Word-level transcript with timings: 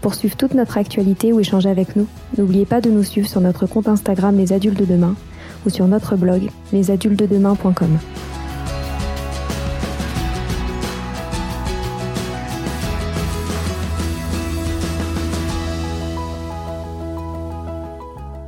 Pour 0.00 0.14
suivre 0.14 0.36
toute 0.36 0.54
notre 0.54 0.78
actualité 0.78 1.32
ou 1.32 1.40
échanger 1.40 1.68
avec 1.68 1.96
nous, 1.96 2.06
n'oubliez 2.36 2.66
pas 2.66 2.80
de 2.80 2.90
nous 2.90 3.02
suivre 3.02 3.28
sur 3.28 3.40
notre 3.40 3.66
compte 3.66 3.88
Instagram 3.88 4.36
Les 4.36 4.52
Adultes 4.52 4.78
de 4.78 4.84
Demain 4.84 5.16
ou 5.66 5.70
sur 5.70 5.88
notre 5.88 6.16
blog 6.16 6.50
lesadultesdedemain.com. 6.72 7.98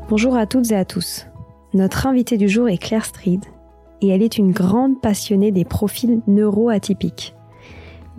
Bonjour 0.08 0.36
à 0.36 0.46
toutes 0.46 0.70
et 0.70 0.76
à 0.76 0.84
tous. 0.84 1.26
Notre 1.72 2.06
invitée 2.06 2.36
du 2.36 2.48
jour 2.48 2.68
est 2.68 2.78
Claire 2.78 3.04
Streed 3.04 3.44
et 4.00 4.08
elle 4.08 4.22
est 4.22 4.38
une 4.38 4.50
grande 4.52 5.00
passionnée 5.00 5.52
des 5.52 5.64
profils 5.64 6.20
neuroatypiques. 6.26 7.34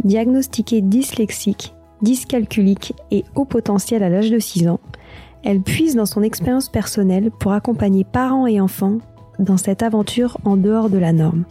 Diagnostiquée 0.04 0.82
dyslexique 0.82 1.74
dyscalculique 2.02 2.94
et 3.12 3.24
haut 3.36 3.46
potentiel 3.46 4.04
à 4.04 4.10
l'âge 4.10 4.32
de 4.32 4.40
6 4.40 4.68
ans, 4.68 4.80
elle 5.44 5.62
puise 5.62 5.96
dans 5.96 6.06
son 6.06 6.22
expérience 6.22 6.70
personnelle 6.70 7.32
pour 7.32 7.54
accompagner 7.54 8.04
parents 8.04 8.48
et 8.48 8.62
enfants 8.62 9.00
dans 9.40 9.58
cette 9.58 9.82
aventure 9.82 10.38
en 10.46 10.58
dehors 10.58 10.90
de 10.90 10.98
la 10.98 11.14
norme. 11.14 11.46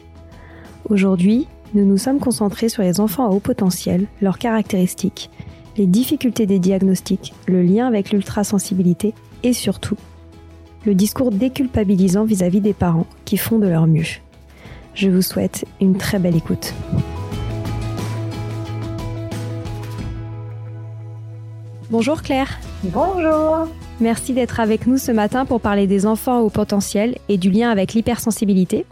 Aujourd'hui, 0.88 1.46
nous 1.74 1.84
nous 1.84 1.98
sommes 1.98 2.20
concentrés 2.20 2.68
sur 2.68 2.82
les 2.82 3.00
enfants 3.00 3.26
à 3.26 3.30
haut 3.30 3.40
potentiel, 3.40 4.06
leurs 4.20 4.38
caractéristiques, 4.38 5.30
les 5.76 5.86
difficultés 5.86 6.46
des 6.46 6.58
diagnostics, 6.58 7.32
le 7.46 7.62
lien 7.62 7.86
avec 7.86 8.10
l'ultrasensibilité 8.10 9.14
et 9.42 9.52
surtout, 9.52 9.96
le 10.84 10.94
discours 10.94 11.30
déculpabilisant 11.30 12.24
vis-à-vis 12.24 12.60
des 12.60 12.72
parents 12.72 13.06
qui 13.24 13.36
font 13.36 13.58
de 13.58 13.68
leur 13.68 13.86
mieux. 13.86 14.06
Je 14.94 15.08
vous 15.08 15.22
souhaite 15.22 15.64
une 15.80 15.96
très 15.96 16.18
belle 16.18 16.36
écoute. 16.36 16.74
Bonjour 21.90 22.22
Claire. 22.22 22.60
Bonjour. 22.84 23.66
Merci 23.98 24.32
d'être 24.32 24.60
avec 24.60 24.86
nous 24.86 24.96
ce 24.96 25.10
matin 25.10 25.44
pour 25.44 25.60
parler 25.60 25.88
des 25.88 26.06
enfants 26.06 26.38
au 26.38 26.48
potentiel 26.48 27.16
et 27.28 27.36
du 27.36 27.50
lien 27.50 27.68
avec 27.68 27.94
l'hypersensibilité. 27.94 28.86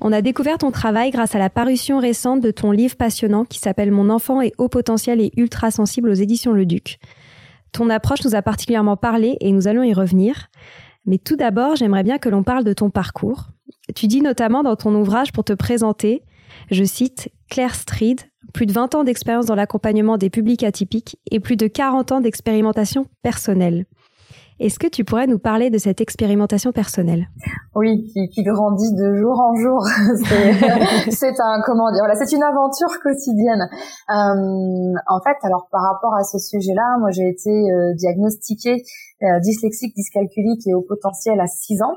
On 0.00 0.10
a 0.10 0.22
découvert 0.22 0.58
ton 0.58 0.72
travail 0.72 1.12
grâce 1.12 1.36
à 1.36 1.38
la 1.38 1.50
parution 1.50 2.00
récente 2.00 2.40
de 2.40 2.50
ton 2.50 2.72
livre 2.72 2.96
passionnant 2.96 3.44
qui 3.44 3.60
s'appelle 3.60 3.92
Mon 3.92 4.10
enfant 4.10 4.40
est 4.40 4.52
haut 4.58 4.68
potentiel 4.68 5.20
et 5.20 5.30
ultra 5.36 5.70
sensible 5.70 6.08
aux 6.08 6.14
éditions 6.14 6.52
Le 6.52 6.66
Duc. 6.66 6.98
Ton 7.70 7.90
approche 7.90 8.24
nous 8.24 8.34
a 8.34 8.42
particulièrement 8.42 8.96
parlé 8.96 9.36
et 9.40 9.52
nous 9.52 9.68
allons 9.68 9.84
y 9.84 9.94
revenir. 9.94 10.48
Mais 11.06 11.18
tout 11.18 11.36
d'abord, 11.36 11.76
j'aimerais 11.76 12.02
bien 12.02 12.18
que 12.18 12.28
l'on 12.28 12.42
parle 12.42 12.64
de 12.64 12.72
ton 12.72 12.90
parcours. 12.90 13.50
Tu 13.94 14.08
dis 14.08 14.20
notamment 14.20 14.64
dans 14.64 14.74
ton 14.74 14.92
ouvrage 14.96 15.30
pour 15.30 15.44
te 15.44 15.52
présenter, 15.52 16.22
je 16.72 16.82
cite, 16.82 17.28
Claire 17.48 17.76
Streed, 17.76 18.22
plus 18.52 18.66
de 18.66 18.72
20 18.72 18.94
ans 18.94 19.04
d'expérience 19.04 19.46
dans 19.46 19.54
l'accompagnement 19.54 20.18
des 20.18 20.30
publics 20.30 20.62
atypiques 20.62 21.18
et 21.30 21.40
plus 21.40 21.56
de 21.56 21.66
40 21.66 22.12
ans 22.12 22.20
d'expérimentation 22.20 23.06
personnelle. 23.22 23.86
Est-ce 24.58 24.78
que 24.78 24.86
tu 24.86 25.04
pourrais 25.04 25.26
nous 25.26 25.38
parler 25.38 25.68
de 25.68 25.76
cette 25.76 26.00
expérimentation 26.00 26.72
personnelle? 26.72 27.28
Oui, 27.74 28.10
qui, 28.32 28.42
grandit 28.42 28.94
de 28.94 29.14
jour 29.14 29.38
en 29.38 29.54
jour. 29.54 29.84
c'est 31.10 31.38
un 31.40 31.60
comment 31.66 31.92
dire 31.92 32.00
Voilà, 32.00 32.14
c'est 32.14 32.34
une 32.34 32.42
aventure 32.42 32.88
quotidienne. 33.02 33.68
Euh, 34.08 34.96
en 35.08 35.20
fait, 35.20 35.36
alors 35.42 35.68
par 35.70 35.82
rapport 35.82 36.14
à 36.14 36.24
ce 36.24 36.38
sujet-là, 36.38 36.96
moi 37.00 37.10
j'ai 37.10 37.28
été 37.28 37.50
euh, 37.50 37.92
diagnostiquée 37.96 38.82
euh, 39.22 39.40
dyslexique, 39.40 39.94
dyscalculique 39.94 40.66
et 40.66 40.74
au 40.74 40.80
potentiel 40.80 41.38
à 41.38 41.46
6 41.46 41.82
ans. 41.82 41.96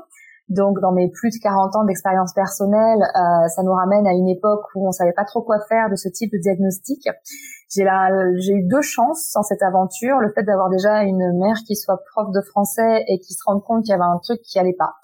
Donc, 0.50 0.80
dans 0.80 0.90
mes 0.90 1.08
plus 1.08 1.30
de 1.30 1.40
40 1.40 1.76
ans 1.76 1.84
d'expérience 1.84 2.34
personnelle, 2.34 3.02
euh, 3.02 3.46
ça 3.54 3.62
nous 3.62 3.72
ramène 3.72 4.04
à 4.08 4.12
une 4.12 4.28
époque 4.28 4.64
où 4.74 4.86
on 4.86 4.90
savait 4.90 5.12
pas 5.12 5.24
trop 5.24 5.42
quoi 5.42 5.60
faire 5.68 5.88
de 5.88 5.94
ce 5.94 6.08
type 6.08 6.32
de 6.32 6.38
diagnostic. 6.38 7.08
J'ai 7.70 8.52
eu 8.52 8.66
deux 8.66 8.82
chances 8.82 9.30
dans 9.32 9.42
cette 9.42 9.62
aventure. 9.62 10.18
Le 10.18 10.28
fait 10.34 10.42
d'avoir 10.42 10.68
déjà 10.68 11.04
une 11.04 11.38
mère 11.38 11.54
qui 11.64 11.76
soit 11.76 12.02
prof 12.10 12.32
de 12.34 12.40
français 12.40 13.04
et 13.06 13.20
qui 13.20 13.32
se 13.32 13.42
rende 13.46 13.62
compte 13.62 13.84
qu'il 13.84 13.92
y 13.92 13.94
avait 13.94 14.02
un 14.02 14.18
truc 14.18 14.40
qui 14.42 14.58
allait 14.58 14.74
pas, 14.76 14.94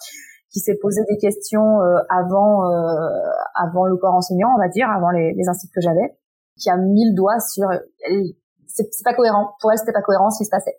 qui 0.50 0.58
s'est 0.58 0.78
posé 0.82 1.02
des 1.08 1.16
questions 1.16 1.80
euh, 1.80 1.98
avant, 2.10 2.68
euh, 2.68 3.30
avant 3.54 3.84
le 3.84 3.96
corps 3.96 4.14
enseignant, 4.14 4.48
on 4.52 4.58
va 4.58 4.68
dire, 4.68 4.90
avant 4.90 5.10
les, 5.10 5.32
les 5.32 5.48
instituts 5.48 5.74
que 5.76 5.80
j'avais, 5.80 6.18
qui 6.58 6.70
a 6.70 6.76
mis 6.76 7.08
le 7.08 7.14
doigt 7.14 7.38
sur 7.38 7.68
c'est 8.76 9.04
pas 9.04 9.14
cohérent. 9.14 9.50
Pour 9.60 9.72
elle, 9.72 9.78
c'était 9.78 9.92
pas 9.92 10.02
cohérent 10.02 10.30
ce 10.30 10.38
qui 10.38 10.44
se 10.44 10.50
passait. 10.50 10.76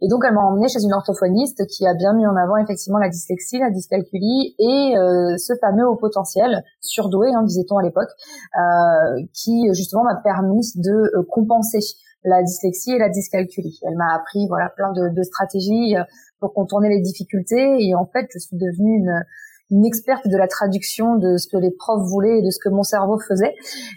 Et 0.00 0.08
donc, 0.08 0.24
elle 0.26 0.34
m'a 0.34 0.42
emmenée 0.42 0.68
chez 0.68 0.82
une 0.82 0.92
orthophoniste 0.92 1.66
qui 1.66 1.86
a 1.86 1.94
bien 1.94 2.12
mis 2.12 2.26
en 2.26 2.36
avant 2.36 2.56
effectivement 2.56 2.98
la 2.98 3.08
dyslexie, 3.08 3.58
la 3.58 3.70
dyscalculie 3.70 4.54
et 4.58 4.96
euh, 4.96 5.36
ce 5.36 5.54
fameux 5.60 5.86
haut 5.86 5.96
potentiel, 5.96 6.64
surdoué, 6.80 7.28
hein, 7.32 7.42
disait-on 7.42 7.78
à 7.78 7.82
l'époque, 7.82 8.10
euh, 8.58 9.22
qui 9.32 9.68
justement 9.74 10.04
m'a 10.04 10.16
permis 10.16 10.72
de 10.76 10.92
euh, 10.92 11.22
compenser 11.30 11.80
la 12.24 12.42
dyslexie 12.42 12.92
et 12.92 12.98
la 12.98 13.08
dyscalculie. 13.08 13.78
Elle 13.82 13.96
m'a 13.96 14.14
appris 14.14 14.46
voilà 14.48 14.70
plein 14.70 14.92
de, 14.92 15.08
de 15.08 15.22
stratégies 15.22 15.96
euh, 15.96 16.02
pour 16.40 16.52
contourner 16.52 16.88
les 16.88 17.00
difficultés 17.00 17.76
et 17.80 17.94
en 17.94 18.06
fait, 18.06 18.26
je 18.34 18.38
suis 18.38 18.56
devenue 18.56 18.98
une 18.98 19.22
une 19.70 19.84
experte 19.84 20.26
de 20.26 20.36
la 20.36 20.46
traduction 20.46 21.16
de 21.16 21.36
ce 21.36 21.48
que 21.48 21.56
les 21.56 21.70
profs 21.70 22.06
voulaient 22.08 22.38
et 22.38 22.42
de 22.42 22.50
ce 22.50 22.58
que 22.62 22.68
mon 22.68 22.82
cerveau 22.82 23.18
faisait. 23.18 23.54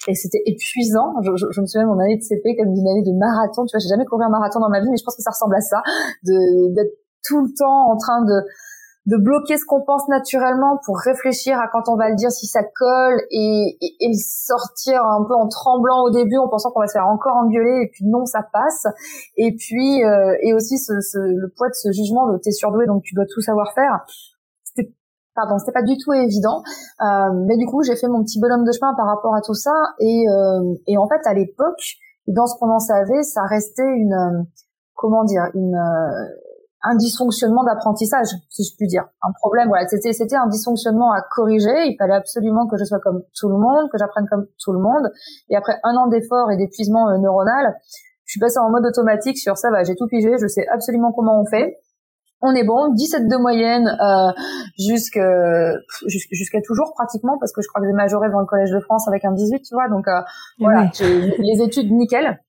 Et 0.07 0.15
c'était 0.15 0.41
épuisant. 0.45 1.13
Je, 1.21 1.35
je, 1.35 1.45
je, 1.51 1.61
me 1.61 1.65
souviens 1.65 1.87
mon 1.87 1.99
année 1.99 2.17
de 2.17 2.23
CP 2.23 2.55
comme 2.57 2.73
une 2.73 2.87
année 2.87 3.03
de 3.03 3.15
marathon. 3.17 3.65
Tu 3.65 3.75
vois, 3.75 3.79
j'ai 3.79 3.89
jamais 3.89 4.05
couru 4.05 4.23
un 4.23 4.29
marathon 4.29 4.59
dans 4.59 4.69
ma 4.69 4.79
vie, 4.79 4.89
mais 4.89 4.97
je 4.97 5.03
pense 5.03 5.15
que 5.15 5.23
ça 5.23 5.31
ressemble 5.31 5.55
à 5.55 5.61
ça, 5.61 5.81
d'être 6.23 6.95
tout 7.23 7.41
le 7.41 7.51
temps 7.53 7.91
en 7.91 7.97
train 7.97 8.23
de 8.25 8.41
de 9.09 9.17
bloquer 9.17 9.57
ce 9.57 9.65
qu'on 9.65 9.81
pense 9.81 10.07
naturellement 10.07 10.77
pour 10.85 10.99
réfléchir 10.99 11.57
à 11.57 11.67
quand 11.71 11.89
on 11.91 11.95
va 11.95 12.09
le 12.09 12.15
dire 12.15 12.31
si 12.31 12.45
ça 12.45 12.61
colle 12.63 13.19
et, 13.31 13.77
et, 13.81 13.95
et 14.01 14.13
sortir 14.13 15.03
un 15.03 15.25
peu 15.25 15.33
en 15.33 15.47
tremblant 15.47 16.03
au 16.03 16.11
début 16.11 16.37
en 16.37 16.47
pensant 16.47 16.69
qu'on 16.71 16.81
va 16.81 16.87
se 16.87 16.93
faire 16.93 17.07
encore 17.07 17.35
engueuler 17.37 17.85
et 17.85 17.89
puis 17.91 18.05
non 18.05 18.25
ça 18.25 18.41
passe 18.53 18.85
et 19.35 19.55
puis 19.55 20.03
euh, 20.03 20.35
et 20.43 20.53
aussi 20.53 20.77
ce, 20.77 20.93
ce, 21.01 21.17
le 21.17 21.49
poids 21.57 21.69
de 21.69 21.73
ce 21.73 21.91
jugement 21.91 22.31
de 22.31 22.37
t'es 22.37 22.51
surdoué 22.51 22.85
donc 22.85 23.01
tu 23.03 23.15
dois 23.15 23.25
tout 23.33 23.41
savoir 23.41 23.73
faire 23.73 24.05
pardon, 25.39 25.57
c'était 25.57 25.71
pas 25.71 25.83
du 25.83 25.97
tout 25.97 26.11
évident. 26.11 26.61
Euh, 27.01 27.31
mais 27.47 27.55
du 27.57 27.65
coup, 27.65 27.81
j'ai 27.83 27.95
fait 27.95 28.07
mon 28.07 28.23
petit 28.23 28.39
bonhomme 28.39 28.65
de 28.65 28.71
chemin 28.71 28.93
par 28.95 29.07
rapport 29.07 29.35
à 29.35 29.41
tout 29.41 29.53
ça. 29.53 29.73
Et, 29.99 30.27
euh, 30.27 30.75
et 30.87 30.97
en 30.97 31.07
fait, 31.07 31.21
à 31.25 31.33
l'époque, 31.33 31.81
dans 32.27 32.45
ce 32.45 32.57
qu'on 32.59 32.69
en 32.69 32.79
savait, 32.79 33.23
ça 33.23 33.43
restait 33.43 33.87
une, 33.95 34.13
euh, 34.13 34.43
comment 34.95 35.23
dire, 35.23 35.43
une, 35.53 35.79
un 36.83 36.95
dysfonctionnement 36.95 37.63
d'apprentissage, 37.63 38.27
si 38.49 38.63
je 38.63 38.75
puis 38.77 38.87
dire. 38.87 39.05
Un 39.23 39.31
problème, 39.39 39.69
voilà, 39.69 39.87
c'était, 39.87 40.13
c'était 40.13 40.35
un 40.35 40.47
dysfonctionnement 40.47 41.11
à 41.11 41.21
corriger. 41.21 41.87
Il 41.87 41.95
fallait 41.97 42.15
absolument 42.15 42.67
que 42.67 42.77
je 42.77 42.83
sois 42.83 42.99
comme 42.99 43.23
tout 43.39 43.49
le 43.49 43.57
monde, 43.57 43.89
que 43.91 43.97
j'apprenne 43.97 44.27
comme 44.29 44.45
tout 44.63 44.73
le 44.73 44.79
monde. 44.79 45.09
Et 45.49 45.55
après 45.55 45.79
un 45.83 45.95
an 45.95 46.07
d'effort 46.07 46.51
et 46.51 46.57
d'épuisement 46.57 47.17
neuronal, 47.17 47.75
je 48.25 48.33
suis 48.33 48.39
passée 48.39 48.59
en 48.59 48.69
mode 48.69 48.85
automatique 48.85 49.37
sur 49.37 49.57
ça. 49.57 49.71
Bah, 49.71 49.83
j'ai 49.83 49.95
tout 49.95 50.07
pigé, 50.07 50.35
je 50.39 50.47
sais 50.47 50.67
absolument 50.67 51.11
comment 51.11 51.41
on 51.41 51.45
fait 51.45 51.77
on 52.41 52.55
est 52.55 52.63
bon, 52.63 52.93
17 52.93 53.27
de 53.27 53.37
moyenne 53.37 53.87
euh, 53.87 54.31
jusqu'à 54.77 56.61
toujours 56.65 56.93
pratiquement 56.93 57.37
parce 57.39 57.51
que 57.51 57.61
je 57.61 57.67
crois 57.67 57.81
que 57.81 57.87
j'ai 57.87 57.93
majoré 57.93 58.29
dans 58.29 58.39
le 58.39 58.45
collège 58.45 58.71
de 58.71 58.79
France 58.79 59.07
avec 59.07 59.25
un 59.25 59.33
18, 59.33 59.61
tu 59.61 59.73
vois. 59.73 59.89
Donc 59.89 60.07
euh, 60.07 60.21
voilà, 60.59 60.89
j'ai 60.93 61.35
les 61.37 61.61
études 61.61 61.91
nickel. 61.91 62.39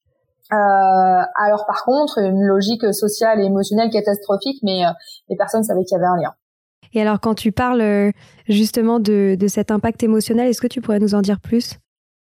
Euh, 0.52 1.22
alors 1.36 1.64
par 1.66 1.84
contre, 1.84 2.18
une 2.18 2.44
logique 2.44 2.92
sociale 2.92 3.40
et 3.40 3.44
émotionnelle 3.44 3.90
catastrophique, 3.90 4.58
mais 4.62 4.84
euh, 4.84 4.90
les 5.28 5.36
personnes 5.36 5.62
savaient 5.62 5.84
qu'il 5.84 5.96
y 5.96 6.00
avait 6.00 6.06
un 6.06 6.16
lien. 6.16 6.32
Et 6.92 7.00
alors 7.00 7.20
quand 7.20 7.34
tu 7.34 7.52
parles 7.52 7.80
euh, 7.80 8.10
justement 8.48 8.98
de, 8.98 9.36
de 9.38 9.46
cet 9.46 9.70
impact 9.70 10.02
émotionnel, 10.02 10.48
est-ce 10.48 10.60
que 10.60 10.66
tu 10.66 10.80
pourrais 10.80 10.98
nous 10.98 11.14
en 11.14 11.20
dire 11.20 11.38
plus? 11.40 11.78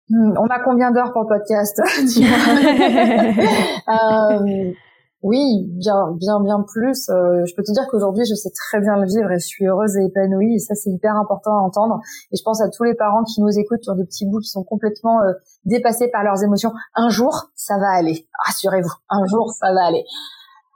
Hmm, 0.09 0.33
On 0.37 0.47
a 0.47 0.59
combien 0.59 0.91
d'heures 0.91 1.13
pour 1.13 1.23
le 1.23 1.27
podcast? 1.27 1.81
Oui, 5.21 5.67
bien, 5.67 6.13
bien, 6.15 6.39
bien 6.39 6.63
plus. 6.65 7.09
Euh, 7.09 7.43
je 7.45 7.53
peux 7.53 7.63
te 7.63 7.73
dire 7.73 7.85
qu'aujourd'hui, 7.89 8.23
je 8.23 8.35
sais 8.35 8.51
très 8.51 8.79
bien 8.79 8.95
le 8.95 9.05
vivre 9.05 9.29
et 9.31 9.39
je 9.39 9.45
suis 9.45 9.67
heureuse 9.67 9.97
et 9.97 10.05
épanouie. 10.05 10.55
Et 10.55 10.59
ça, 10.59 10.75
c'est 10.75 10.89
hyper 10.89 11.15
important 11.17 11.57
à 11.57 11.61
entendre. 11.61 11.99
Et 12.31 12.37
je 12.37 12.43
pense 12.43 12.61
à 12.61 12.69
tous 12.69 12.83
les 12.85 12.95
parents 12.95 13.23
qui 13.23 13.41
nous 13.41 13.59
écoutent 13.59 13.83
sur 13.83 13.95
des 13.95 14.05
petits 14.05 14.25
bouts 14.25 14.39
qui 14.39 14.49
sont 14.49 14.63
complètement 14.63 15.21
euh, 15.21 15.33
dépassés 15.65 16.09
par 16.09 16.23
leurs 16.23 16.41
émotions. 16.41 16.71
Un 16.95 17.09
jour, 17.09 17.49
ça 17.55 17.77
va 17.77 17.89
aller. 17.89 18.27
Rassurez-vous, 18.45 18.93
un 19.09 19.25
jour, 19.25 19.51
ça 19.51 19.73
va 19.73 19.87
aller. 19.87 20.05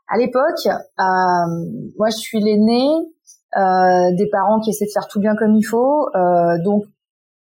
À 0.09 0.17
l'époque, 0.17 0.67
euh, 0.67 1.93
moi, 1.97 2.09
je 2.09 2.17
suis 2.17 2.41
l'aînée 2.41 2.89
des 3.55 4.29
parents 4.31 4.59
qui 4.59 4.71
essaient 4.71 4.87
de 4.87 4.91
faire 4.91 5.07
tout 5.07 5.19
bien 5.19 5.35
comme 5.35 5.55
il 5.55 5.63
faut. 5.63 6.09
donc, 6.65 6.85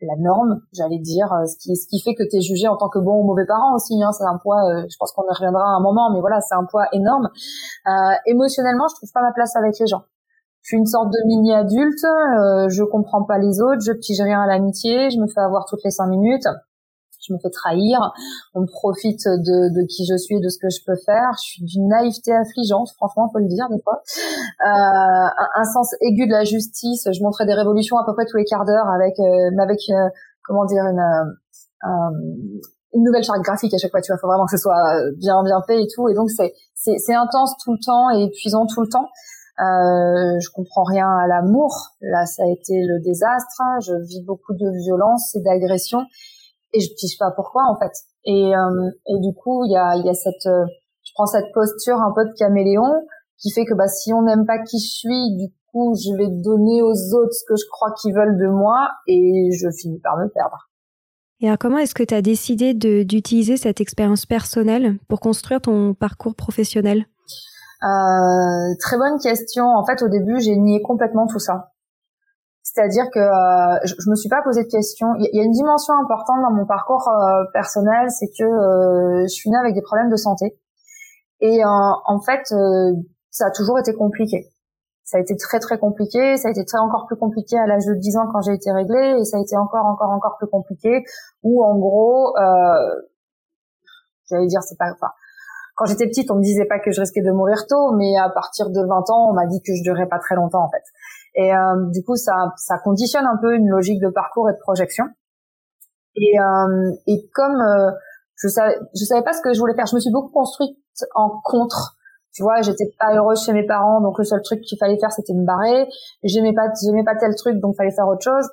la 0.02 0.16
norme, 0.20 0.62
j'allais 0.74 1.00
dire, 1.00 1.32
euh, 1.34 1.46
ce 1.46 1.58
qui, 1.58 1.76
ce 1.76 1.88
qui 1.88 2.02
fait 2.02 2.14
que 2.16 2.24
tu 2.24 2.38
es 2.38 2.42
jugé 2.42 2.68
en 2.68 2.78
tant 2.78 2.90
que 2.90 3.00
bon 3.00 3.22
ou 3.22 3.26
mauvais 3.26 3.46
parent 3.46 3.76
aussi. 3.76 4.02
Hein, 4.02 4.12
c'est 4.12 4.26
un 4.26 4.38
poids, 4.38 4.62
euh, 4.66 4.86
je 4.90 4.96
pense 5.00 5.12
qu'on 5.12 5.24
y 5.24 5.34
reviendra 5.34 5.64
à 5.64 5.78
un 5.78 5.82
moment, 5.82 6.12
mais 6.14 6.20
voilà, 6.20 6.42
c'est 6.42 6.56
un 6.56 6.66
poids 6.66 6.88
énorme. 6.92 7.30
Euh, 7.88 8.16
émotionnellement, 8.26 8.88
je 8.90 8.96
trouve 8.96 9.12
pas 9.14 9.22
ma 9.22 9.32
place 9.32 9.56
avec 9.56 9.80
les 9.80 9.88
gens. 9.88 10.04
Je 10.62 10.70
suis 10.70 10.78
une 10.78 10.86
sorte 10.86 11.10
de 11.10 11.20
mini-adulte, 11.28 12.04
euh, 12.06 12.70
je 12.70 12.84
comprends 12.84 13.24
pas 13.24 13.38
les 13.38 13.60
autres, 13.60 13.82
je 13.82 13.92
pige 13.92 14.22
rien 14.22 14.42
à 14.42 14.48
l'amitié, 14.48 15.10
je 15.10 15.20
me 15.20 15.28
fais 15.28 15.42
avoir 15.42 15.66
toutes 15.66 15.84
les 15.84 15.92
cinq 15.92 16.08
minutes 16.08 16.48
je 17.28 17.34
me 17.34 17.40
fais 17.40 17.50
trahir, 17.50 18.00
on 18.54 18.66
profite 18.66 19.26
de, 19.26 19.74
de, 19.74 19.88
qui 19.88 20.06
je 20.06 20.18
suis 20.18 20.38
et 20.38 20.40
de 20.40 20.50
ce 20.50 20.58
que 20.60 20.70
je 20.70 20.84
peux 20.86 20.96
faire. 21.06 21.32
Je 21.38 21.44
suis 21.44 21.64
d'une 21.64 21.88
naïveté 21.88 22.34
affligeante, 22.34 22.90
franchement, 22.96 23.30
faut 23.32 23.40
le 23.40 23.48
dire 23.48 23.68
des 23.70 23.82
fois. 23.82 24.02
Euh, 24.66 25.28
un, 25.56 25.66
sens 25.66 25.96
aigu 26.02 26.28
de 26.28 26.32
la 26.32 26.44
justice. 26.44 27.08
Je 27.12 27.24
montrais 27.24 27.46
des 27.46 27.54
révolutions 27.54 27.98
à 27.98 28.06
peu 28.06 28.14
près 28.14 28.26
tous 28.26 28.38
les 28.38 28.46
quarts 28.46 28.66
d'heure 28.66 28.88
avec, 28.90 29.20
euh, 29.20 29.62
avec 29.62 29.80
euh, 29.90 30.10
comment 30.44 30.66
dire, 30.66 30.84
une, 30.84 31.00
euh, 31.00 32.12
une 32.94 33.04
nouvelle 33.04 33.24
charte 33.24 33.42
graphique 33.42 33.74
à 33.74 33.78
chaque 33.78 33.92
fois. 33.92 34.02
Tu 34.02 34.12
vois, 34.12 34.20
faut 34.20 34.28
vraiment 34.28 34.46
que 34.46 34.56
ce 34.56 34.62
soit 34.62 35.02
bien 35.18 35.42
bien 35.44 35.62
fait 35.66 35.82
et 35.82 35.88
tout. 35.88 36.10
Et 36.10 36.14
donc 36.14 36.30
c'est 36.30 36.54
c'est, 36.76 36.98
c'est 36.98 37.16
intense 37.16 37.56
tout 37.64 37.72
le 37.72 37.80
temps 37.84 38.10
et 38.12 38.24
épuisant 38.24 38.66
tout 38.66 38.82
le 38.82 38.90
temps. 38.90 39.08
Euh, 39.60 40.40
je 40.40 40.50
comprends 40.50 40.84
rien 40.84 41.08
à 41.08 41.28
l'amour. 41.28 41.94
Là, 42.02 42.26
ça 42.26 42.44
a 42.44 42.48
été 42.48 42.74
le 42.82 43.00
désastre. 43.04 43.62
Je 43.86 43.94
vis 44.08 44.24
beaucoup 44.26 44.54
de 44.54 44.70
violence 44.84 45.36
et 45.36 45.42
d'agression 45.42 46.00
et 46.74 46.80
je 46.80 46.88
sais 46.96 47.18
pas 47.20 47.32
pourquoi 47.36 47.64
en 47.70 47.78
fait. 47.80 47.92
Et, 48.26 48.56
euh, 48.56 48.90
et 49.08 49.20
du 49.20 49.34
coup, 49.36 49.64
il 49.66 49.72
y 49.72 49.78
a, 49.78 49.96
y 49.98 50.10
a 50.10 50.14
cette, 50.14 50.46
euh, 50.48 50.66
je 51.04 51.12
prends 51.14 51.26
cette 51.26 51.52
posture 51.54 51.98
un 51.98 52.14
peu 52.16 52.26
de 52.26 52.34
caméléon 52.38 53.06
qui 53.38 53.52
fait 53.52 53.66
que 53.66 53.74
bah 53.74 53.88
si 53.88 54.14
on 54.14 54.24
n'aime 54.24 54.46
pas 54.46 54.60
qui 54.60 54.80
je 54.80 54.94
suis, 54.94 55.38
du 55.38 55.54
coup, 55.72 55.94
je 55.96 56.16
vais 56.18 56.30
donner 56.30 56.82
aux 56.82 57.16
autres 57.16 57.34
ce 57.34 57.44
que 57.48 57.56
je 57.56 57.66
crois 57.72 57.92
qu'ils 58.02 58.14
veulent 58.14 58.38
de 58.38 58.48
moi 58.48 58.90
et 59.08 59.50
je 59.52 59.68
finis 59.72 60.00
par 60.00 60.18
me 60.18 60.28
perdre. 60.30 60.70
Et 61.42 61.48
alors, 61.48 61.58
comment 61.58 61.78
est-ce 61.78 61.94
que 61.94 62.04
tu 62.04 62.14
as 62.14 62.22
décidé 62.22 62.74
d'utiliser 62.74 63.58
cette 63.58 63.82
expérience 63.82 64.26
personnelle 64.26 64.98
pour 65.10 65.20
construire 65.20 65.60
ton 65.60 65.94
parcours 65.94 66.36
professionnel? 66.36 67.06
Euh, 67.84 68.76
Très 68.80 68.98
bonne 68.98 69.20
question. 69.20 69.66
En 69.66 69.86
fait, 69.86 70.02
au 70.04 70.08
début, 70.08 70.40
j'ai 70.40 70.56
nié 70.56 70.82
complètement 70.82 71.28
tout 71.28 71.40
ça. 71.40 71.73
C'est-à-dire 72.74 73.06
que 73.14 73.20
euh, 73.20 73.78
je, 73.86 73.94
je, 74.00 74.10
me 74.10 74.16
suis 74.16 74.30
pas 74.30 74.42
posé 74.42 74.64
de 74.64 74.70
questions. 74.70 75.14
Il 75.20 75.30
y, 75.32 75.40
a 75.40 75.44
une 75.44 75.52
dimension 75.52 75.94
importante 75.94 76.42
dans 76.42 76.52
mon 76.52 76.66
parcours 76.66 77.08
euh, 77.08 77.44
personnel, 77.54 78.10
c'est 78.10 78.30
que 78.36 78.44
euh, 78.44 79.22
je 79.24 79.34
suis 79.34 79.52
née 79.52 79.58
avec 79.58 79.76
des 79.76 79.84
problèmes 79.84 80.10
de 80.10 80.16
santé. 80.16 80.58
Et 81.40 81.62
en 81.66 82.22
fait, 82.26 82.42
ça 83.30 83.48
a 83.48 83.52
toujours 83.52 83.78
été 83.78 83.94
compliqué. 83.94 84.50
Ça 85.04 85.18
a 85.18 85.20
été 85.20 85.36
très 85.36 85.60
très 85.60 85.78
compliqué. 85.78 86.38
Ça 86.38 86.48
a 86.48 86.52
été 86.52 86.64
très 86.64 86.78
encore 86.80 87.06
plus 87.06 87.18
compliqué 87.18 87.60
à 87.60 87.68
l'âge 87.68 87.86
de 87.86 87.96
10 87.96 88.16
ans 88.16 88.28
quand 88.32 88.40
j'ai 88.42 88.54
été 88.54 88.72
réglée, 88.72 89.18
et 89.20 89.26
ça 89.26 89.38
a 89.38 89.42
été 89.42 89.58
encore 89.58 89.86
encore 89.86 90.10
encore 90.12 90.38
plus 90.38 90.48
compliqué. 90.48 91.04
Où 91.44 91.66
en 91.66 91.78
gros, 91.78 92.34
j'allais 94.30 94.48
dire, 94.48 94.64
c'est 94.64 94.78
pas. 94.78 94.90
Enfin, 94.94 95.12
quand 95.76 95.86
j'étais 95.86 96.08
petite, 96.08 96.30
on 96.30 96.36
me 96.36 96.44
disait 96.44 96.66
pas 96.66 96.80
que 96.80 96.92
je 96.92 97.00
risquais 97.00 97.22
de 97.22 97.32
mourir 97.32 97.66
tôt, 97.68 97.94
mais 97.96 98.16
à 98.18 98.30
partir 98.30 98.70
de 98.70 98.80
20 98.80 99.10
ans, 99.10 99.30
on 99.30 99.34
m'a 99.34 99.48
dit 99.48 99.62
que 99.62 99.74
je 99.76 99.82
durerais 99.82 100.08
pas 100.08 100.20
très 100.20 100.36
longtemps 100.36 100.64
en 100.64 100.70
fait. 100.70 100.84
Et 101.36 101.54
euh, 101.54 101.90
du 101.92 102.04
coup, 102.04 102.16
ça, 102.16 102.54
ça 102.58 102.78
conditionne 102.78 103.26
un 103.26 103.38
peu 103.42 103.56
une 103.56 103.68
logique 103.68 104.00
de 104.00 104.10
parcours 104.10 104.50
et 104.50 104.54
de 104.54 104.60
projection. 104.60 105.06
Et, 106.16 106.40
euh, 106.40 106.92
et 107.08 107.28
comme 107.34 107.60
euh, 107.60 107.92
je 108.36 108.48
savais, 108.48 108.78
je 108.94 109.04
savais 109.04 109.24
pas 109.24 109.34
ce 109.34 109.42
que 109.42 109.54
je 109.54 109.60
voulais 109.60 109.74
faire, 109.74 109.88
je 109.88 109.96
me 109.96 110.00
suis 110.00 110.12
beaucoup 110.12 110.32
construite 110.32 110.78
en 111.16 111.42
contre. 111.44 111.98
Tu 112.36 112.44
vois, 112.44 112.62
j'étais 112.62 112.86
pas 113.00 113.16
heureuse 113.16 113.44
chez 113.44 113.54
mes 113.54 113.66
parents, 113.66 114.02
donc 114.02 114.18
le 114.18 114.24
seul 114.24 114.42
truc 114.42 114.62
qu'il 114.62 114.78
fallait 114.78 115.00
faire, 115.00 115.12
c'était 115.12 115.34
me 115.34 115.46
barrer. 115.46 115.88
J'aimais 116.24 116.54
pas, 116.54 116.68
j'aimais 116.84 117.04
pas 117.04 117.16
tel 117.16 117.36
truc, 117.36 117.60
donc 117.60 117.76
fallait 117.76 117.92
faire 117.92 118.08
autre 118.08 118.24
chose. 118.24 118.48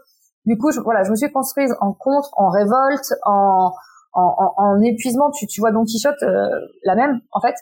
Du 0.47 0.57
coup, 0.57 0.71
je, 0.71 0.81
voilà, 0.81 1.03
je 1.03 1.11
me 1.11 1.17
suis 1.17 1.31
construite 1.31 1.71
en 1.81 1.93
contre, 1.93 2.31
en 2.37 2.49
révolte, 2.49 3.15
en, 3.25 3.73
en, 4.13 4.35
en, 4.39 4.55
en 4.57 4.81
épuisement. 4.83 5.31
Tu, 5.31 5.47
tu 5.47 5.61
vois 5.61 5.73
Don 5.73 5.85
Quichotte, 5.85 6.23
euh, 6.23 6.49
la 6.85 6.95
même, 6.95 7.21
en 7.33 7.41
fait. 7.41 7.55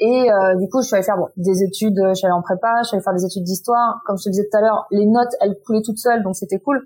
Et 0.00 0.30
euh, 0.30 0.56
du 0.56 0.68
coup, 0.68 0.82
je 0.82 0.86
suis 0.86 0.96
allée 0.96 1.04
faire 1.04 1.16
bon, 1.16 1.28
des 1.36 1.62
études, 1.62 2.00
je 2.08 2.14
suis 2.14 2.26
allée 2.26 2.34
en 2.34 2.42
prépa, 2.42 2.82
je 2.82 2.88
suis 2.88 2.96
allée 2.96 3.04
faire 3.04 3.14
des 3.14 3.24
études 3.24 3.44
d'histoire. 3.44 4.00
Comme 4.06 4.18
je 4.18 4.24
te 4.24 4.28
disais 4.30 4.48
tout 4.50 4.56
à 4.58 4.60
l'heure, 4.60 4.86
les 4.90 5.06
notes, 5.06 5.32
elles 5.40 5.56
coulaient 5.64 5.82
toutes 5.82 5.98
seules, 5.98 6.22
donc 6.22 6.34
c'était 6.34 6.58
cool. 6.58 6.82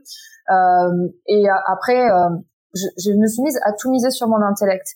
Euh, 0.51 1.09
et 1.27 1.47
après, 1.67 2.11
euh, 2.11 2.29
je, 2.75 2.87
je, 2.99 3.13
me 3.13 3.27
suis 3.27 3.43
mise 3.43 3.59
à 3.65 3.73
tout 3.73 3.91
miser 3.91 4.11
sur 4.11 4.29
mon 4.29 4.43
intellect. 4.43 4.87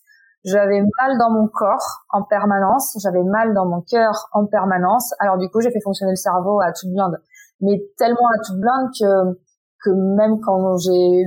J'avais 0.45 0.81
mal 0.81 1.19
dans 1.19 1.31
mon 1.31 1.49
corps 1.49 2.05
en 2.11 2.23
permanence, 2.23 2.99
j'avais 3.01 3.23
mal 3.23 3.55
dans 3.55 3.65
mon 3.65 3.81
cœur 3.81 4.29
en 4.33 4.47
permanence. 4.47 5.15
Alors 5.21 5.39
du 5.39 5.49
coup, 5.49 5.61
j'ai 5.61 5.71
fait 5.71 5.81
fonctionner 5.81 6.13
le 6.13 6.17
cerveau 6.17 6.61
à 6.61 6.73
toute 6.73 6.91
blinde, 6.91 7.17
mais 7.61 7.81
tellement 7.97 8.29
à 8.35 8.39
toute 8.45 8.59
blinde 8.59 8.91
que 8.99 9.39
que 9.85 9.91
même 9.91 10.41
quand 10.41 10.77
j'ai 10.79 11.25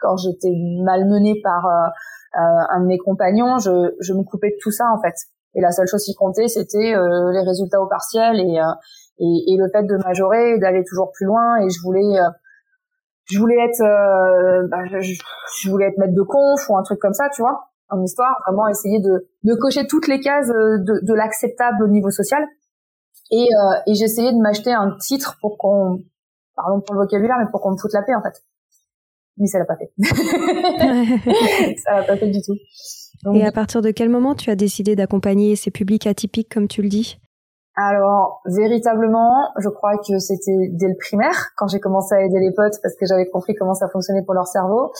quand 0.00 0.16
j'étais 0.16 0.52
malmenée 0.84 1.40
par 1.42 1.66
euh, 1.66 1.88
euh, 2.38 2.64
un 2.70 2.80
de 2.80 2.86
mes 2.86 2.98
compagnons, 2.98 3.58
je, 3.58 3.94
je 4.00 4.12
me 4.12 4.22
coupais 4.22 4.50
de 4.50 4.56
tout 4.60 4.70
ça 4.70 4.84
en 4.92 5.00
fait. 5.00 5.14
Et 5.56 5.60
la 5.62 5.72
seule 5.72 5.86
chose 5.88 6.04
qui 6.04 6.14
comptait, 6.14 6.48
c'était 6.48 6.94
euh, 6.94 7.32
les 7.32 7.40
résultats 7.40 7.80
au 7.80 7.86
partiel 7.86 8.38
et, 8.38 8.60
euh, 8.60 8.72
et, 9.18 9.54
et, 9.54 9.56
le 9.56 9.68
fait 9.72 9.84
de 9.84 9.96
majorer, 10.04 10.58
d'aller 10.58 10.84
toujours 10.84 11.10
plus 11.12 11.24
loin. 11.24 11.56
Et 11.62 11.70
je 11.70 11.80
voulais, 11.82 12.20
euh, 12.20 12.28
je 13.30 13.38
voulais 13.38 13.56
être, 13.64 14.68
bah, 14.68 14.84
je, 14.84 14.98
je, 15.00 15.70
voulais 15.70 15.86
être 15.86 15.96
maître 15.96 16.14
de 16.14 16.22
conf 16.22 16.68
ou 16.68 16.76
un 16.76 16.82
truc 16.82 16.98
comme 16.98 17.14
ça, 17.14 17.30
tu 17.34 17.40
vois, 17.40 17.70
en 17.88 18.02
histoire. 18.02 18.36
Vraiment 18.46 18.68
essayer 18.68 19.00
de, 19.00 19.26
de 19.44 19.54
cocher 19.54 19.86
toutes 19.86 20.08
les 20.08 20.20
cases 20.20 20.48
de, 20.48 21.04
de 21.06 21.14
l'acceptable 21.14 21.82
au 21.84 21.88
niveau 21.88 22.10
social. 22.10 22.44
Et, 23.30 23.48
et 23.86 23.94
j'essayais 23.94 24.32
de 24.32 24.38
m'acheter 24.38 24.72
un 24.72 24.94
titre 25.00 25.38
pour 25.40 25.56
qu'on, 25.56 25.98
pardon 26.54 26.82
pour 26.82 26.94
le 26.94 27.00
vocabulaire, 27.00 27.36
mais 27.40 27.50
pour 27.50 27.62
qu'on 27.62 27.72
me 27.72 27.78
foute 27.78 27.94
la 27.94 28.02
paix 28.02 28.14
en 28.14 28.22
fait. 28.22 28.44
Mais 29.38 29.46
ça 29.46 29.58
l'a 29.58 29.64
pas 29.64 29.76
fait. 29.76 29.90
ça 31.84 31.96
l'a 31.96 32.02
pas 32.04 32.16
fait 32.16 32.30
du 32.30 32.40
tout. 32.40 32.56
Et 33.34 33.44
à 33.44 33.52
partir 33.52 33.82
de 33.82 33.90
quel 33.90 34.08
moment 34.08 34.34
tu 34.34 34.50
as 34.50 34.56
décidé 34.56 34.96
d'accompagner 34.96 35.56
ces 35.56 35.70
publics 35.70 36.06
atypiques, 36.06 36.52
comme 36.52 36.68
tu 36.68 36.82
le 36.82 36.88
dis? 36.88 37.18
Alors 37.78 38.40
véritablement, 38.46 39.52
je 39.58 39.68
crois 39.68 39.98
que 39.98 40.18
c'était 40.18 40.70
dès 40.72 40.88
le 40.88 40.96
primaire 40.98 41.50
quand 41.58 41.68
j'ai 41.68 41.78
commencé 41.78 42.14
à 42.14 42.24
aider 42.24 42.40
les 42.40 42.52
potes 42.56 42.80
parce 42.82 42.94
que 42.96 43.04
j'avais 43.06 43.28
compris 43.28 43.54
comment 43.54 43.74
ça 43.74 43.86
fonctionnait 43.92 44.22
pour 44.24 44.32
leur 44.32 44.46
cerveau. 44.46 44.92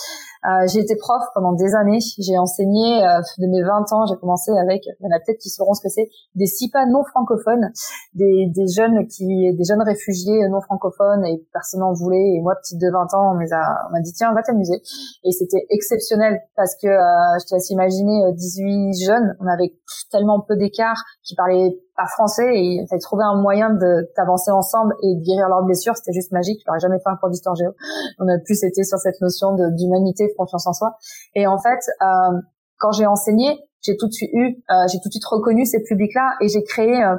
Euh, 0.47 0.67
j'ai 0.73 0.81
été 0.81 0.95
prof 0.97 1.23
pendant 1.35 1.53
des 1.53 1.75
années. 1.75 1.99
J'ai 2.19 2.39
enseigné 2.39 3.05
euh, 3.05 3.21
de 3.39 3.47
mes 3.51 3.63
20 3.63 3.93
ans. 3.93 4.07
J'ai 4.07 4.17
commencé 4.17 4.53
avec, 4.63 4.87
il 4.87 5.03
y 5.03 5.07
en 5.07 5.17
a 5.17 5.19
peut-être 5.19 5.41
qui 5.41 5.51
sauront 5.51 5.75
ce 5.75 5.83
que 5.83 5.89
c'est, 5.89 6.09
des 6.35 6.47
SIPA 6.47 6.87
non 6.87 7.03
francophones, 7.03 7.73
des, 8.15 8.47
des 8.55 8.69
jeunes 8.69 9.07
qui, 9.09 9.27
des 9.27 9.65
jeunes 9.65 9.83
réfugiés 9.83 10.49
non 10.49 10.61
francophones 10.61 11.25
et 11.27 11.43
personne 11.53 11.81
n'en 11.81 11.93
voulait. 11.93 12.37
Et 12.37 12.41
moi, 12.43 12.55
petite 12.55 12.81
de 12.81 12.91
20 12.91 13.15
ans, 13.15 13.33
on 13.33 13.91
m'a 13.91 14.01
dit 14.01 14.13
tiens, 14.13 14.33
va 14.35 14.43
t'amuser. 14.43 14.81
Et 15.25 15.33
c'était 15.33 15.67
exceptionnel 15.71 16.39
parce 16.55 16.77
que 16.77 16.87
euh, 16.87 17.39
je 17.41 17.47
te 17.47 17.55
laisse 17.55 17.71
imaginer 17.71 18.33
18 18.33 18.95
jeunes. 19.05 19.37
On 19.41 19.47
avait 19.47 19.75
tellement 20.13 20.41
peu 20.41 20.57
d'écart 20.57 21.03
qui 21.25 21.35
parlaient 21.35 21.77
pas 21.97 22.07
français 22.07 22.47
et 22.55 22.83
il 22.83 22.87
fallait 22.89 23.01
trouver 23.01 23.25
un 23.25 23.41
moyen 23.41 23.71
de 23.71 24.11
t'avancer 24.15 24.51
ensemble 24.51 24.95
et 25.03 25.17
de 25.17 25.23
guérir 25.25 25.49
leurs 25.49 25.65
blessures. 25.65 25.97
C'était 25.97 26.13
juste 26.13 26.31
magique. 26.33 26.61
Je 26.65 26.71
n'aurais 26.71 26.81
jamais 26.81 26.99
fait 26.99 27.09
un 27.09 27.17
cours 27.17 27.31
d'histoire 27.31 27.55
géo. 27.55 27.73
On 28.19 28.29
a 28.29 28.39
plus 28.45 28.63
été 28.63 28.85
sur 28.85 28.99
cette 28.99 29.21
notion 29.21 29.55
d'humanité, 29.55 30.27
de 30.27 30.35
confiance 30.37 30.67
en 30.67 30.73
soi. 30.73 30.97
Et 31.35 31.47
en 31.47 31.59
fait, 31.59 31.81
euh, 32.03 32.39
quand 32.79 32.93
j'ai 32.93 33.07
enseigné, 33.07 33.59
j'ai 33.83 33.97
tout 33.97 34.07
de 34.07 34.13
suite 34.13 34.31
eu, 34.33 34.63
euh, 34.71 34.87
j'ai 34.93 34.99
tout 35.01 35.09
de 35.09 35.13
suite 35.13 35.25
reconnu 35.25 35.65
ces 35.65 35.83
publics-là 35.83 36.35
et 36.41 36.49
j'ai 36.49 36.63
créé 36.63 37.03
euh, 37.03 37.17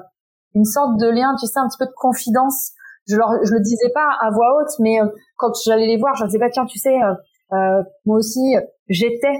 une 0.54 0.66
sorte 0.66 0.98
de 1.00 1.08
lien, 1.08 1.36
tu 1.40 1.48
sais, 1.48 1.60
un 1.60 1.68
petit 1.68 1.78
peu 1.80 1.86
de 1.86 1.96
confidence. 1.96 2.72
Je 3.08 3.16
leur, 3.16 3.32
je 3.44 3.54
le 3.54 3.62
disais 3.62 3.90
pas 3.94 4.10
à 4.22 4.30
voix 4.32 4.60
haute, 4.60 4.74
mais 4.80 5.00
quand 5.38 5.54
j'allais 5.66 5.88
les 5.88 5.98
voir, 5.98 6.14
je 6.16 6.24
leur 6.24 6.28
disais 6.28 6.40
pas, 6.40 6.50
tiens, 6.50 6.66
tu 6.66 6.78
sais, 6.78 6.98
moi 8.06 8.18
aussi, 8.18 8.56
j'étais. 8.90 9.38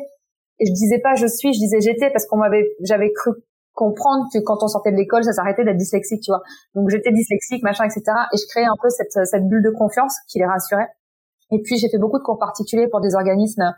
Et 0.60 0.66
je 0.66 0.72
disais 0.72 1.00
pas 1.00 1.14
je 1.16 1.28
suis, 1.28 1.54
je 1.54 1.60
disais 1.60 1.82
j'étais 1.82 2.10
parce 2.10 2.26
qu'on 2.26 2.38
m'avait, 2.38 2.66
j'avais 2.82 3.12
cru 3.12 3.32
comprendre 3.78 4.26
que 4.34 4.40
quand 4.40 4.58
on 4.64 4.68
sortait 4.68 4.92
de 4.92 4.98
l'école, 4.98 5.24
ça 5.24 5.34
s'arrêtait 5.34 5.64
d'être 5.64 5.78
dyslexique, 5.78 6.22
tu 6.22 6.32
vois. 6.32 6.42
Donc 6.74 6.90
j'étais 6.90 7.12
dyslexique, 7.12 7.64
machin, 7.64 7.86
etc. 7.86 8.02
Et 8.34 8.38
je 8.38 8.48
créais 8.50 8.66
un 8.66 8.76
peu 8.82 8.90
cette, 8.90 9.14
cette 9.26 9.48
bulle 9.48 9.64
de 9.64 9.70
confiance 9.70 10.18
qui 10.28 10.40
les 10.40 10.46
rassurait. 10.46 10.90
Et 11.52 11.62
puis 11.62 11.78
j'ai 11.78 11.88
fait 11.88 12.00
beaucoup 12.00 12.18
de 12.18 12.24
cours 12.24 12.40
particuliers 12.40 12.88
pour 12.90 13.00
des 13.00 13.14
organismes 13.14 13.72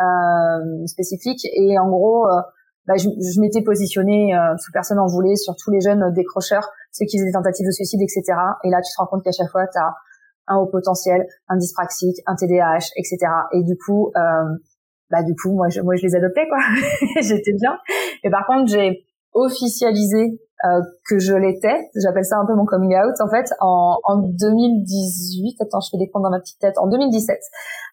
euh, 0.00 0.86
spécifiques. 0.86 1.44
Et 1.52 1.78
en 1.78 1.90
gros, 1.90 2.30
euh, 2.30 2.40
bah, 2.86 2.94
je, 2.96 3.10
je 3.10 3.40
m'étais 3.40 3.62
positionnée 3.62 4.34
euh, 4.34 4.56
sous 4.56 4.70
personne 4.72 5.00
en 5.00 5.06
voulait 5.06 5.36
sur 5.36 5.54
tous 5.56 5.70
les 5.70 5.80
jeunes 5.80 6.12
décrocheurs, 6.14 6.70
ceux 6.92 7.04
qui 7.04 7.18
faisaient 7.18 7.28
des 7.28 7.34
tentatives 7.34 7.66
de 7.66 7.72
suicide, 7.72 8.00
etc. 8.00 8.22
Et 8.64 8.70
là, 8.70 8.78
tu 8.80 8.94
te 8.94 9.02
rends 9.02 9.06
compte 9.06 9.24
qu'à 9.24 9.32
chaque 9.32 9.50
fois, 9.50 9.66
tu 9.66 9.78
as 9.78 9.94
un 10.46 10.58
haut 10.58 10.66
potentiel, 10.66 11.26
un 11.48 11.56
dyspraxique, 11.56 12.16
un 12.26 12.36
TDAH, 12.36 12.94
etc. 12.96 13.18
Et 13.52 13.62
du 13.64 13.76
coup, 13.76 14.12
euh, 14.16 14.46
bah 15.10 15.22
du 15.22 15.34
coup, 15.34 15.52
moi, 15.52 15.68
je, 15.68 15.80
moi, 15.80 15.96
je 15.96 16.06
les 16.06 16.14
adoptais, 16.14 16.46
quoi. 16.48 16.58
J'étais 17.20 17.52
bien. 17.52 17.76
Et 18.24 18.30
par 18.30 18.46
contre, 18.46 18.70
j'ai 18.70 19.04
officialisé 19.32 20.40
euh, 20.64 20.80
que 21.08 21.18
je 21.18 21.34
l'étais. 21.34 21.90
J'appelle 22.02 22.24
ça 22.24 22.36
un 22.36 22.46
peu 22.46 22.54
mon 22.54 22.64
coming 22.64 22.96
out 22.96 23.14
en 23.20 23.28
fait 23.28 23.46
en, 23.60 23.98
en 24.04 24.16
2018. 24.18 25.60
Attends, 25.62 25.80
je 25.80 25.90
fais 25.90 25.98
des 25.98 26.10
comptes 26.10 26.22
dans 26.22 26.30
ma 26.30 26.40
petite 26.40 26.58
tête. 26.58 26.76
En 26.78 26.88
2017, 26.88 27.38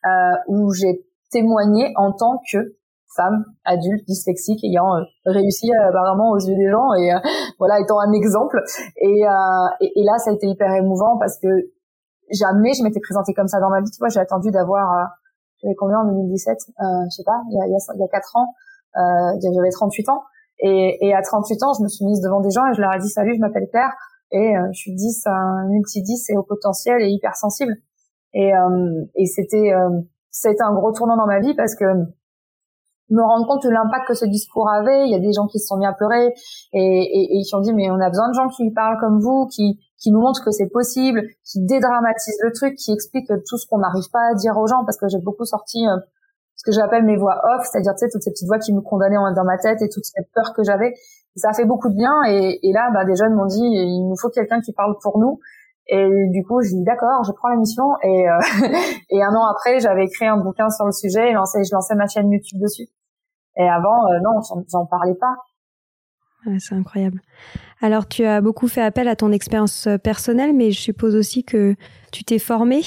euh, 0.06 0.10
où 0.48 0.74
j'ai 0.74 1.06
témoigné 1.32 1.94
en 1.96 2.12
tant 2.12 2.42
que 2.52 2.76
femme 3.16 3.46
adulte 3.66 4.06
dyslexique 4.06 4.64
ayant 4.64 4.96
euh, 4.96 5.02
réussi 5.26 5.72
euh, 5.72 5.90
apparemment 5.90 6.32
aux 6.32 6.40
yeux 6.40 6.56
des 6.56 6.70
gens 6.70 6.94
et 6.94 7.12
voilà 7.60 7.80
étant 7.80 8.00
un 8.00 8.12
exemple. 8.12 8.62
Et, 8.98 9.22
et, 9.82 9.92
et, 9.96 10.04
là, 10.04 10.18
ça 10.18 10.32
a 10.32 10.34
été 10.34 10.48
hyper 10.48 10.72
émouvant 10.74 11.18
parce 11.18 11.38
que 11.40 11.48
jamais 12.32 12.74
je 12.74 12.84
m'étais 12.84 13.00
présentée 13.00 13.34
comme 13.34 13.48
ça 13.48 13.60
dans 13.60 13.70
ma 13.70 13.82
vie. 13.82 13.90
Tu 13.90 14.00
vois, 14.00 14.10
j'ai 14.10 14.20
attendu 14.20 14.52
d'avoir 14.52 15.10
j'avais 15.64 15.76
combien 15.76 16.00
en 16.00 16.06
2017 16.06 16.54
euh, 16.54 16.84
Je 17.10 17.16
sais 17.16 17.24
pas, 17.24 17.42
il 17.50 17.58
y 17.58 17.62
a, 17.62 17.66
il 17.66 17.72
y 17.72 17.76
a, 17.76 17.80
il 17.96 18.00
y 18.00 18.04
a 18.04 18.08
4 18.08 18.36
ans, 18.36 18.54
euh, 18.98 19.52
j'avais 19.56 19.70
38 19.70 20.10
ans. 20.10 20.24
Et, 20.60 20.98
et 21.02 21.14
à 21.14 21.22
38 21.22 21.64
ans, 21.64 21.74
je 21.78 21.84
me 21.84 21.88
suis 21.88 22.06
mise 22.06 22.22
devant 22.22 22.42
des 22.42 22.50
gens 22.50 22.66
et 22.68 22.74
je 22.74 22.82
leur 22.82 22.94
ai 22.94 23.00
dit 23.00 23.10
salut, 23.10 23.36
je 23.36 23.40
m'appelle 23.40 23.68
Claire 23.70 23.94
et 24.32 24.58
euh, 24.58 24.68
je 24.74 24.80
suis 24.80 24.94
10, 24.94 25.24
un 25.28 25.68
multi 25.70 26.02
10 26.02 26.30
et 26.32 26.38
au 26.38 26.44
potentiel 26.44 27.02
et 27.02 27.10
hypersensible. 27.10 27.74
Et, 28.34 28.54
euh, 28.54 29.06
et 29.16 29.26
c'était 29.26 29.74
euh, 29.74 29.90
c'était 30.32 30.64
un 30.64 30.74
gros 30.74 30.92
tournant 30.92 31.18
dans 31.18 31.28
ma 31.28 31.40
vie 31.40 31.56
parce 31.56 31.76
que 31.76 31.86
me 33.10 33.22
rendre 33.22 33.48
compte 33.48 33.64
de 33.64 33.70
l'impact 33.70 34.08
que 34.08 34.14
ce 34.14 34.26
discours 34.26 34.70
avait. 34.70 35.06
Il 35.06 35.12
y 35.12 35.16
a 35.16 35.20
des 35.20 35.32
gens 35.32 35.48
qui 35.48 35.60
se 35.60 35.68
sont 35.68 35.78
mis 35.78 35.86
à 35.86 35.94
pleurer 35.94 36.34
et, 36.74 36.80
et, 36.80 37.40
et 37.40 37.42
qui 37.44 37.56
ont 37.56 37.62
dit 37.62 37.74
mais 37.74 37.90
on 37.90 38.00
a 38.00 38.10
besoin 38.10 38.28
de 38.30 38.34
gens 38.34 38.50
qui 38.50 38.70
parlent 38.72 39.00
comme 39.00 39.20
vous, 39.20 39.48
qui 39.48 39.80
qui 39.98 40.12
nous 40.12 40.20
montrent 40.20 40.44
que 40.44 40.52
c'est 40.52 40.70
possible, 40.70 41.22
qui 41.44 41.66
dédramatisent 41.66 42.40
le 42.44 42.52
truc, 42.52 42.76
qui 42.76 42.92
expliquent 42.92 43.32
tout 43.48 43.58
ce 43.58 43.66
qu'on 43.68 43.80
n'arrive 43.80 44.10
pas 44.12 44.32
à 44.32 44.36
dire 44.36 44.58
aux 44.58 44.68
gens 44.68 44.86
parce 44.86 44.98
que 44.98 45.08
j'ai 45.08 45.20
beaucoup 45.20 45.46
sorti 45.46 45.88
euh, 45.88 45.98
ce 46.58 46.64
que 46.66 46.72
j'appelle 46.76 47.06
mes 47.06 47.16
voix 47.16 47.40
off, 47.44 47.66
c'est-à-dire 47.72 47.94
tu 47.94 48.00
sais 48.00 48.10
toutes 48.12 48.24
ces 48.24 48.32
petites 48.32 48.48
voix 48.48 48.60
qui 48.60 48.74
me 48.74 48.82
condamnaient 48.82 49.16
dans 49.36 49.46
ma 49.46 49.58
tête 49.58 49.82
et 49.82 49.90
toute 49.90 50.04
cette 50.04 50.28
peur 50.34 50.54
que 50.54 50.64
j'avais. 50.64 50.94
Ça 51.36 51.50
a 51.50 51.54
fait 51.54 51.66
beaucoup 51.66 51.90
de 51.90 51.96
bien 51.96 52.14
et, 52.28 52.60
et 52.64 52.74
là, 52.74 52.90
bah, 52.92 53.06
des 53.06 53.16
jeunes 53.16 53.36
m'ont 53.36 53.46
dit 53.46 53.62
il 53.62 54.08
nous 54.10 54.18
faut 54.18 54.30
quelqu'un 54.30 54.60
qui 54.60 54.74
parle 54.74 54.98
pour 55.02 55.20
nous. 55.20 55.40
Et 55.90 56.10
du 56.32 56.44
coup, 56.44 56.62
j'ai 56.62 56.76
dit 56.76 56.84
d'accord, 56.84 57.24
je 57.24 57.32
prends 57.32 57.50
la 57.50 57.58
mission. 57.58 57.86
Et, 58.04 58.28
euh, 58.28 58.40
et 59.10 59.24
un 59.24 59.34
an 59.34 59.46
après, 59.46 59.80
j'avais 59.80 60.06
écrit 60.06 60.26
un 60.26 60.38
bouquin 60.38 60.70
sur 60.70 60.86
le 60.86 60.92
sujet 60.92 61.30
et 61.30 61.34
lancé, 61.34 61.64
je 61.64 61.74
lançais 61.74 61.96
ma 61.96 62.08
chaîne 62.08 62.32
YouTube 62.32 62.60
dessus. 62.60 62.88
Et 63.56 63.68
avant, 63.70 64.08
euh, 64.08 64.20
non, 64.22 64.42
j'en 64.70 64.86
parlais 64.86 65.16
pas. 65.16 65.36
c'est 66.60 66.76
incroyable. 66.76 67.22
Alors, 67.82 68.08
tu 68.08 68.26
as 68.26 68.42
beaucoup 68.42 68.68
fait 68.68 68.82
appel 68.82 69.08
à 69.08 69.16
ton 69.16 69.32
expérience 69.32 69.86
euh, 69.88 69.98
personnelle, 69.98 70.54
mais 70.54 70.72
je 70.72 70.80
suppose 70.80 71.16
aussi 71.16 71.44
que 71.44 71.76
tu 72.12 72.24
t'es 72.24 72.40
formé. 72.40 72.82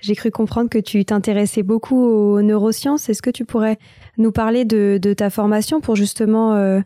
J'ai 0.00 0.14
cru 0.14 0.30
comprendre 0.30 0.70
que 0.70 0.78
tu 0.78 1.04
t'intéressais 1.04 1.62
beaucoup 1.62 2.00
aux 2.00 2.42
neurosciences. 2.42 3.08
Est-ce 3.08 3.22
que 3.22 3.30
tu 3.30 3.44
pourrais 3.44 3.78
nous 4.18 4.32
parler 4.32 4.64
de, 4.64 4.98
de 5.02 5.12
ta 5.14 5.30
formation 5.30 5.80
pour 5.80 5.96
justement 5.96 6.54
euh, 6.54 6.80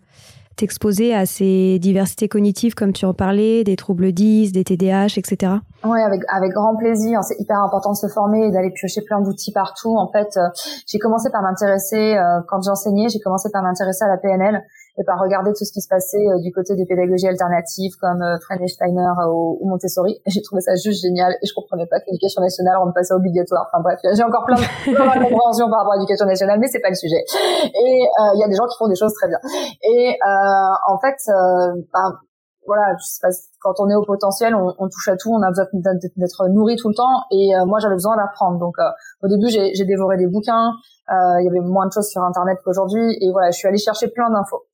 t'exposer 0.60 1.14
à 1.14 1.24
ces 1.24 1.78
diversités 1.78 2.28
cognitives, 2.28 2.74
comme 2.74 2.92
tu 2.92 3.06
en 3.06 3.14
parlais, 3.14 3.64
des 3.64 3.76
troubles 3.76 4.12
10, 4.12 4.52
des 4.52 4.64
TDAH, 4.64 5.16
etc. 5.16 5.54
Oui, 5.84 6.00
avec, 6.00 6.20
avec 6.28 6.52
grand 6.52 6.76
plaisir. 6.76 7.20
C'est 7.22 7.40
hyper 7.40 7.58
important 7.62 7.92
de 7.92 7.96
se 7.96 8.08
former 8.08 8.46
et 8.46 8.50
d'aller 8.50 8.70
piocher 8.70 9.00
plein 9.02 9.22
d'outils 9.22 9.52
partout. 9.52 9.96
En 9.96 10.10
fait, 10.12 10.28
euh, 10.36 10.48
j'ai 10.86 10.98
commencé 10.98 11.30
par 11.30 11.42
m'intéresser, 11.42 12.16
euh, 12.16 12.40
quand 12.48 12.60
j'enseignais, 12.62 13.08
j'ai 13.08 13.20
commencé 13.20 13.48
par 13.50 13.62
m'intéresser 13.62 14.04
à 14.04 14.08
la 14.08 14.18
PNL 14.18 14.62
et 14.98 15.04
par 15.04 15.18
regarder 15.20 15.52
tout 15.52 15.64
ce 15.64 15.72
qui 15.72 15.80
se 15.80 15.88
passait 15.88 16.18
euh, 16.18 16.40
du 16.42 16.52
côté 16.52 16.74
des 16.74 16.86
pédagogies 16.86 17.28
alternatives 17.28 17.94
comme 18.00 18.22
euh, 18.22 18.66
Steiner 18.66 19.14
euh, 19.22 19.30
ou, 19.30 19.68
Montessori. 19.68 20.20
J'ai 20.26 20.42
trouvé 20.42 20.60
ça 20.60 20.74
juste 20.74 21.02
génial 21.02 21.32
et 21.32 21.46
je 21.46 21.54
comprenais 21.54 21.86
pas 21.86 22.00
que 22.00 22.06
l'éducation 22.08 22.42
nationale 22.42 22.76
rende 22.78 22.94
pas 22.94 23.02
ça 23.02 23.14
obligatoire. 23.14 23.66
Enfin 23.70 23.82
bref, 23.82 23.98
j'ai 24.02 24.22
encore 24.22 24.44
plein 24.44 24.56
de, 24.56 24.66
compréhensions 25.28 25.68
par 25.70 25.80
rapport 25.80 25.94
à 25.94 25.96
l'éducation 25.96 26.26
nationale, 26.26 26.58
mais 26.58 26.66
c'est 26.66 26.80
pas 26.80 26.90
le 26.90 26.98
sujet. 26.98 27.22
Et 27.64 28.04
il 28.34 28.38
y 28.40 28.44
a 28.44 28.48
des 28.48 28.56
gens 28.56 28.66
qui 28.66 28.76
font 28.78 28.88
des 28.88 28.96
choses 28.96 29.12
très 29.14 29.28
bien. 29.28 29.38
Et 29.82 30.18
en 30.86 30.98
fait, 30.98 31.16
ben, 31.92 32.18
voilà, 32.66 32.94
quand 33.60 33.74
on 33.78 33.88
est 33.88 33.94
au 33.94 34.04
potentiel, 34.04 34.54
on, 34.54 34.74
on, 34.78 34.88
touche 34.88 35.08
à 35.08 35.16
tout, 35.16 35.30
on 35.30 35.42
a 35.42 35.48
besoin 35.48 35.66
d'être 35.72 36.48
nourri 36.48 36.76
tout 36.76 36.88
le 36.88 36.94
temps. 36.94 37.24
Et 37.30 37.50
moi, 37.66 37.78
j'avais 37.80 37.94
besoin 37.94 38.16
d'apprendre. 38.16 38.58
Donc, 38.58 38.76
au 39.22 39.28
début, 39.28 39.48
j'ai 39.48 39.84
dévoré 39.84 40.16
des 40.16 40.26
bouquins. 40.26 40.72
Euh, 41.10 41.40
il 41.40 41.44
y 41.44 41.48
avait 41.48 41.66
moins 41.66 41.86
de 41.86 41.92
choses 41.92 42.08
sur 42.08 42.22
Internet 42.22 42.58
qu'aujourd'hui. 42.64 43.02
Et 43.20 43.30
voilà, 43.32 43.50
je 43.50 43.58
suis 43.58 43.66
allée 43.66 43.78
chercher 43.78 44.08
plein 44.08 44.30
d'infos. 44.30 44.64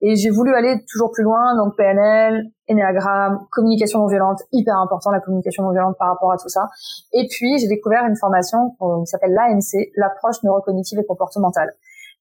Et 0.00 0.16
j'ai 0.16 0.30
voulu 0.30 0.52
aller 0.54 0.84
toujours 0.90 1.10
plus 1.12 1.22
loin, 1.22 1.56
donc 1.56 1.76
PNL, 1.76 2.50
Enneagramme, 2.68 3.46
communication 3.52 4.00
non 4.00 4.08
violente, 4.08 4.40
hyper 4.50 4.76
important 4.78 5.12
la 5.12 5.20
communication 5.20 5.62
non 5.62 5.70
violente 5.70 5.94
par 5.96 6.08
rapport 6.08 6.32
à 6.32 6.36
tout 6.36 6.48
ça. 6.48 6.68
Et 7.12 7.28
puis 7.30 7.58
j'ai 7.58 7.68
découvert 7.68 8.04
une 8.06 8.16
formation 8.16 8.70
qui 8.70 9.06
s'appelle 9.06 9.32
l'ANC, 9.32 9.90
l'approche 9.96 10.42
neurocognitive 10.42 10.98
et 10.98 11.04
comportementale, 11.04 11.72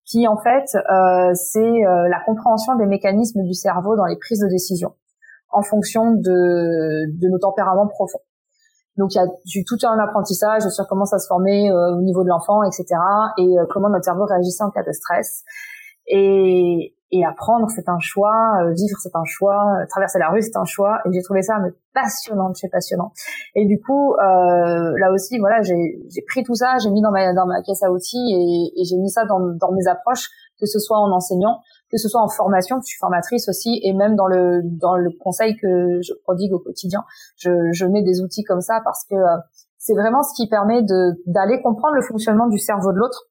qui 0.05 0.27
en 0.27 0.37
fait 0.37 0.75
euh, 0.75 1.33
c'est 1.33 1.59
euh, 1.59 2.07
la 2.07 2.19
compréhension 2.23 2.75
des 2.75 2.85
mécanismes 2.85 3.41
du 3.41 3.55
cerveau 3.55 3.95
dans 3.95 4.05
les 4.05 4.15
prises 4.15 4.41
de 4.41 4.47
décision 4.47 4.93
en 5.51 5.61
fonction 5.61 6.11
de, 6.11 7.11
de 7.19 7.29
nos 7.29 7.39
tempéraments 7.39 7.87
profonds. 7.87 8.21
Donc 8.97 9.13
il 9.13 9.17
y 9.17 9.19
a 9.19 9.25
eu 9.25 9.63
tout 9.65 9.77
un 9.83 9.97
apprentissage 9.99 10.67
sur 10.69 10.85
comment 10.87 11.05
ça 11.05 11.17
se 11.17 11.27
formait 11.27 11.71
euh, 11.71 11.95
au 11.95 12.01
niveau 12.01 12.23
de 12.23 12.29
l'enfant, 12.29 12.63
etc. 12.63 12.85
et 13.37 13.57
euh, 13.57 13.65
comment 13.69 13.89
notre 13.89 14.05
cerveau 14.05 14.25
réagissait 14.25 14.63
en 14.63 14.69
cas 14.69 14.83
de 14.83 14.91
stress. 14.91 15.43
Et, 16.07 16.93
et 17.11 17.25
apprendre, 17.25 17.67
c'est 17.69 17.87
un 17.87 17.99
choix, 17.99 18.33
euh, 18.61 18.71
vivre, 18.73 18.97
c'est 19.01 19.15
un 19.15 19.23
choix, 19.23 19.77
traverser 19.89 20.19
la 20.19 20.29
rue, 20.29 20.41
c'est 20.41 20.57
un 20.57 20.65
choix. 20.65 20.99
Et 21.05 21.09
j'ai 21.13 21.21
trouvé 21.21 21.41
ça 21.41 21.57
mais, 21.59 21.69
passionnant, 21.93 22.53
c'est 22.53 22.69
passionnant. 22.69 23.13
Et 23.55 23.65
du 23.65 23.79
coup, 23.79 24.15
là 24.17 25.11
aussi, 25.13 25.39
voilà, 25.39 25.61
j'ai 25.61 26.23
pris 26.27 26.43
tout 26.43 26.55
ça, 26.55 26.75
j'ai 26.83 26.89
mis 26.89 27.01
dans 27.01 27.11
ma 27.11 27.33
dans 27.33 27.45
ma 27.45 27.61
caisse 27.61 27.83
à 27.83 27.91
outils 27.91 28.17
et, 28.17 28.81
et 28.81 28.83
j'ai 28.83 28.97
mis 28.97 29.09
ça 29.09 29.25
dans, 29.25 29.39
dans 29.39 29.71
mes 29.71 29.87
approches, 29.87 30.27
que 30.59 30.65
ce 30.65 30.79
soit 30.79 30.99
en 30.99 31.11
enseignant, 31.11 31.59
que 31.91 31.97
ce 31.97 32.07
soit 32.07 32.21
en 32.21 32.29
formation, 32.29 32.77
je 32.81 32.87
suis 32.87 32.97
formatrice 32.99 33.49
aussi, 33.49 33.79
et 33.83 33.93
même 33.93 34.15
dans 34.15 34.27
le 34.27 34.61
dans 34.63 34.95
le 34.95 35.11
conseil 35.19 35.57
que 35.57 36.01
je 36.01 36.13
prodigue 36.23 36.53
au 36.53 36.59
quotidien, 36.59 37.03
je, 37.37 37.49
je 37.73 37.85
mets 37.85 38.01
des 38.01 38.21
outils 38.21 38.43
comme 38.43 38.61
ça 38.61 38.81
parce 38.83 39.03
que 39.05 39.15
euh, 39.15 39.37
c'est 39.77 39.93
vraiment 39.93 40.23
ce 40.23 40.33
qui 40.35 40.47
permet 40.47 40.81
de 40.83 41.21
d'aller 41.25 41.61
comprendre 41.61 41.95
le 41.95 42.01
fonctionnement 42.01 42.47
du 42.47 42.57
cerveau 42.57 42.93
de 42.93 42.97
l'autre 42.97 43.27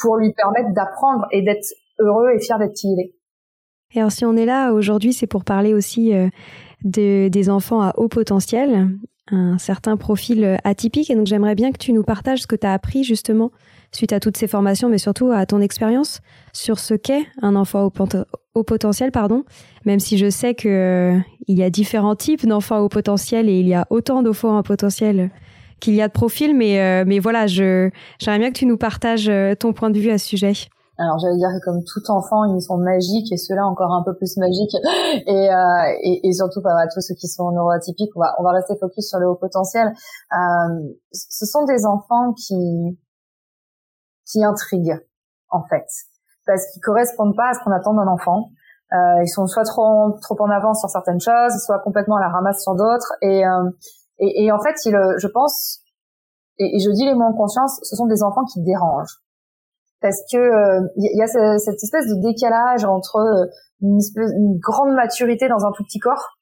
pour 0.00 0.16
lui 0.16 0.32
permettre 0.32 0.72
d'apprendre 0.72 1.26
et 1.32 1.42
d'être 1.42 1.66
heureux 1.98 2.30
et 2.34 2.40
fier 2.40 2.58
d'être 2.58 2.74
qui 2.74 2.88
il 2.92 3.00
est. 3.00 3.14
Et 3.94 4.00
alors 4.00 4.12
si 4.12 4.24
on 4.24 4.36
est 4.36 4.46
là 4.46 4.72
aujourd'hui, 4.72 5.12
c'est 5.12 5.26
pour 5.26 5.44
parler 5.44 5.74
aussi 5.74 6.14
euh, 6.14 6.28
de, 6.84 7.28
des 7.28 7.50
enfants 7.50 7.80
à 7.80 7.92
haut 7.96 8.08
potentiel, 8.08 8.88
un 9.30 9.58
certain 9.58 9.96
profil 9.96 10.44
euh, 10.44 10.56
atypique, 10.64 11.10
et 11.10 11.14
donc 11.14 11.26
j'aimerais 11.26 11.54
bien 11.54 11.72
que 11.72 11.78
tu 11.78 11.92
nous 11.92 12.02
partages 12.02 12.42
ce 12.42 12.46
que 12.46 12.56
tu 12.56 12.66
as 12.66 12.72
appris 12.72 13.04
justement 13.04 13.50
suite 13.94 14.12
à 14.12 14.20
toutes 14.20 14.36
ces 14.36 14.46
formations, 14.46 14.88
mais 14.88 14.98
surtout 14.98 15.30
à 15.30 15.46
ton 15.46 15.60
expérience 15.60 16.20
sur 16.52 16.78
ce 16.78 16.94
qu'est 16.94 17.24
un 17.42 17.56
enfant 17.56 17.90
au, 18.54 18.62
potentiel, 18.64 19.12
pardon. 19.12 19.44
Même 19.84 20.00
si 20.00 20.18
je 20.18 20.30
sais 20.30 20.54
que 20.54 20.68
euh, 20.68 21.18
il 21.46 21.58
y 21.58 21.62
a 21.62 21.70
différents 21.70 22.16
types 22.16 22.46
d'enfants 22.46 22.80
au 22.80 22.88
potentiel 22.88 23.48
et 23.48 23.58
il 23.58 23.68
y 23.68 23.74
a 23.74 23.86
autant 23.90 24.22
d'enfants 24.22 24.58
au 24.58 24.62
potentiel 24.62 25.30
qu'il 25.80 25.94
y 25.94 26.02
a 26.02 26.08
de 26.08 26.12
profils, 26.12 26.54
mais 26.56 26.80
euh, 26.80 27.04
mais 27.06 27.18
voilà, 27.18 27.46
je 27.46 27.90
j'aimerais 28.18 28.38
bien 28.38 28.48
que 28.50 28.58
tu 28.58 28.66
nous 28.66 28.78
partages 28.78 29.28
euh, 29.28 29.54
ton 29.54 29.72
point 29.72 29.90
de 29.90 29.98
vue 29.98 30.10
à 30.10 30.18
ce 30.18 30.26
sujet. 30.26 30.52
Alors 30.96 31.18
j'allais 31.18 31.36
dire 31.36 31.48
que 31.48 31.64
comme 31.64 31.82
tout 31.82 32.08
enfant, 32.08 32.44
ils 32.54 32.62
sont 32.62 32.78
magiques 32.78 33.32
et 33.32 33.36
ceux-là 33.36 33.66
encore 33.66 33.92
un 33.92 34.04
peu 34.04 34.16
plus 34.16 34.36
magiques. 34.36 34.76
Et, 35.26 35.48
et, 36.02 36.28
et, 36.28 36.32
surtout 36.32 36.60
bah, 36.60 36.70
tous 36.92 37.00
ceux 37.00 37.14
qui 37.14 37.28
sont 37.28 37.50
neuroatypiques, 37.50 38.10
on 38.16 38.20
va, 38.20 38.34
on 38.38 38.42
va 38.42 38.50
rester 38.50 38.74
focus 38.78 39.08
sur 39.08 39.18
le 39.18 39.28
haut 39.28 39.36
potentiel. 39.36 39.92
ce 41.12 41.46
sont 41.46 41.64
des 41.64 41.86
enfants 41.86 42.32
qui 42.34 42.96
qui 44.26 44.44
intriguent 44.44 45.00
en 45.50 45.62
fait, 45.64 45.86
parce 46.46 46.66
qu'ils 46.72 46.82
correspondent 46.82 47.36
pas 47.36 47.50
à 47.50 47.54
ce 47.54 47.60
qu'on 47.64 47.72
attend 47.72 47.94
d'un 47.94 48.08
enfant. 48.08 48.50
Euh, 48.92 49.22
ils 49.22 49.28
sont 49.28 49.46
soit 49.46 49.64
trop 49.64 50.12
trop 50.20 50.36
en 50.40 50.50
avance 50.50 50.80
sur 50.80 50.90
certaines 50.90 51.20
choses, 51.20 51.52
soit 51.64 51.80
complètement 51.80 52.16
à 52.16 52.20
la 52.20 52.28
ramasse 52.28 52.62
sur 52.62 52.74
d'autres. 52.74 53.12
Et, 53.22 53.46
euh, 53.46 53.70
et, 54.18 54.44
et, 54.44 54.52
en 54.52 54.60
fait, 54.60 54.74
il, 54.84 54.96
je 55.18 55.26
pense, 55.26 55.80
et, 56.58 56.76
et, 56.76 56.78
je 56.78 56.90
dis 56.90 57.04
les 57.04 57.14
mots 57.14 57.24
en 57.24 57.32
conscience, 57.32 57.80
ce 57.82 57.96
sont 57.96 58.06
des 58.06 58.22
enfants 58.22 58.44
qui 58.44 58.62
dérangent, 58.62 59.20
parce 60.00 60.20
que 60.30 60.36
il 60.36 61.08
euh, 61.08 61.16
y, 61.16 61.22
a 61.22 61.26
cette 61.26 61.82
espèce 61.82 62.06
de 62.06 62.20
décalage 62.20 62.84
entre 62.84 63.16
euh, 63.16 63.46
une, 63.80 63.96
espèce, 63.96 64.30
une 64.36 64.58
grande 64.58 64.92
maturité 64.94 65.48
dans 65.48 65.64
un 65.64 65.72
tout 65.72 65.82
petit 65.82 65.98
corps 65.98 66.38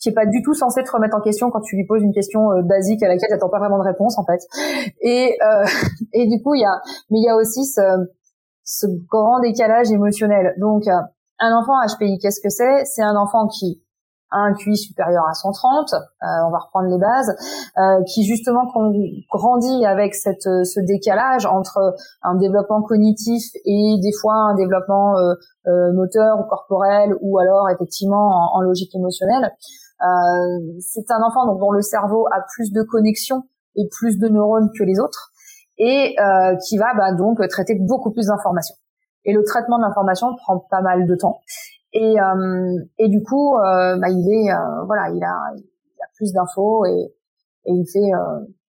qui 0.00 0.10
est 0.10 0.12
pas 0.14 0.26
du 0.26 0.42
tout 0.42 0.54
censé 0.54 0.82
te 0.82 0.90
remettre 0.90 1.16
en 1.16 1.20
question 1.20 1.50
quand 1.50 1.60
tu 1.60 1.76
lui 1.76 1.86
poses 1.86 2.02
une 2.02 2.12
question 2.12 2.52
euh, 2.52 2.62
basique 2.62 3.02
à 3.02 3.08
laquelle 3.08 3.30
t'attends 3.30 3.48
pas 3.48 3.58
vraiment 3.58 3.78
de 3.78 3.84
réponse 3.84 4.18
en 4.18 4.24
fait. 4.24 4.40
Et 5.00 5.36
euh, 5.42 5.64
et 6.12 6.26
du 6.26 6.42
coup 6.42 6.54
il 6.54 6.60
y 6.60 6.64
a 6.64 6.80
mais 7.10 7.18
il 7.18 7.24
y 7.24 7.30
a 7.30 7.36
aussi 7.36 7.64
ce 7.64 7.80
ce 8.64 8.86
grand 9.08 9.40
décalage 9.40 9.90
émotionnel. 9.90 10.54
Donc 10.58 10.86
euh, 10.86 10.92
un 11.38 11.52
enfant 11.56 11.74
HPI 11.86 12.18
qu'est-ce 12.18 12.40
que 12.40 12.50
c'est? 12.50 12.84
C'est 12.84 13.02
un 13.02 13.16
enfant 13.16 13.46
qui 13.46 13.82
a 14.32 14.38
un 14.38 14.54
QI 14.54 14.76
supérieur 14.76 15.22
à 15.30 15.34
130, 15.34 15.94
euh, 15.94 16.26
on 16.48 16.50
va 16.50 16.58
reprendre 16.58 16.88
les 16.88 16.98
bases, 16.98 17.32
qui 18.12 18.24
justement 18.24 18.64
grandit 19.30 19.86
avec 19.86 20.16
cette, 20.16 20.42
ce 20.42 20.80
décalage 20.80 21.46
entre 21.46 21.94
un 22.22 22.34
développement 22.34 22.82
cognitif 22.82 23.44
et 23.64 23.94
des 24.02 24.10
fois 24.20 24.34
un 24.34 24.56
développement 24.56 25.14
moteur 25.94 26.40
ou 26.40 26.48
corporel 26.48 27.14
ou 27.20 27.38
alors 27.38 27.70
effectivement 27.70 28.26
en, 28.26 28.58
en 28.58 28.60
logique 28.62 28.92
émotionnelle. 28.96 29.52
Euh, 30.02 30.78
c'est 30.80 31.10
un 31.10 31.22
enfant 31.22 31.54
dont, 31.54 31.70
le 31.70 31.82
cerveau 31.82 32.26
a 32.32 32.44
plus 32.54 32.72
de 32.72 32.82
connexions 32.82 33.44
et 33.76 33.88
plus 33.90 34.18
de 34.18 34.28
neurones 34.28 34.70
que 34.78 34.84
les 34.84 34.98
autres 35.00 35.32
et 35.78 36.14
euh, 36.20 36.56
qui 36.66 36.78
va 36.78 36.94
bah, 36.96 37.14
donc 37.14 37.46
traiter 37.48 37.76
beaucoup 37.80 38.10
plus 38.10 38.26
d'informations. 38.26 38.76
Et 39.24 39.32
le 39.32 39.42
traitement 39.44 39.78
de 39.78 39.82
l'information 39.82 40.34
prend 40.36 40.60
pas 40.70 40.80
mal 40.80 41.06
de 41.06 41.14
temps. 41.16 41.40
Et, 41.92 42.16
et 42.98 43.08
du 43.08 43.22
coup, 43.22 43.54
bah, 43.56 44.08
il 44.08 44.28
est, 44.30 44.52
voilà, 44.84 45.08
il 45.08 45.24
a, 45.24 45.54
il 45.56 46.02
a 46.02 46.06
plus 46.14 46.32
d'infos 46.32 46.84
et, 46.84 47.14
et 47.64 47.72
il 47.72 47.86
fait, 47.86 48.10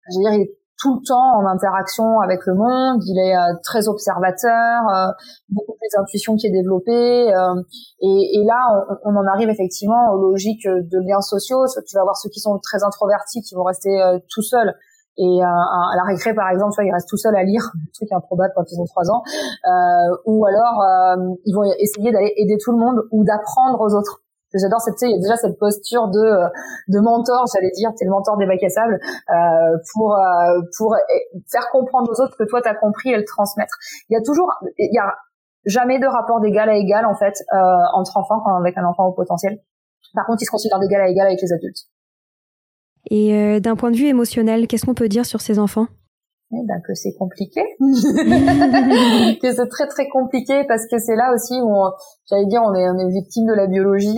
je 0.09 0.17
veux 0.17 0.23
dire, 0.23 0.33
il 0.33 0.41
est 0.43 0.56
tout 0.77 0.93
le 0.93 1.01
temps 1.07 1.39
en 1.39 1.45
interaction 1.45 2.19
avec 2.21 2.45
le 2.45 2.53
monde, 2.53 3.01
il 3.05 3.17
est 3.17 3.35
euh, 3.35 3.57
très 3.63 3.87
observateur, 3.87 4.81
euh, 4.93 5.11
beaucoup 5.49 5.73
plus 5.73 5.89
d'intuition 5.97 6.35
qui 6.35 6.47
est 6.47 6.51
développée, 6.51 7.33
euh, 7.33 7.61
et, 8.01 8.37
et, 8.37 8.43
là 8.45 8.85
on, 9.03 9.11
on, 9.11 9.15
en 9.17 9.25
arrive 9.25 9.49
effectivement 9.49 10.11
aux 10.13 10.21
logiques 10.21 10.67
de 10.67 10.99
liens 10.99 11.21
sociaux. 11.21 11.65
Tu 11.87 11.95
vas 11.95 12.01
avoir 12.01 12.17
ceux 12.17 12.29
qui 12.29 12.39
sont 12.39 12.59
très 12.61 12.83
introvertis 12.83 13.41
qui 13.41 13.55
vont 13.55 13.63
rester 13.63 13.89
tout 14.29 14.41
seuls. 14.41 14.73
Et 15.19 15.41
à 15.41 15.95
la 15.95 16.03
récré, 16.03 16.35
par 16.35 16.47
exemple, 16.51 16.73
tu 16.73 16.81
vois, 16.81 16.87
ils 16.87 16.93
restent 16.93 17.09
tout 17.09 17.17
seuls 17.17 17.35
à 17.35 17.41
lire, 17.41 17.63
un 17.73 17.89
truc 17.95 18.11
improbable 18.11 18.53
quand 18.55 18.65
ils 18.71 18.79
ont 18.79 18.85
trois 18.85 19.09
ans, 19.09 19.23
ou 20.25 20.45
alors 20.45 20.83
ils 21.45 21.55
vont 21.55 21.63
essayer 21.79 22.11
d'aller 22.11 22.33
aider 22.37 22.57
tout 22.63 22.71
le 22.71 22.77
monde 22.77 23.01
ou 23.11 23.23
d'apprendre 23.23 23.81
aux 23.81 23.95
autres. 23.95 24.21
J'adore 24.59 24.81
cette, 24.81 24.99
déjà 24.99 25.35
cette 25.37 25.57
posture 25.59 26.07
de 26.07 26.19
euh, 26.19 26.47
de 26.87 26.99
mentor, 26.99 27.45
j'allais 27.53 27.71
dire, 27.71 27.91
t'es 27.97 28.05
le 28.05 28.11
mentor 28.11 28.37
des 28.37 28.45
bacs 28.45 28.63
à 28.63 28.69
sable, 28.69 28.99
euh, 29.29 29.77
pour 29.93 30.15
euh, 30.15 30.61
pour 30.77 30.95
faire 31.51 31.69
comprendre 31.71 32.11
aux 32.11 32.21
autres 32.21 32.35
que 32.37 32.43
toi 32.43 32.61
t'as 32.61 32.75
compris 32.75 33.11
et 33.11 33.17
le 33.17 33.25
transmettre. 33.25 33.75
Il 34.09 34.13
y 34.13 34.17
a 34.17 34.21
toujours, 34.21 34.51
il 34.77 34.93
y 34.93 34.99
a 34.99 35.15
jamais 35.65 35.99
de 35.99 36.07
rapport 36.07 36.39
d'égal 36.39 36.69
à 36.69 36.75
égal 36.75 37.05
en 37.05 37.15
fait 37.15 37.33
entre 37.93 38.17
enfants 38.17 38.41
avec 38.57 38.77
un 38.77 38.85
enfant 38.85 39.05
au 39.07 39.13
potentiel. 39.13 39.59
Par 40.13 40.25
contre, 40.25 40.41
ils 40.41 40.45
se 40.45 40.51
considèrent 40.51 40.79
d'égal 40.79 41.01
à 41.01 41.09
égal 41.09 41.27
avec 41.27 41.41
les 41.41 41.51
adultes. 41.51 41.87
Et 43.09 43.59
d'un 43.59 43.75
point 43.75 43.91
de 43.91 43.97
vue 43.97 44.07
émotionnel, 44.07 44.67
qu'est-ce 44.67 44.85
qu'on 44.85 44.93
peut 44.93 45.09
dire 45.09 45.25
sur 45.25 45.41
ces 45.41 45.59
enfants? 45.59 45.87
Eh 46.51 46.63
ben, 46.65 46.81
que 46.85 46.93
c'est 46.93 47.13
compliqué, 47.13 47.61
que 47.79 49.51
c'est 49.53 49.69
très 49.69 49.87
très 49.87 50.07
compliqué 50.07 50.63
parce 50.67 50.87
que 50.89 50.97
c'est 50.97 51.15
là 51.15 51.33
aussi 51.33 51.59
où 51.61 51.73
j'allais 52.29 52.45
dire 52.45 52.61
on 52.63 52.73
est 52.73 52.89
on 52.89 52.97
est 52.97 53.09
victime 53.11 53.45
de 53.47 53.53
la 53.53 53.67
biologie, 53.67 54.15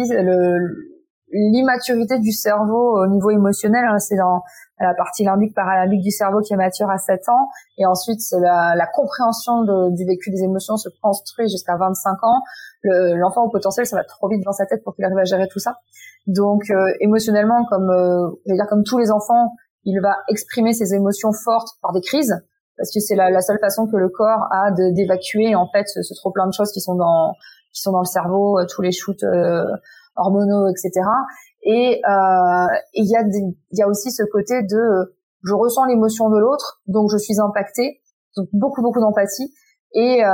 l'immaturité 1.32 2.20
du 2.20 2.32
cerveau 2.32 3.04
au 3.04 3.08
niveau 3.08 3.30
émotionnel, 3.30 3.86
hein, 3.86 4.00
c'est 4.00 4.16
dans 4.16 4.42
la 4.80 4.94
partie 4.94 5.24
limbique 5.24 5.54
paralimbique 5.54 6.02
du 6.02 6.12
cerveau 6.12 6.40
qui 6.40 6.54
est 6.54 6.58
mature 6.58 6.90
à 6.90 6.98
7 6.98 7.20
ans 7.30 7.50
et 7.78 7.86
ensuite 7.86 8.20
la, 8.32 8.76
la 8.76 8.88
compréhension 8.88 9.64
de, 9.64 9.96
du 9.96 10.06
vécu 10.06 10.32
des 10.32 10.44
émotions 10.44 10.78
se 10.78 10.90
construit 11.02 11.48
jusqu'à 11.50 11.76
25 11.76 12.24
ans. 12.24 12.42
L'enfant 12.84 13.44
au 13.44 13.50
potentiel, 13.50 13.86
ça 13.86 13.98
va 13.98 14.04
trop 14.04 14.30
vite 14.30 14.44
dans 14.46 14.54
sa 14.54 14.66
tête 14.66 14.84
pour 14.84 14.96
qu'il 14.96 15.06
arrive 15.06 15.18
à 15.18 15.26
gérer 15.26 15.48
tout 15.48 15.60
ça. 15.60 15.76
Donc 16.28 16.64
euh, 16.70 16.94
émotionnellement, 17.02 17.66
comme 17.70 17.90
euh, 17.90 18.30
je 18.46 18.54
veux 18.54 18.56
dire 18.56 18.68
comme 18.68 18.84
tous 18.84 18.98
les 18.98 19.12
enfants, 19.12 19.54
il 19.86 20.00
va 20.02 20.18
exprimer 20.30 20.74
ses 20.74 20.94
émotions 20.94 21.32
fortes 21.34 21.70
par 21.82 21.94
des 21.94 22.02
crises 22.02 22.36
parce 22.80 22.92
que 22.94 23.00
c'est 23.02 23.16
la, 23.16 23.42
seule 23.42 23.60
façon 23.60 23.88
que 23.88 23.98
le 23.98 24.08
corps 24.08 24.48
a 24.52 24.72
d'évacuer 24.72 25.54
en 25.54 25.68
fait 25.68 25.86
ce, 25.88 26.14
trop 26.16 26.32
plein 26.32 26.48
de 26.48 26.54
choses 26.54 26.72
qui 26.72 26.80
sont 26.80 26.96
dans 26.96 27.34
qui 27.74 27.82
sont 27.82 27.92
dans 27.92 28.00
le 28.00 28.06
cerveau, 28.06 28.58
euh, 28.58 28.66
tous 28.68 28.82
les 28.82 28.92
shoots 28.92 29.24
euh, 29.24 29.64
hormonaux, 30.16 30.68
etc. 30.70 31.06
Et 31.64 32.02
euh, 32.04 32.68
il 32.94 33.06
y 33.06 33.16
a 33.16 33.22
il 33.22 33.78
y 33.78 33.82
a 33.84 33.88
aussi 33.88 34.12
ce 34.12 34.24
côté 34.24 34.64
de 34.64 35.14
je 35.44 35.54
ressens 35.54 35.86
l'émotion 35.86 36.30
de 36.30 36.40
l'autre, 36.40 36.82
donc 36.88 37.10
je 37.12 37.18
suis 37.18 37.40
impactée, 37.40 38.02
donc 38.36 38.48
beaucoup 38.54 38.82
beaucoup 38.82 39.02
d'empathie. 39.02 39.54
Et, 39.94 40.24
euh, 40.24 40.30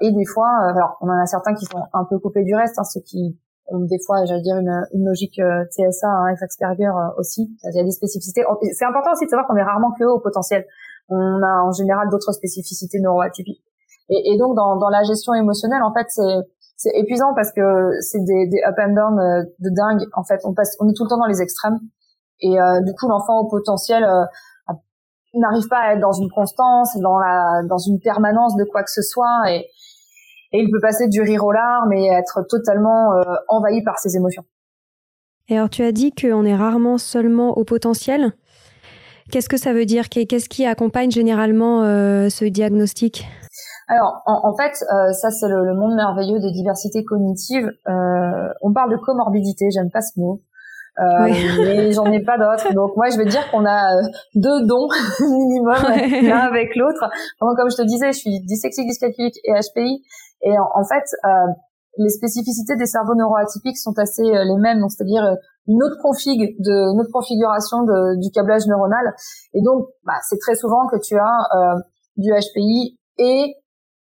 et 0.00 0.12
des 0.12 0.24
fois, 0.24 0.48
alors 0.62 0.96
on 1.00 1.08
en 1.08 1.22
a 1.22 1.26
certains 1.26 1.54
qui 1.54 1.66
sont 1.66 1.82
un 1.92 2.04
peu 2.04 2.18
coupés 2.18 2.42
du 2.42 2.54
reste, 2.54 2.78
hein, 2.78 2.84
ceux 2.84 3.00
qui 3.00 3.38
des 3.72 3.98
fois, 4.06 4.24
j'allais 4.24 4.42
dire 4.42 4.56
une, 4.56 4.86
une 4.92 5.06
logique 5.06 5.38
euh, 5.38 5.64
TSA, 5.70 6.06
hein, 6.06 6.26
avec 6.26 6.42
Asperger 6.42 6.84
euh, 6.84 7.18
aussi. 7.18 7.48
Il 7.64 7.76
y 7.76 7.80
a 7.80 7.84
des 7.84 7.90
spécificités. 7.90 8.42
C'est 8.72 8.84
important 8.84 9.12
aussi 9.12 9.24
de 9.24 9.30
savoir 9.30 9.46
qu'on 9.46 9.56
est 9.56 9.62
rarement 9.62 9.92
que 9.98 10.04
au 10.04 10.20
potentiel. 10.20 10.66
On 11.08 11.42
a 11.42 11.62
en 11.62 11.72
général 11.72 12.08
d'autres 12.10 12.32
spécificités 12.32 13.00
neuroatypiques. 13.00 13.62
Et, 14.10 14.32
et 14.32 14.38
donc 14.38 14.54
dans, 14.54 14.76
dans 14.76 14.90
la 14.90 15.02
gestion 15.02 15.32
émotionnelle, 15.34 15.82
en 15.82 15.92
fait, 15.94 16.06
c'est 16.76 16.90
épuisant 16.94 17.32
parce 17.34 17.52
que 17.52 17.90
c'est 18.00 18.20
des, 18.20 18.48
des 18.48 18.62
up 18.66 18.76
and 18.78 18.92
down 18.92 19.18
euh, 19.18 19.44
de 19.60 19.70
dingue. 19.70 20.06
En 20.14 20.24
fait, 20.24 20.40
on 20.44 20.52
passe, 20.52 20.76
on 20.80 20.88
est 20.88 20.94
tout 20.94 21.04
le 21.04 21.08
temps 21.08 21.18
dans 21.18 21.26
les 21.26 21.40
extrêmes. 21.40 21.78
Et 22.40 22.60
euh, 22.60 22.80
du 22.82 22.92
coup, 22.92 23.08
l'enfant 23.08 23.40
au 23.40 23.48
potentiel 23.48 24.04
n'arrive 25.34 25.66
pas 25.68 25.78
à 25.78 25.94
être 25.94 26.00
dans 26.00 26.12
une 26.12 26.30
constance, 26.30 26.96
dans 27.00 27.18
la, 27.18 27.62
dans 27.68 27.78
une 27.78 27.98
permanence 27.98 28.56
de 28.56 28.64
quoi 28.64 28.82
que 28.82 28.90
ce 28.90 29.02
soit. 29.02 29.44
Et 30.54 30.60
il 30.60 30.70
peut 30.70 30.80
passer 30.80 31.08
du 31.08 31.20
rire 31.20 31.44
aux 31.44 31.52
larmes 31.52 31.92
et 31.92 32.06
être 32.06 32.46
totalement 32.48 33.12
euh, 33.16 33.22
envahi 33.48 33.82
par 33.82 33.98
ses 33.98 34.16
émotions. 34.16 34.44
Et 35.48 35.56
alors 35.56 35.68
tu 35.68 35.82
as 35.82 35.90
dit 35.90 36.12
qu'on 36.12 36.44
est 36.44 36.54
rarement 36.54 36.96
seulement 36.96 37.58
au 37.58 37.64
potentiel. 37.64 38.32
Qu'est-ce 39.32 39.48
que 39.48 39.56
ça 39.56 39.72
veut 39.72 39.84
dire? 39.84 40.08
Qu'est-ce 40.08 40.48
qui 40.48 40.64
accompagne 40.64 41.10
généralement 41.10 41.82
euh, 41.82 42.28
ce 42.28 42.44
diagnostic? 42.44 43.26
Alors, 43.88 44.22
en, 44.26 44.54
fait, 44.56 44.82
euh, 44.94 45.12
ça 45.12 45.30
c'est 45.30 45.48
le, 45.48 45.74
monde 45.74 45.94
merveilleux 45.94 46.38
des 46.38 46.52
diversités 46.52 47.04
cognitives. 47.04 47.68
on 47.86 48.72
parle 48.72 48.92
de 48.92 48.96
comorbidité, 48.96 49.66
j'aime 49.74 49.90
pas 49.90 50.02
ce 50.02 50.18
mot, 50.20 50.40
mais 50.98 51.92
j'en 51.92 52.06
ai 52.12 52.22
pas 52.22 52.38
d'autres. 52.38 52.72
Donc 52.74 52.96
moi, 52.96 53.08
je 53.10 53.18
vais 53.18 53.26
dire 53.26 53.50
qu'on 53.50 53.66
a 53.66 53.96
deux 54.34 54.66
dons 54.66 54.88
minimum 55.20 55.74
l'un 56.28 56.38
avec 56.38 56.76
l'autre. 56.76 57.10
Comme 57.40 57.70
je 57.70 57.76
te 57.76 57.82
disais, 57.82 58.12
je 58.12 58.18
suis 58.18 58.40
dyslexique, 58.40 58.86
dyscalculique 58.86 59.38
et 59.44 59.52
HPI, 59.52 60.02
et 60.44 60.54
en, 60.58 60.84
fait, 60.84 61.04
euh, 61.24 61.52
les 61.98 62.10
spécificités 62.10 62.76
des 62.76 62.86
cerveaux 62.86 63.14
neuroatypiques 63.14 63.78
sont 63.78 63.98
assez 63.98 64.22
euh, 64.22 64.44
les 64.44 64.56
mêmes, 64.58 64.86
c'est-à-dire 64.88 65.24
euh, 65.24 65.34
une 65.66 65.82
autre 65.82 65.96
config 66.02 66.56
de 66.58 66.92
une 66.92 67.00
autre 67.00 67.12
configuration 67.12 67.82
de, 67.82 68.20
du 68.20 68.30
câblage 68.30 68.66
neuronal. 68.66 69.14
Et 69.54 69.62
donc, 69.62 69.86
bah, 70.04 70.20
c'est 70.28 70.38
très 70.38 70.54
souvent 70.54 70.86
que 70.86 70.96
tu 71.00 71.16
as 71.16 71.80
du 72.16 72.30
HPI 72.30 72.98
et 73.18 73.54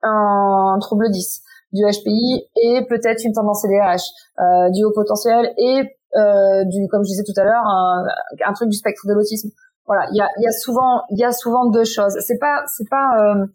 un 0.04 0.78
trouble 0.80 1.10
10, 1.10 1.42
du 1.74 1.84
HPI 1.84 2.50
et 2.56 2.86
peut-être 2.90 3.24
une 3.24 3.34
tendance 3.34 3.62
CDH, 3.62 4.02
euh, 4.40 4.70
du 4.72 4.84
haut 4.84 4.92
potentiel 4.94 5.54
et 5.58 5.82
euh, 6.18 6.64
du, 6.66 6.88
comme 6.90 7.04
je 7.04 7.10
disais 7.10 7.24
tout 7.24 7.40
à 7.40 7.44
l'heure, 7.44 7.66
un, 7.66 8.04
un, 8.46 8.54
truc 8.54 8.70
du 8.70 8.78
spectre 8.78 9.04
de 9.08 9.14
l'autisme. 9.14 9.50
Voilà, 9.86 10.08
il 10.12 10.18
y 10.18 10.22
a, 10.22 10.28
y 10.40 10.48
a 10.48 10.52
souvent, 10.52 11.04
il 11.10 11.20
y 11.20 11.24
a 11.24 11.32
souvent 11.32 11.70
deux 11.70 11.86
choses. 11.86 12.18
C'est 12.26 12.38
pas, 12.40 12.64
c'est 12.68 12.90
pas, 12.90 13.10
euh, 13.20 13.46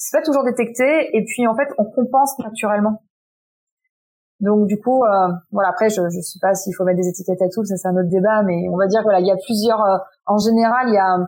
c'est 0.00 0.16
pas 0.16 0.24
toujours 0.24 0.44
détecté 0.44 1.10
et 1.12 1.24
puis 1.24 1.46
en 1.46 1.54
fait 1.54 1.68
on 1.78 1.84
compense 1.84 2.36
naturellement. 2.38 3.02
Donc 4.40 4.66
du 4.66 4.80
coup, 4.80 5.04
euh, 5.04 5.28
voilà. 5.52 5.68
Après, 5.68 5.90
je 5.90 6.00
ne 6.00 6.08
sais 6.08 6.38
pas 6.40 6.54
s'il 6.54 6.74
faut 6.74 6.84
mettre 6.84 6.98
des 6.98 7.08
étiquettes 7.08 7.42
à 7.42 7.48
tout, 7.52 7.62
ça 7.64 7.76
c'est 7.76 7.88
un 7.88 7.92
autre 7.92 8.08
débat, 8.08 8.42
mais 8.42 8.66
on 8.72 8.76
va 8.78 8.86
dire 8.86 9.02
voilà, 9.02 9.20
il 9.20 9.26
y 9.26 9.30
a 9.30 9.36
plusieurs. 9.36 9.84
Euh, 9.84 9.98
en 10.24 10.38
général, 10.38 10.88
il 10.88 10.94
y 10.94 10.98
a 10.98 11.18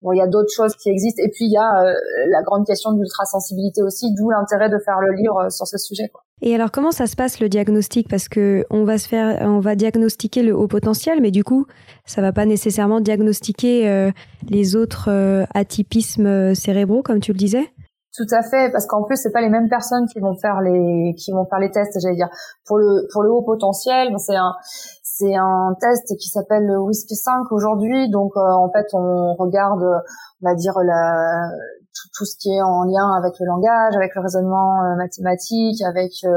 bon, 0.00 0.12
y 0.12 0.22
a 0.22 0.26
d'autres 0.26 0.52
choses 0.56 0.74
qui 0.76 0.88
existent 0.88 1.22
et 1.22 1.28
puis 1.28 1.44
il 1.44 1.52
y 1.52 1.58
a 1.58 1.84
euh, 1.84 1.94
la 2.30 2.42
grande 2.42 2.66
question 2.66 2.92
de 2.92 3.00
l'ultrasensibilité 3.00 3.82
aussi, 3.82 4.14
d'où 4.14 4.30
l'intérêt 4.30 4.70
de 4.70 4.78
faire 4.78 5.00
le 5.00 5.12
livre 5.12 5.50
sur 5.50 5.66
ce 5.66 5.76
sujet. 5.76 6.10
Et 6.40 6.54
alors, 6.54 6.72
comment 6.72 6.90
ça 6.90 7.06
se 7.06 7.14
passe 7.14 7.38
le 7.38 7.50
diagnostic? 7.50 8.08
Parce 8.08 8.28
que 8.28 8.64
on 8.70 8.84
va 8.84 8.96
se 8.96 9.06
faire, 9.06 9.42
on 9.42 9.60
va 9.60 9.76
diagnostiquer 9.76 10.42
le 10.42 10.56
haut 10.56 10.66
potentiel, 10.66 11.20
mais 11.20 11.30
du 11.30 11.44
coup, 11.44 11.66
ça 12.06 12.22
va 12.22 12.32
pas 12.32 12.46
nécessairement 12.46 13.00
diagnostiquer 13.00 14.10
les 14.48 14.74
autres 14.74 15.08
atypismes 15.54 16.54
cérébraux, 16.56 17.02
comme 17.02 17.20
tu 17.20 17.30
le 17.30 17.38
disais? 17.38 17.70
Tout 18.14 18.26
à 18.30 18.42
fait, 18.42 18.70
parce 18.70 18.86
qu'en 18.86 19.04
plus 19.04 19.16
c'est 19.16 19.32
pas 19.32 19.40
les 19.40 19.48
mêmes 19.48 19.70
personnes 19.70 20.06
qui 20.06 20.20
vont 20.20 20.36
faire 20.36 20.60
les 20.60 21.14
qui 21.16 21.32
vont 21.32 21.46
faire 21.46 21.58
les 21.58 21.70
tests. 21.70 21.98
J'allais 21.98 22.16
dire 22.16 22.28
pour 22.66 22.78
le 22.78 23.08
pour 23.12 23.22
le 23.22 23.30
haut 23.30 23.42
potentiel, 23.42 24.14
c'est 24.18 24.36
un 24.36 24.54
c'est 25.02 25.34
un 25.34 25.74
test 25.80 26.16
qui 26.18 26.28
s'appelle 26.28 26.66
le 26.66 26.78
WISP 26.78 27.14
5 27.14 27.50
aujourd'hui. 27.52 28.10
Donc 28.10 28.32
euh, 28.36 28.40
en 28.40 28.70
fait 28.70 28.86
on 28.92 29.34
regarde, 29.34 29.82
on 29.82 30.48
va 30.48 30.54
dire 30.54 30.78
la 30.84 31.48
tout, 31.94 32.08
tout, 32.16 32.24
ce 32.24 32.36
qui 32.36 32.50
est 32.50 32.62
en 32.62 32.84
lien 32.84 33.12
avec 33.16 33.34
le 33.38 33.46
langage, 33.46 33.96
avec 33.96 34.14
le 34.14 34.22
raisonnement 34.22 34.82
euh, 34.82 34.96
mathématique, 34.96 35.82
avec 35.82 36.12
euh, 36.24 36.28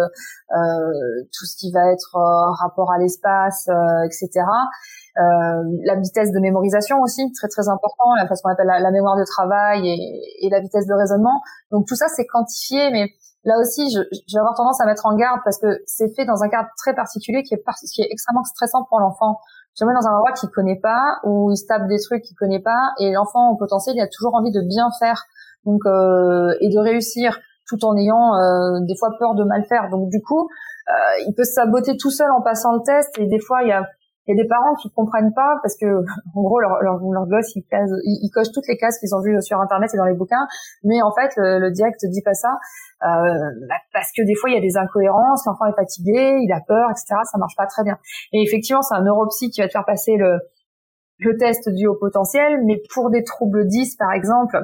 euh, 0.52 1.24
tout 1.32 1.46
ce 1.46 1.56
qui 1.58 1.72
va 1.72 1.92
être 1.92 2.18
rapport 2.62 2.92
à 2.92 2.98
l'espace, 2.98 3.68
etc. 4.06 4.46
Euh, 5.18 5.64
la 5.86 5.96
vitesse 5.96 6.32
de 6.34 6.40
mémorisation 6.40 7.00
aussi, 7.00 7.32
très 7.32 7.48
très 7.48 7.70
important, 7.70 8.12
parce 8.28 8.42
qu'on 8.42 8.50
appelle 8.50 8.68
la, 8.68 8.92
mémoire 8.92 9.16
de 9.16 9.24
travail 9.24 9.88
et, 9.88 10.50
la 10.50 10.60
vitesse 10.60 10.88
de 10.88 10.94
raisonnement. 10.94 11.40
Donc 11.72 11.88
tout 11.88 11.96
ça 11.96 12.08
c'est 12.10 12.26
quantifié, 12.26 12.92
mais 12.92 13.08
là 13.46 13.56
aussi 13.60 13.90
je, 13.92 14.02
je, 14.12 14.36
vais 14.36 14.40
avoir 14.40 14.56
tendance 14.56 14.82
à 14.82 14.86
mettre 14.86 15.06
en 15.06 15.16
garde 15.16 15.40
parce 15.46 15.58
que 15.58 15.68
c'est 15.86 16.14
fait 16.16 16.26
dans 16.26 16.44
un 16.44 16.50
cadre 16.50 16.68
très 16.78 16.94
particulier 16.94 17.44
qui 17.44 17.54
est, 17.54 17.64
qui 17.94 18.02
est 18.02 18.12
extrêmement 18.12 18.44
stressant 18.44 18.84
pour 18.90 19.00
l'enfant. 19.00 19.40
Je 19.80 19.86
mets 19.86 19.94
dans 19.94 20.08
un 20.08 20.16
endroit 20.16 20.34
qu'il 20.34 20.50
connaît 20.50 20.80
pas, 20.80 21.20
où 21.24 21.50
il 21.52 21.58
se 21.58 21.66
tape 21.66 21.88
des 21.88 22.00
trucs 22.00 22.24
qu'il 22.24 22.36
connaît 22.36 22.62
pas, 22.62 22.92
et 23.00 23.14
l'enfant 23.14 23.52
au 23.52 23.56
potentiel 23.56 23.96
il 23.96 24.02
a 24.02 24.08
toujours 24.08 24.36
envie 24.36 24.52
de 24.52 24.62
bien 24.68 24.90
faire, 25.00 25.24
donc 25.64 25.80
euh, 25.86 26.54
et 26.60 26.68
de 26.68 26.80
réussir 26.80 27.40
tout 27.68 27.84
en 27.86 27.96
ayant 27.96 28.36
euh, 28.36 28.80
des 28.82 28.96
fois 28.98 29.12
peur 29.18 29.36
de 29.36 29.46
mal 29.46 29.64
faire. 29.64 29.90
Donc 29.90 30.10
du 30.10 30.22
coup, 30.22 30.50
euh, 30.90 30.94
il 31.28 31.34
peut 31.36 31.46
se 31.46 31.54
saboter 31.54 31.96
tout 31.98 32.12
seul 32.12 32.30
en 32.32 32.42
passant 32.42 32.74
le 32.74 32.84
test, 32.86 33.18
et 33.18 33.28
des 33.28 33.40
fois 33.40 33.64
il 33.64 33.70
y 33.70 33.72
a 33.72 33.84
il 34.28 34.36
y 34.36 34.40
a 34.40 34.44
des 34.44 34.48
parents 34.48 34.74
qui 34.82 34.90
comprennent 34.92 35.34
pas 35.34 35.56
parce 35.62 35.78
que 35.78 35.86
en 36.36 36.42
gros 36.42 36.60
leur 36.60 36.82
leur, 36.82 36.98
leur 37.00 37.28
gosse 37.28 37.56
ils, 37.56 37.64
ils, 37.72 38.32
cochent 38.34 38.52
toutes 38.52 38.68
les 38.68 38.78
cases 38.78 38.98
qu'ils 39.00 39.14
ont 39.14 39.22
vues 39.22 39.40
sur 39.42 39.60
internet 39.60 39.92
et 39.94 39.98
dans 39.98 40.06
les 40.06 40.16
bouquins. 40.16 40.48
Mais 40.84 41.02
en 41.02 41.12
fait 41.12 41.32
le, 41.38 41.60
le 41.60 41.72
direct 41.72 42.00
dit 42.06 42.24
pas 42.24 42.34
ça 42.34 42.50
euh, 43.04 43.08
bah, 43.70 43.76
parce 43.94 44.12
que 44.16 44.26
des 44.26 44.36
fois 44.36 44.50
il 44.50 44.56
y 44.56 44.58
a 44.58 44.62
des 44.62 44.78
incohérences 44.78 45.46
l'enfant 45.46 45.66
est 45.66 45.76
fatigué 45.76 46.40
il 46.42 46.52
a 46.52 46.62
peur 46.68 46.90
etc 46.90 47.22
ça 47.24 47.38
marche 47.38 47.56
pas 47.56 47.68
très 47.68 47.84
bien. 47.84 47.98
Et 48.34 48.42
effectivement 48.42 48.82
c'est 48.82 48.96
un 48.96 49.04
neuropsy 49.04 49.52
qui 49.52 49.62
va 49.62 49.68
te 49.68 49.74
faire 49.74 49.86
passer 49.86 50.16
le 50.18 50.40
le 51.20 51.38
test 51.38 51.70
du 51.70 51.88
haut 51.88 51.98
potentiel 52.00 52.62
mais 52.66 52.82
pour 52.94 53.12
des 53.12 53.24
troubles 53.24 53.68
10 53.68 53.96
par 53.98 54.12
exemple 54.12 54.60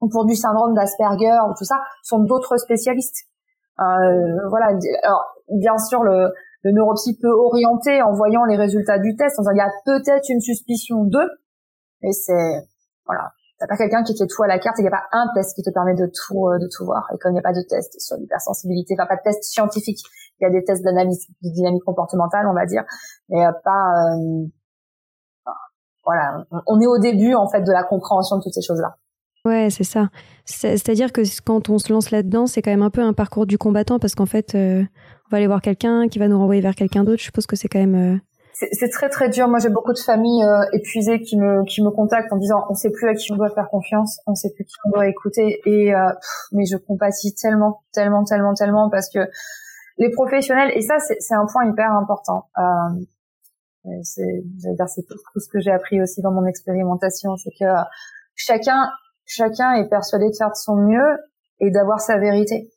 ou 0.00 0.08
pour 0.08 0.24
du 0.24 0.34
syndrome 0.34 0.74
d'Asperger 0.74 1.38
ou 1.48 1.54
tout 1.56 1.64
ça 1.64 1.76
sont 2.02 2.20
d'autres 2.20 2.56
spécialistes. 2.56 3.28
Euh, 3.80 4.48
voilà 4.48 4.68
alors 5.02 5.24
bien 5.50 5.76
sûr 5.76 6.04
le 6.04 6.32
le 6.64 6.72
neuropsy 6.72 7.18
peut 7.20 7.30
orienter 7.30 8.02
en 8.02 8.12
voyant 8.12 8.44
les 8.44 8.56
résultats 8.56 8.98
du 8.98 9.14
test, 9.16 9.38
en 9.38 9.42
disant 9.42 9.52
il 9.52 9.58
y 9.58 9.60
a 9.60 9.70
peut-être 9.84 10.28
une 10.28 10.40
suspicion 10.40 11.04
de, 11.04 11.20
et 12.02 12.12
c'est 12.12 12.66
voilà, 13.06 13.32
t'as 13.58 13.66
pas 13.66 13.76
quelqu'un 13.76 14.02
qui 14.02 14.16
fait 14.16 14.26
tout 14.26 14.42
à 14.42 14.46
la 14.46 14.58
carte, 14.58 14.76
il 14.78 14.82
n'y 14.82 14.88
a 14.88 14.90
pas 14.90 15.04
un 15.12 15.26
test 15.34 15.54
qui 15.54 15.62
te 15.62 15.70
permet 15.70 15.94
de 15.94 16.06
tout 16.06 16.48
euh, 16.48 16.58
de 16.58 16.68
tout 16.74 16.84
voir. 16.84 17.08
Et 17.14 17.18
comme 17.18 17.32
il 17.32 17.34
n'y 17.34 17.40
a 17.40 17.42
pas 17.42 17.52
de 17.52 17.62
test 17.68 18.00
sur 18.00 18.16
l'hypersensibilité, 18.16 18.94
enfin 18.98 19.06
pas 19.06 19.16
de 19.16 19.22
test 19.22 19.44
scientifique, 19.44 20.00
il 20.40 20.44
y 20.44 20.46
a 20.46 20.50
des 20.50 20.64
tests 20.64 20.82
d'analyse 20.82 21.28
de 21.42 21.50
dynamique 21.50 21.84
comportementale, 21.84 22.46
on 22.48 22.54
va 22.54 22.64
dire, 22.64 22.84
mais 23.28 23.44
pas 23.62 24.16
euh, 24.16 24.46
voilà, 26.04 26.44
on 26.66 26.80
est 26.80 26.86
au 26.86 26.98
début 26.98 27.34
en 27.34 27.48
fait 27.48 27.62
de 27.62 27.72
la 27.72 27.84
compréhension 27.84 28.38
de 28.38 28.42
toutes 28.42 28.54
ces 28.54 28.62
choses-là. 28.62 28.96
Ouais, 29.46 29.68
c'est 29.68 29.84
ça. 29.84 30.08
C'est-à-dire 30.46 31.12
que 31.12 31.20
quand 31.44 31.68
on 31.68 31.78
se 31.78 31.92
lance 31.92 32.10
là-dedans, 32.10 32.46
c'est 32.46 32.62
quand 32.62 32.70
même 32.70 32.82
un 32.82 32.90
peu 32.90 33.02
un 33.02 33.12
parcours 33.12 33.44
du 33.44 33.58
combattant 33.58 33.98
parce 33.98 34.14
qu'en 34.14 34.26
fait, 34.26 34.54
euh, 34.54 34.84
on 35.26 35.30
va 35.30 35.38
aller 35.38 35.46
voir 35.46 35.62
quelqu'un 35.62 36.08
qui 36.08 36.18
va 36.18 36.28
nous 36.28 36.38
renvoyer 36.38 36.60
vers 36.60 36.74
quelqu'un 36.74 37.04
d'autre. 37.04 37.18
Je 37.18 37.24
suppose 37.24 37.46
que 37.46 37.56
c'est 37.56 37.68
quand 37.68 37.78
même. 37.78 38.14
Euh, 38.14 38.18
c'est 38.72 38.88
très 38.88 39.08
très 39.08 39.28
dur. 39.28 39.48
Moi, 39.48 39.58
j'ai 39.58 39.68
beaucoup 39.68 39.92
de 39.92 39.98
familles 39.98 40.44
euh, 40.44 40.64
épuisées 40.72 41.20
qui 41.20 41.36
me 41.36 41.64
qui 41.64 41.82
me 41.82 41.90
contactent 41.90 42.32
en 42.32 42.36
disant 42.36 42.64
on 42.68 42.74
sait 42.74 42.90
plus 42.90 43.08
à 43.08 43.14
qui 43.14 43.32
on 43.32 43.36
doit 43.36 43.50
faire 43.50 43.68
confiance, 43.68 44.20
on 44.26 44.34
sait 44.34 44.50
plus 44.54 44.64
qui 44.64 44.74
on 44.86 44.90
doit 44.90 45.08
écouter. 45.08 45.60
Et 45.66 45.92
mais 46.52 46.64
je 46.64 46.76
compatis 46.76 47.34
tellement, 47.34 47.82
tellement, 47.92 48.24
tellement, 48.24 48.54
tellement 48.54 48.90
parce 48.90 49.08
que 49.08 49.20
les 49.98 50.10
professionnels 50.10 50.70
et 50.74 50.82
ça 50.82 50.98
c'est 50.98 51.34
un 51.34 51.46
point 51.52 51.68
hyper 51.68 51.90
important. 51.92 52.48
c'est 54.02 54.44
tout 55.08 55.40
ce 55.40 55.48
que 55.48 55.58
j'ai 55.58 55.72
appris 55.72 56.00
aussi 56.00 56.22
dans 56.22 56.32
mon 56.32 56.46
expérimentation, 56.46 57.36
c'est 57.36 57.50
que 57.58 57.70
chacun 58.36 58.88
chacun 59.26 59.72
est 59.74 59.88
persuadé 59.88 60.26
de 60.30 60.36
faire 60.36 60.50
de 60.50 60.56
son 60.56 60.76
mieux 60.76 61.18
et 61.60 61.70
d'avoir 61.70 62.00
sa 62.00 62.18
vérité. 62.18 62.70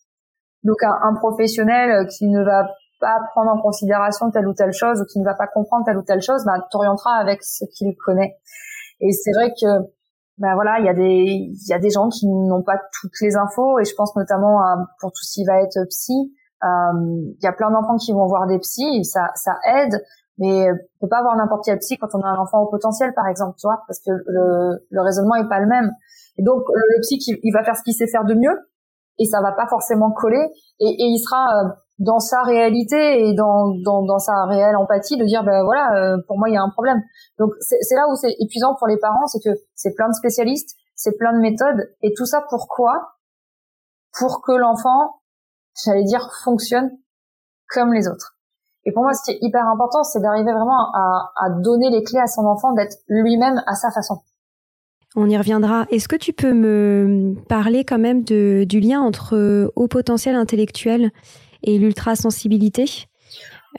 Donc 0.68 0.84
un, 0.84 1.16
professionnel 1.16 2.08
qui 2.08 2.28
ne 2.28 2.44
va 2.44 2.68
pas 3.00 3.20
prendre 3.32 3.52
en 3.52 3.62
considération 3.62 4.30
telle 4.32 4.48
ou 4.48 4.54
telle 4.54 4.74
chose 4.74 5.02
ou 5.02 5.06
qui 5.06 5.20
ne 5.20 5.24
va 5.24 5.34
pas 5.34 5.48
comprendre 5.48 5.86
telle 5.86 5.98
ou 5.98 6.04
telle 6.04 6.22
chose, 6.22 6.44
bah, 6.46 6.60
t'orientera 6.70 7.16
avec 7.16 7.42
ce 7.42 7.64
qu'il 7.74 7.96
connaît. 8.06 8.36
Et 9.00 9.12
c'est 9.12 9.32
vrai 9.32 9.52
que 9.52 9.88
ben 10.40 10.54
voilà, 10.54 10.80
il 10.80 10.86
y 10.86 10.90
a 10.90 10.94
des 10.94 11.24
il 11.26 11.68
y 11.70 11.74
a 11.74 11.80
des 11.80 11.90
gens 11.90 12.10
qui 12.10 12.28
n'ont 12.28 12.64
pas 12.64 12.80
toutes 13.00 13.20
les 13.22 13.38
infos 13.38 13.80
et 13.80 13.86
je 13.86 13.94
pense 13.96 14.16
notamment 14.16 14.62
à, 14.62 14.76
pour 15.00 15.12
tout 15.12 15.24
ce 15.24 15.36
qui 15.36 15.46
va 15.46 15.62
être 15.62 15.80
psy, 15.90 16.34
euh, 16.64 16.68
il 17.40 17.44
y 17.44 17.48
a 17.48 17.54
plein 17.54 17.72
d'enfants 17.72 17.96
qui 17.96 18.12
vont 18.12 18.28
voir 18.28 18.46
des 18.46 18.60
psys, 18.60 19.00
et 19.00 19.04
ça 19.04 19.30
ça 19.36 19.54
aide, 19.74 20.04
mais 20.38 20.70
on 20.70 21.06
peut 21.06 21.10
pas 21.10 21.20
avoir 21.20 21.36
n'importe 21.38 21.64
quel 21.66 21.80
psy 21.80 21.98
quand 21.98 22.10
on 22.14 22.22
a 22.22 22.28
un 22.28 22.38
enfant 22.38 22.62
au 22.62 22.70
potentiel 22.70 23.14
par 23.16 23.28
exemple, 23.28 23.56
tu 23.58 23.68
vois, 23.68 23.82
parce 23.88 24.00
que 24.00 24.12
le, 24.12 24.86
le 24.90 25.02
raisonnement 25.02 25.36
est 25.36 25.48
pas 25.48 25.60
le 25.60 25.68
même. 25.68 25.92
Et 26.38 26.44
donc 26.44 26.64
le 26.68 27.02
psy, 27.02 27.18
il, 27.42 27.52
va 27.52 27.64
faire 27.64 27.76
ce 27.76 27.84
qu'il 27.84 27.94
sait 27.94 28.08
faire 28.08 28.26
de 28.26 28.36
mieux, 28.36 28.58
et 29.20 29.26
ça 29.26 29.42
va 29.42 29.52
pas 29.52 29.68
forcément 29.68 30.12
coller, 30.12 30.46
et, 30.80 30.88
et 30.88 31.06
il 31.06 31.20
sera 31.20 31.48
euh, 31.48 31.70
dans 32.00 32.20
sa 32.20 32.44
réalité 32.44 33.28
et 33.28 33.34
dans, 33.34 33.74
dans, 33.84 34.04
dans, 34.04 34.20
sa 34.20 34.46
réelle 34.46 34.76
empathie 34.76 35.18
de 35.18 35.26
dire 35.26 35.44
ben 35.44 35.64
voilà 35.64 35.96
euh, 35.96 36.18
pour 36.28 36.38
moi 36.38 36.50
il 36.50 36.54
y 36.54 36.58
a 36.58 36.62
un 36.62 36.70
problème. 36.70 37.02
Donc 37.40 37.52
c'est 37.60 37.96
là 37.96 38.06
où 38.10 38.16
c'est 38.16 38.36
épuisant 38.40 38.76
pour 38.76 38.88
les 38.88 38.98
parents 38.98 39.26
c'est 39.26 39.40
que 39.40 39.58
c'est 39.74 39.96
plein 39.96 40.08
de 40.08 40.14
spécialistes 40.14 40.78
c'est 40.96 41.18
plein 41.18 41.34
de 41.34 41.40
méthodes. 41.40 41.90
Et 42.02 42.14
tout 42.16 42.26
ça 42.26 42.44
pourquoi? 42.50 43.14
Pour 44.18 44.42
que 44.42 44.52
l'enfant 44.52 45.22
j'allais 45.84 46.04
dire 46.04 46.30
fonctionne 46.44 46.92
comme 47.70 47.94
les 47.94 48.08
autres. 48.08 48.36
Et 48.86 48.92
pour 48.92 49.04
moi 49.04 49.14
ce 49.14 49.24
qui 49.24 49.32
est 49.32 49.40
hyper 49.42 49.68
important 49.68 50.04
c'est 50.04 50.22
d'arriver 50.22 50.54
vraiment 50.54 50.92
à, 50.94 51.32
à 51.36 51.50
donner 51.50 51.90
les 51.90 52.04
clés 52.04 52.20
à 52.20 52.28
son 52.28 52.46
enfant 52.46 52.74
d'être 52.74 52.98
lui-même 53.08 53.64
à 53.66 53.74
sa 53.74 53.90
façon 53.90 54.22
on 55.18 55.28
y 55.28 55.36
reviendra. 55.36 55.88
Est-ce 55.90 56.08
que 56.08 56.16
tu 56.16 56.32
peux 56.32 56.54
me 56.54 57.34
parler 57.50 57.84
quand 57.84 57.98
même 57.98 58.24
de, 58.24 58.66
du 58.70 58.80
lien 58.80 59.02
entre 59.02 59.36
euh, 59.36 59.68
haut 59.76 59.88
potentiel 59.88 60.36
intellectuel 60.36 61.12
et 61.64 61.80
l'ultrasensibilité? 61.80 62.86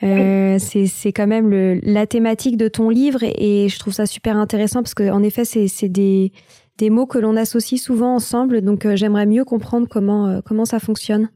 Euh, 0.02 0.58
c'est 0.58 1.12
quand 1.12 1.28
même 1.28 1.48
le, 1.48 1.78
la 1.82 2.06
thématique 2.06 2.56
de 2.56 2.66
ton 2.66 2.88
livre 2.90 3.20
et, 3.22 3.68
je 3.68 3.78
trouve 3.78 3.94
ça 3.94 4.06
super 4.06 4.36
intéressant 4.36 4.82
parce 4.82 4.94
qu'en 4.94 5.22
effet, 5.22 5.44
c'est 5.44 5.88
des, 5.88 6.32
des 6.76 6.90
mots 6.90 7.06
que 7.06 7.18
l'on 7.18 7.36
associe 7.36 7.80
souvent 7.80 8.16
ensemble. 8.16 8.60
Donc, 8.60 8.84
euh, 8.84 8.96
j'aimerais 8.96 9.26
mieux 9.26 9.44
comprendre 9.44 9.86
comment, 9.88 10.40
comment 10.44 10.64
ça 10.64 10.80
fonctionne 10.80 11.30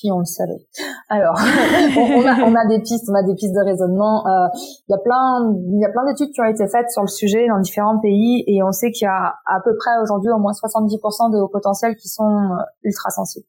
si 0.00 0.10
on 0.10 0.20
le 0.20 0.24
savait. 0.24 0.66
Alors, 1.08 1.34
on, 1.96 2.26
a, 2.26 2.40
on, 2.48 2.54
a, 2.54 2.66
des 2.68 2.80
pistes, 2.80 3.04
on 3.10 3.14
a 3.14 3.22
des 3.22 3.34
pistes 3.34 3.54
de 3.54 3.64
raisonnement. 3.64 4.26
Euh, 4.26 4.48
il 4.88 4.92
y 4.92 4.94
a 4.94 4.98
plein, 4.98 5.52
il 5.72 5.80
y 5.80 5.84
a 5.84 5.90
plein 5.90 6.04
d'études 6.06 6.32
qui 6.32 6.40
ont 6.40 6.48
été 6.48 6.66
faites 6.68 6.90
sur 6.90 7.02
le 7.02 7.08
sujet 7.08 7.46
dans 7.48 7.60
différents 7.60 7.98
pays, 8.00 8.44
et 8.46 8.62
on 8.62 8.72
sait 8.72 8.90
qu'il 8.90 9.04
y 9.04 9.08
a 9.08 9.34
à 9.46 9.60
peu 9.62 9.76
près 9.76 9.92
aujourd'hui 10.02 10.30
au 10.30 10.38
moins 10.38 10.52
70% 10.52 11.32
de 11.32 11.38
hauts 11.38 11.48
potentiels 11.48 11.96
qui 11.96 12.08
sont 12.08 12.24
euh, 12.24 12.62
ultra 12.82 13.10
sensibles. 13.10 13.46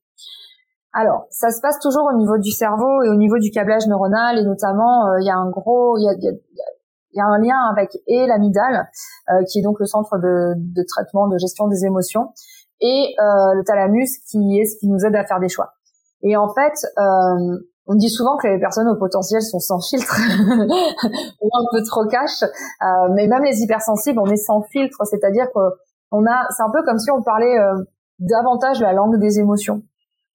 Alors, 0.93 1.27
ça 1.29 1.51
se 1.51 1.61
passe 1.61 1.79
toujours 1.79 2.09
au 2.13 2.17
niveau 2.17 2.37
du 2.37 2.51
cerveau 2.51 3.01
et 3.03 3.09
au 3.09 3.15
niveau 3.15 3.37
du 3.37 3.49
câblage 3.49 3.87
neuronal, 3.87 4.37
et 4.37 4.43
notamment, 4.43 5.07
euh, 5.07 5.21
il 5.21 5.25
y 5.25 5.29
a 5.29 5.37
un 5.37 5.49
gros, 5.49 5.97
il 5.97 6.03
y 6.03 6.09
a, 6.09 6.13
y, 6.13 6.27
a, 6.27 6.33
y 7.13 7.21
a, 7.21 7.25
un 7.25 7.39
lien 7.39 7.57
avec 7.71 7.95
et 8.07 8.27
l'amygdale, 8.27 8.89
euh, 9.29 9.43
qui 9.49 9.59
est 9.59 9.61
donc 9.61 9.79
le 9.79 9.85
centre 9.85 10.17
de, 10.17 10.53
de, 10.57 10.83
traitement, 10.85 11.29
de 11.29 11.37
gestion 11.37 11.67
des 11.69 11.85
émotions, 11.85 12.33
et 12.81 13.15
euh, 13.19 13.53
le 13.53 13.63
thalamus, 13.63 14.19
qui 14.29 14.59
est 14.59 14.65
ce 14.65 14.79
qui 14.79 14.89
nous 14.89 15.05
aide 15.05 15.15
à 15.15 15.23
faire 15.23 15.39
des 15.39 15.49
choix. 15.49 15.73
Et 16.23 16.37
en 16.37 16.53
fait, 16.53 16.73
euh, 16.97 17.57
on 17.87 17.95
dit 17.95 18.09
souvent 18.09 18.37
que 18.37 18.47
les 18.47 18.59
personnes 18.59 18.87
au 18.87 18.95
potentiel 18.95 19.41
sont 19.41 19.59
sans 19.59 19.79
filtre 19.81 20.15
ou 21.41 21.49
un 21.53 21.65
peu 21.71 21.83
trop 21.83 22.05
cash, 22.05 22.43
euh, 22.43 23.09
mais 23.13 23.27
même 23.27 23.43
les 23.43 23.61
hypersensibles, 23.61 24.19
on 24.19 24.27
est 24.27 24.37
sans 24.37 24.61
filtre, 24.61 24.97
c'est-à-dire 25.05 25.47
qu'on 25.51 26.25
a, 26.25 26.47
c'est 26.55 26.63
un 26.63 26.71
peu 26.71 26.83
comme 26.83 26.99
si 26.99 27.11
on 27.11 27.21
parlait 27.21 27.57
euh, 27.57 27.83
davantage 28.19 28.79
la 28.81 28.93
langue 28.93 29.19
des 29.19 29.39
émotions. 29.39 29.81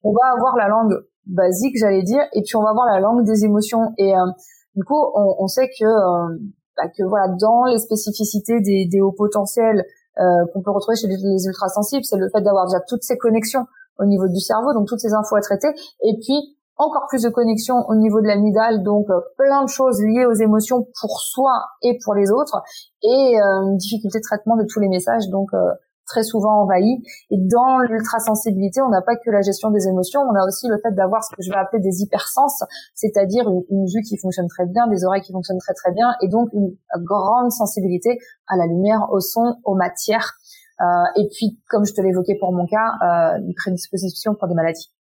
On 0.02 0.12
va 0.12 0.32
avoir 0.36 0.56
la 0.56 0.68
langue 0.68 0.98
basique, 1.26 1.76
j'allais 1.78 2.02
dire, 2.02 2.22
et 2.32 2.42
puis 2.42 2.56
on 2.56 2.62
va 2.62 2.70
avoir 2.70 2.86
la 2.86 3.00
langue 3.00 3.24
des 3.24 3.44
émotions. 3.44 3.92
Et 3.96 4.14
euh, 4.14 4.26
du 4.74 4.84
coup, 4.84 5.00
on, 5.14 5.36
on 5.38 5.46
sait 5.46 5.68
que 5.68 5.84
euh, 5.84 6.36
bah, 6.76 6.88
que 6.88 7.04
voilà, 7.04 7.28
dans 7.40 7.64
les 7.64 7.78
spécificités 7.78 8.60
des, 8.60 8.86
des 8.90 9.00
hauts 9.00 9.14
potentiels 9.16 9.84
qu'on 10.18 10.62
peut 10.62 10.70
retrouver 10.70 10.96
chez 10.96 11.08
les, 11.08 11.16
les 11.16 11.44
ultrasensibles, 11.44 12.02
c'est 12.02 12.16
le 12.16 12.30
fait 12.30 12.40
d'avoir 12.40 12.64
déjà 12.64 12.80
toutes 12.88 13.02
ces 13.02 13.18
connexions 13.18 13.66
au 13.98 14.04
niveau 14.04 14.28
du 14.28 14.40
cerveau, 14.40 14.72
donc 14.74 14.86
toutes 14.86 15.00
ces 15.00 15.14
infos 15.14 15.36
à 15.36 15.40
traiter, 15.40 15.68
et 16.02 16.16
puis 16.20 16.56
encore 16.76 17.06
plus 17.08 17.22
de 17.22 17.30
connexion 17.30 17.74
au 17.88 17.96
niveau 17.96 18.20
de 18.20 18.26
l'amygdale, 18.26 18.82
donc 18.82 19.08
euh, 19.10 19.20
plein 19.38 19.64
de 19.64 19.68
choses 19.68 20.00
liées 20.02 20.26
aux 20.26 20.34
émotions 20.34 20.86
pour 21.00 21.20
soi 21.20 21.52
et 21.82 21.98
pour 22.04 22.14
les 22.14 22.30
autres, 22.30 22.62
et 23.02 23.40
euh, 23.40 23.62
une 23.70 23.76
difficulté 23.76 24.18
de 24.18 24.22
traitement 24.22 24.56
de 24.56 24.64
tous 24.68 24.80
les 24.80 24.88
messages, 24.88 25.28
donc 25.30 25.48
euh, 25.54 25.58
très 26.06 26.22
souvent 26.22 26.62
envahi. 26.62 27.02
Et 27.30 27.38
dans 27.38 27.78
l'ultrasensibilité, 27.78 28.80
on 28.82 28.90
n'a 28.90 29.00
pas 29.00 29.16
que 29.16 29.30
la 29.30 29.40
gestion 29.40 29.70
des 29.70 29.88
émotions, 29.88 30.20
on 30.20 30.34
a 30.34 30.44
aussi 30.46 30.68
le 30.68 30.76
fait 30.82 30.92
d'avoir 30.94 31.24
ce 31.24 31.34
que 31.34 31.42
je 31.42 31.50
vais 31.50 31.56
appeler 31.56 31.80
des 31.80 32.02
hypersens, 32.02 32.62
c'est-à-dire 32.94 33.48
une, 33.48 33.62
une, 33.70 33.86
vue 33.86 34.02
qui 34.02 34.18
fonctionne 34.18 34.46
très 34.48 34.66
bien, 34.66 34.86
des 34.86 35.04
oreilles 35.04 35.22
qui 35.22 35.32
fonctionnent 35.32 35.58
très 35.58 35.74
très 35.74 35.92
bien, 35.92 36.14
et 36.22 36.28
donc 36.28 36.50
une 36.52 36.76
grande 37.02 37.50
sensibilité 37.50 38.18
à 38.48 38.56
la 38.56 38.66
lumière, 38.66 39.08
au 39.10 39.20
son, 39.20 39.56
aux 39.64 39.74
matières. 39.74 40.34
Euh, 40.80 40.84
et 41.16 41.28
puis, 41.32 41.58
comme 41.68 41.86
je 41.86 41.94
te 41.94 42.00
l'évoquais 42.00 42.36
pour 42.38 42.52
mon 42.52 42.66
cas, 42.66 42.92
euh, 43.02 43.38
une 43.38 43.54
prédisposition 43.54 44.34
pour 44.34 44.48
des 44.48 44.54
maladies. 44.54 44.92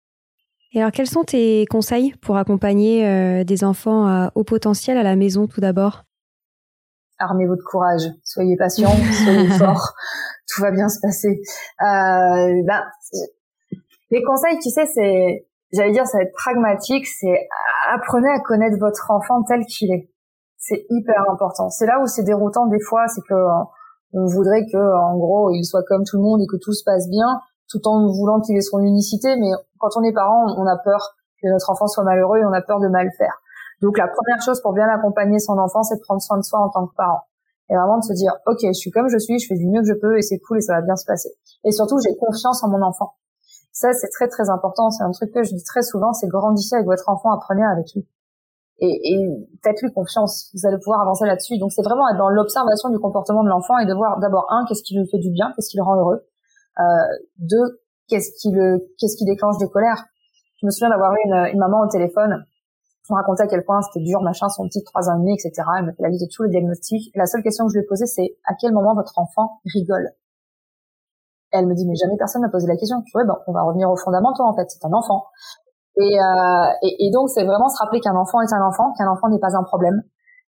Et 0.73 0.81
alors, 0.81 0.93
quels 0.93 1.09
sont 1.09 1.25
tes 1.25 1.67
conseils 1.67 2.15
pour 2.21 2.37
accompagner 2.37 3.07
euh, 3.07 3.45
des 3.45 3.65
enfants 3.65 4.07
à 4.07 4.33
haut 4.35 4.45
potentiel 4.45 4.97
à 4.97 5.03
la 5.03 5.17
maison 5.17 5.47
tout 5.47 5.61
d'abord? 5.61 6.03
Armez-vous 7.19 7.57
de 7.57 7.63
courage, 7.63 8.03
soyez 8.25 8.57
patient, 8.57 8.91
soyez 9.25 9.49
fort, 9.51 9.95
tout 10.53 10.63
va 10.63 10.73
bien 10.73 10.89
se 10.89 10.99
passer. 11.01 11.41
Euh, 11.81 12.63
ben, 12.67 12.83
les 14.11 14.23
conseils, 14.25 14.59
tu 14.61 14.71
sais, 14.71 14.85
c'est, 14.87 15.47
j'allais 15.73 15.93
dire, 15.93 16.07
ça 16.07 16.19
va 16.19 16.25
être 16.25 16.35
pragmatique, 16.35 17.07
c'est 17.07 17.49
apprenez 17.93 18.29
à 18.29 18.41
connaître 18.41 18.77
votre 18.81 19.11
enfant 19.11 19.43
tel 19.45 19.65
qu'il 19.67 19.93
est. 19.93 20.11
C'est 20.59 20.87
hyper 20.91 21.23
important. 21.31 21.69
C'est 21.71 21.87
là 21.87 22.01
où 22.03 22.07
c'est 22.07 22.25
déroutant 22.25 22.67
des 22.67 22.81
fois, 22.81 23.07
c'est 23.07 23.23
que 23.29 23.35
on 24.15 24.27
voudrait 24.27 24.65
que, 24.71 24.79
en 24.79 25.19
gros, 25.19 25.51
il 25.51 25.65
soit 25.65 25.83
comme 25.83 26.05
tout 26.05 26.17
le 26.17 26.23
monde 26.23 26.41
et 26.41 26.47
que 26.47 26.57
tout 26.57 26.73
se 26.73 26.85
passe 26.85 27.09
bien, 27.09 27.41
tout 27.69 27.87
en 27.87 28.07
voulant 28.07 28.41
qu'il 28.41 28.57
ait 28.57 28.63
son 28.63 28.79
unicité. 28.79 29.37
Mais 29.37 29.51
quand 29.79 29.91
on 29.97 30.03
est 30.03 30.13
parent, 30.13 30.47
on 30.57 30.67
a 30.67 30.77
peur 30.77 31.15
que 31.43 31.49
notre 31.49 31.71
enfant 31.71 31.87
soit 31.87 32.05
malheureux 32.05 32.39
et 32.39 32.47
on 32.47 32.53
a 32.53 32.63
peur 32.63 32.81
de 32.81 32.89
mal 32.89 33.11
faire. 33.19 33.35
Donc 33.83 33.99
la 33.99 34.07
première 34.07 34.41
chose 34.43 34.63
pour 34.63 34.73
bien 34.73 34.89
accompagner 34.89 35.39
son 35.39 35.59
enfant, 35.59 35.83
c'est 35.83 35.97
de 35.97 36.01
prendre 36.01 36.23
soin 36.23 36.39
de 36.39 36.43
soi 36.43 36.61
en 36.61 36.71
tant 36.71 36.87
que 36.87 36.95
parent. 36.95 37.23
Et 37.71 37.77
vraiment 37.77 37.99
de 37.99 38.05
se 38.05 38.13
dire, 38.13 38.33
ok, 38.47 38.61
je 38.63 38.73
suis 38.73 38.91
comme 38.91 39.09
je 39.09 39.19
suis, 39.19 39.39
je 39.39 39.49
fais 39.49 39.57
du 39.57 39.67
mieux 39.67 39.81
que 39.81 39.89
je 39.89 39.95
peux 39.95 40.17
et 40.17 40.23
c'est 40.23 40.39
cool 40.39 40.59
et 40.59 40.61
ça 40.61 40.75
va 40.75 40.83
bien 40.83 40.97
se 40.97 41.05
passer. 41.07 41.31
Et 41.65 41.73
surtout, 41.73 41.99
j'ai 41.99 42.15
confiance 42.17 42.63
en 42.63 42.69
mon 42.69 42.83
enfant. 42.83 43.15
Ça, 43.73 43.93
c'est 43.93 44.11
très 44.11 44.29
très 44.29 44.49
important. 44.49 44.91
C'est 44.91 45.03
un 45.03 45.11
truc 45.11 45.33
que 45.33 45.43
je 45.43 45.55
dis 45.55 45.65
très 45.65 45.83
souvent, 45.83 46.13
c'est 46.13 46.29
grandissez 46.29 46.77
avec 46.77 46.87
votre 46.87 47.09
enfant, 47.09 47.33
apprenez 47.33 47.65
avec 47.65 47.87
lui 47.95 48.07
et, 48.79 48.87
et 48.87 49.49
faites-lui 49.63 49.93
confiance. 49.93 50.51
Vous 50.55 50.67
allez 50.67 50.79
pouvoir 50.79 51.01
avancer 51.01 51.27
là-dessus. 51.27 51.59
Donc 51.59 51.73
c'est 51.73 51.83
vraiment 51.83 52.09
être 52.09 52.19
dans 52.19 52.29
l'observation 52.29 52.91
du 52.91 52.99
comportement 52.99 53.45
de 53.45 53.49
l'enfant 53.49 53.79
et 53.79 53.87
de 53.87 53.95
voir 53.95 54.19
d'abord 54.21 54.47
un, 54.51 54.65
qu'est-ce 54.69 54.83
qui 54.83 54.97
lui 54.97 55.07
fait 55.09 55.19
du 55.19 55.31
bien, 55.31 55.53
qu'est-ce 55.55 55.71
qui 55.71 55.77
le 55.77 55.83
rend 55.83 55.97
heureux. 55.97 56.27
Euh, 56.81 56.83
deux, 57.39 57.81
qu'est-ce 58.09 58.33
qui 58.41 58.51
le, 58.51 58.79
qu'est-ce 58.99 59.17
qui 59.17 59.25
déclenche 59.25 59.59
des 59.59 59.69
colères. 59.69 60.05
Je 60.61 60.67
me 60.67 60.71
souviens 60.71 60.91
d'avoir 60.91 61.13
eu 61.13 61.19
une, 61.27 61.55
une, 61.55 61.59
maman 61.59 61.83
au 61.83 61.89
téléphone. 61.89 62.45
Je 63.07 63.13
me 63.13 63.17
racontais 63.17 63.43
à 63.43 63.47
quel 63.47 63.65
point 63.65 63.81
c'était 63.83 64.03
dur, 64.05 64.23
machin, 64.23 64.49
son 64.49 64.67
petit 64.67 64.83
trois 64.83 65.11
ans 65.11 65.17
et 65.17 65.21
demi, 65.21 65.35
etc. 65.35 65.53
Elle 65.79 65.87
me 65.87 65.93
fait 65.93 66.03
la 66.03 66.09
liste 66.09 66.25
de 66.25 66.31
tous 66.35 66.43
les 66.45 66.49
diagnostics. 66.49 67.15
Et 67.15 67.19
la 67.19 67.27
seule 67.27 67.43
question 67.43 67.67
que 67.67 67.73
je 67.73 67.79
lui 67.79 67.85
ai 67.85 67.87
posée, 67.87 68.07
c'est 68.07 68.39
à 68.47 68.55
quel 68.59 68.73
moment 68.73 68.95
votre 68.95 69.19
enfant 69.19 69.61
rigole? 69.73 70.11
elle 71.55 71.67
me 71.67 71.75
dit 71.75 71.87
mais 71.87 71.95
jamais 71.95 72.17
personne 72.19 72.43
n'a 72.43 72.49
posé 72.49 72.67
la 72.67 72.77
question. 72.77 72.99
Je 73.01 73.05
dis, 73.05 73.13
ouais, 73.15 73.25
ben, 73.25 73.39
on 73.47 73.53
va 73.53 73.63
revenir 73.63 73.91
aux 73.91 73.97
fondamentaux 73.97 74.43
en 74.43 74.55
fait. 74.55 74.67
C'est 74.69 74.85
un 74.85 74.93
enfant. 74.93 75.27
Et, 75.97 76.21
euh, 76.21 76.67
et, 76.83 77.11
donc, 77.13 77.31
c'est 77.31 77.45
vraiment 77.45 77.69
se 77.69 77.79
rappeler 77.79 78.01
qu'un 78.01 78.17
enfant 78.17 78.41
est 78.41 78.53
un 78.53 78.63
enfant, 78.63 78.93
qu'un 78.99 79.09
enfant 79.09 79.29
n'est 79.29 79.39
pas 79.39 79.57
un 79.57 79.63
problème, 79.63 80.03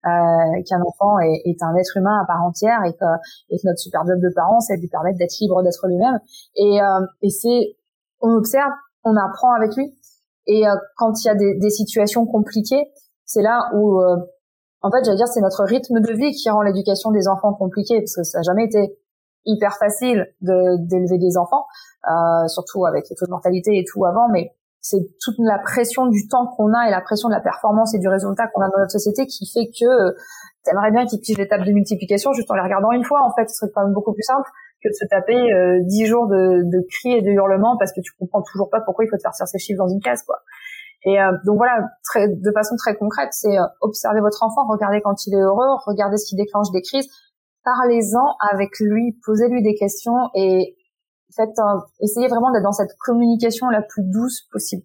euh, 0.06 0.62
qu'un 0.68 0.82
enfant 0.82 1.20
est, 1.20 1.42
est, 1.46 1.62
un 1.62 1.76
être 1.76 1.98
humain 1.98 2.22
à 2.22 2.26
part 2.26 2.44
entière 2.44 2.84
et 2.86 2.94
que, 2.94 3.06
et 3.50 3.58
que 3.58 3.68
notre 3.68 3.80
super 3.80 4.06
job 4.06 4.20
de 4.20 4.32
parents, 4.34 4.60
c'est 4.62 4.78
de 4.78 4.82
lui 4.82 4.88
permettre 4.88 5.18
d'être 5.18 5.36
libre 5.42 5.62
d'être 5.64 5.86
lui-même. 5.88 6.20
Et, 6.56 6.82
euh, 6.82 7.06
et 7.22 7.30
c'est, 7.30 7.76
on 8.22 8.32
observe, 8.36 8.72
on 9.04 9.16
apprend 9.18 9.54
avec 9.54 9.76
lui. 9.76 9.94
Et 10.48 10.68
euh, 10.68 10.76
quand 10.98 11.14
il 11.24 11.28
y 11.28 11.30
a 11.30 11.36
des, 11.36 11.56
des 11.60 11.70
situations 11.70 12.26
compliquées, 12.26 12.92
c'est 13.26 13.42
là 13.42 13.70
où, 13.74 14.02
euh, 14.02 14.18
en 14.82 14.92
fait, 14.92 15.04
j'allais 15.04 15.18
dire, 15.18 15.28
c'est 15.28 15.42
notre 15.42 15.64
rythme 15.64 16.02
de 16.02 16.14
vie 16.14 16.32
qui 16.32 16.50
rend 16.50 16.62
l'éducation 16.62 17.12
des 17.12 17.28
enfants 17.28 17.54
compliquée, 17.54 18.00
parce 18.00 18.16
que 18.16 18.24
ça 18.24 18.40
n'a 18.40 18.44
jamais 18.44 18.66
été 18.66 18.98
hyper 19.46 19.76
facile 19.78 20.28
d'élever 20.42 21.18
des 21.18 21.38
enfants, 21.38 21.66
euh, 22.10 22.48
surtout 22.48 22.86
avec 22.86 23.10
les 23.10 23.16
taux 23.16 23.26
de 23.26 23.32
mortalité 23.32 23.78
et 23.78 23.84
tout 23.86 24.06
avant, 24.06 24.30
mais 24.30 24.52
c'est 24.84 25.00
toute 25.22 25.40
la 25.40 25.60
pression 25.60 26.08
du 26.08 26.28
temps 26.28 26.46
qu'on 26.46 26.74
a 26.74 26.88
et 26.88 26.92
la 26.92 27.00
pression 27.00 27.30
de 27.30 27.34
la 27.34 27.40
performance 27.40 27.96
et 27.96 28.00
du 28.00 28.10
résultat 28.10 28.48
qu'on 28.54 28.62
a 28.62 28.68
dans 28.68 28.80
notre 28.80 28.92
société 28.92 29.26
qui 29.26 29.48
fait 29.48 29.72
que 29.72 29.88
euh, 29.88 30.12
t'aimerais 30.66 30.92
bien 30.92 31.06
qu'ils 31.06 31.22
pigent 31.22 31.38
les 31.38 31.48
tables 31.48 31.66
de 31.66 31.72
multiplication 31.72 32.34
juste 32.34 32.52
en 32.52 32.56
les 32.56 32.62
regardant 32.62 32.92
une 32.92 33.06
fois. 33.06 33.24
En 33.24 33.34
fait, 33.34 33.50
ce 33.50 33.56
serait 33.56 33.72
quand 33.74 33.84
même 33.84 33.94
beaucoup 33.94 34.14
plus 34.14 34.28
simple 34.28 34.50
que 34.84 34.90
de 34.90 34.94
se 34.94 35.06
taper 35.08 35.40
euh, 35.40 35.80
dix 35.88 36.06
jours 36.06 36.28
de, 36.28 36.68
de 36.68 36.86
cris 36.92 37.16
et 37.16 37.22
de 37.22 37.32
hurlements 37.32 37.78
parce 37.80 37.94
que 37.94 38.02
tu 38.02 38.12
comprends 38.20 38.44
toujours 38.44 38.70
pas 38.70 38.82
pourquoi 38.82 39.06
il 39.06 39.08
faut 39.08 39.16
te 39.16 39.24
faire 39.24 39.34
ces 39.34 39.58
chiffres 39.58 39.80
dans 39.80 39.88
une 39.88 40.02
case, 40.02 40.22
quoi. 40.24 40.36
Et 41.06 41.20
euh, 41.20 41.32
donc 41.46 41.58
voilà, 41.58 41.80
très, 42.04 42.28
de 42.28 42.52
façon 42.54 42.76
très 42.76 42.96
concrète, 42.96 43.30
c'est 43.32 43.58
euh, 43.58 43.64
observer 43.82 44.20
votre 44.20 44.44
enfant, 44.44 44.68
regardez 44.68 45.02
quand 45.02 45.28
il 45.28 45.34
est 45.34 45.42
heureux, 45.42 45.68
regardez 45.86 46.18
ce 46.18 46.28
qui 46.28 46.36
déclenche 46.36 46.72
des 46.72 46.82
crises, 46.82 47.08
parlez-en 47.64 48.36
avec 48.52 48.80
lui, 48.80 49.18
posez-lui 49.26 49.64
des 49.64 49.76
questions 49.76 50.30
et 50.36 50.76
faites 51.36 51.58
essayez 52.00 52.28
vraiment 52.28 52.52
d'être 52.52 52.64
dans 52.64 52.72
cette 52.72 52.96
communication 53.00 53.70
la 53.70 53.82
plus 53.82 54.04
douce 54.04 54.48
possible 54.52 54.84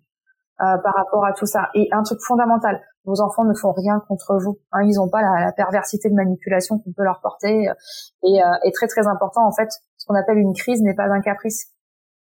euh, 0.61 0.77
par 0.83 0.95
rapport 0.95 1.25
à 1.25 1.33
tout 1.33 1.47
ça. 1.47 1.69
Et 1.75 1.89
un 1.93 2.03
truc 2.03 2.19
fondamental, 2.27 2.81
vos 3.05 3.21
enfants 3.21 3.45
ne 3.45 3.55
font 3.55 3.73
rien 3.73 4.03
contre 4.09 4.39
vous. 4.43 4.59
Hein, 4.73 4.83
ils 4.83 4.97
n'ont 4.97 5.09
pas 5.09 5.23
la, 5.23 5.47
la, 5.47 5.53
perversité 5.53 6.11
de 6.11 6.15
manipulation 6.15 6.79
qu'on 6.79 6.93
peut 6.93 7.05
leur 7.05 7.21
porter. 7.21 7.71
Et, 8.25 8.43
euh, 8.43 8.47
et, 8.65 8.73
très 8.73 8.89
très 8.89 9.07
important, 9.07 9.47
en 9.47 9.53
fait, 9.53 9.69
ce 9.97 10.07
qu'on 10.07 10.17
appelle 10.17 10.39
une 10.39 10.55
crise 10.55 10.83
n'est 10.83 10.95
pas 10.95 11.05
un 11.05 11.21
caprice. 11.21 11.69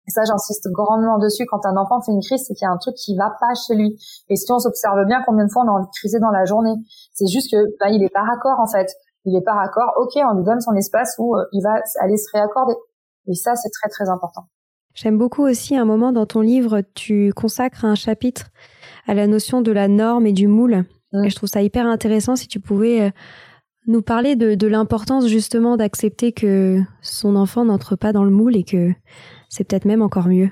Et 0.06 0.10
ça, 0.10 0.24
j'insiste 0.24 0.68
grandement 0.72 1.18
dessus. 1.18 1.46
Quand 1.46 1.64
un 1.64 1.76
enfant 1.76 2.00
fait 2.00 2.12
une 2.12 2.22
crise, 2.22 2.44
c'est 2.46 2.54
qu'il 2.54 2.66
y 2.66 2.68
a 2.68 2.72
un 2.72 2.78
truc 2.78 2.96
qui 2.96 3.16
va 3.16 3.30
pas 3.40 3.54
chez 3.66 3.74
lui. 3.74 3.96
Et 4.28 4.36
si 4.36 4.50
on 4.52 4.58
s'observe 4.58 5.04
bien, 5.06 5.22
combien 5.24 5.44
de 5.44 5.50
fois 5.50 5.64
on 5.64 5.68
a 5.68 5.72
envie 5.72 5.86
de 5.86 5.98
criser 5.98 6.18
dans 6.18 6.30
la 6.30 6.44
journée 6.44 6.74
C'est 7.12 7.28
juste 7.32 7.50
que 7.50 7.56
bah, 7.80 7.88
il 7.88 8.02
est 8.02 8.12
pas 8.12 8.22
raccord 8.22 8.58
en 8.60 8.66
fait. 8.66 8.88
Il 9.24 9.36
est 9.36 9.44
pas 9.44 9.54
raccord. 9.54 9.92
Ok, 9.96 10.12
on 10.16 10.36
lui 10.36 10.44
donne 10.44 10.60
son 10.60 10.74
espace 10.74 11.14
où 11.18 11.36
euh, 11.36 11.44
il 11.52 11.62
va 11.62 11.80
aller 12.00 12.16
se 12.16 12.30
réaccorder. 12.32 12.74
Et 13.28 13.34
ça, 13.34 13.54
c'est 13.54 13.70
très 13.70 13.88
très 13.88 14.08
important. 14.08 14.48
J'aime 14.94 15.18
beaucoup 15.18 15.42
aussi 15.42 15.76
un 15.76 15.84
moment 15.84 16.12
dans 16.12 16.26
ton 16.26 16.40
livre, 16.40 16.82
tu 16.94 17.32
consacres 17.34 17.84
un 17.84 17.94
chapitre 17.94 18.48
à 19.06 19.14
la 19.14 19.26
notion 19.26 19.62
de 19.62 19.70
la 19.70 19.86
norme 19.86 20.26
et 20.26 20.32
du 20.32 20.48
moule. 20.48 20.84
Mmh. 21.12 21.24
Et 21.24 21.30
je 21.30 21.36
trouve 21.36 21.48
ça 21.48 21.62
hyper 21.62 21.86
intéressant 21.86 22.36
si 22.36 22.48
tu 22.48 22.58
pouvais 22.58 23.02
euh, 23.02 23.10
nous 23.86 24.02
parler 24.02 24.34
de, 24.34 24.54
de 24.54 24.66
l'importance 24.66 25.28
justement 25.28 25.76
d'accepter 25.76 26.32
que 26.32 26.80
son 27.00 27.36
enfant 27.36 27.64
n'entre 27.64 27.96
pas 27.96 28.12
dans 28.12 28.24
le 28.24 28.30
moule 28.30 28.56
et 28.56 28.64
que 28.64 28.92
c'est 29.48 29.64
peut-être 29.64 29.84
même 29.84 30.02
encore 30.02 30.26
mieux. 30.26 30.50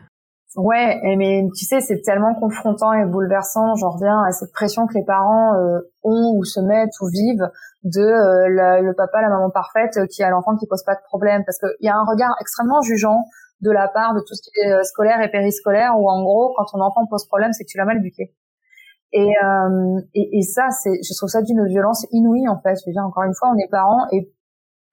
Ouais, 0.57 0.99
mais 1.19 1.47
tu 1.55 1.67
sais, 1.67 1.81
c'est 1.81 2.01
tellement 2.01 2.35
confrontant 2.35 2.95
et 2.95 3.05
bouleversant. 3.05 3.75
J'en 3.75 3.91
reviens 3.91 4.23
à 4.23 4.33
cette 4.33 4.53
pression 4.53 4.87
que 4.87 4.95
les 4.95 5.05
parents 5.05 5.55
euh, 5.55 5.81
ont 6.03 6.35
ou 6.35 6.45
se 6.45 6.61
mettent 6.61 6.99
ou 7.03 7.09
vivent 7.09 7.51
de 7.87 8.03
euh, 8.03 8.83
le 8.83 8.95
papa, 8.95 9.23
la 9.23 9.29
maman 9.29 9.51
parfaite 9.51 9.99
qui 10.11 10.23
a 10.23 10.31
l'enfant 10.31 10.57
qui 10.57 10.67
pose 10.67 10.83
pas 10.85 10.95
de 10.95 11.03
problème, 11.05 11.43
parce 11.45 11.59
qu'il 11.59 11.87
y 11.87 11.89
a 11.89 11.97
un 11.97 12.05
regard 12.05 12.35
extrêmement 12.41 12.83
jugeant 12.83 13.25
de 13.61 13.71
la 13.71 13.89
part 13.89 14.15
de 14.15 14.21
tout 14.21 14.35
ce 14.35 14.43
qui 14.43 14.51
est 14.61 14.73
euh, 14.73 14.83
scolaire 14.83 15.21
et 15.23 15.31
périscolaire, 15.31 15.99
où 15.99 16.11
en 16.11 16.23
gros, 16.23 16.53
quand 16.57 16.65
ton 16.73 16.81
enfant 16.81 17.07
pose 17.09 17.27
problème, 17.27 17.53
c'est 17.53 17.65
que 17.65 17.71
tu 17.71 17.79
l'as 17.79 17.85
mal 17.85 17.99
éduqué. 17.99 18.35
Et, 19.13 19.33
et, 20.15 20.39
et 20.39 20.43
ça, 20.43 20.69
c'est, 20.71 21.01
je 21.03 21.17
trouve 21.17 21.31
ça 21.31 21.41
d'une 21.41 21.65
violence 21.67 22.05
inouïe 22.11 22.49
en 22.49 22.61
fait. 22.61 22.75
Je 22.75 22.83
veux 22.87 22.93
dire, 22.93 23.05
encore 23.05 23.23
une 23.23 23.35
fois, 23.35 23.51
on 23.55 23.57
est 23.57 23.71
parents 23.71 24.05
et 24.13 24.31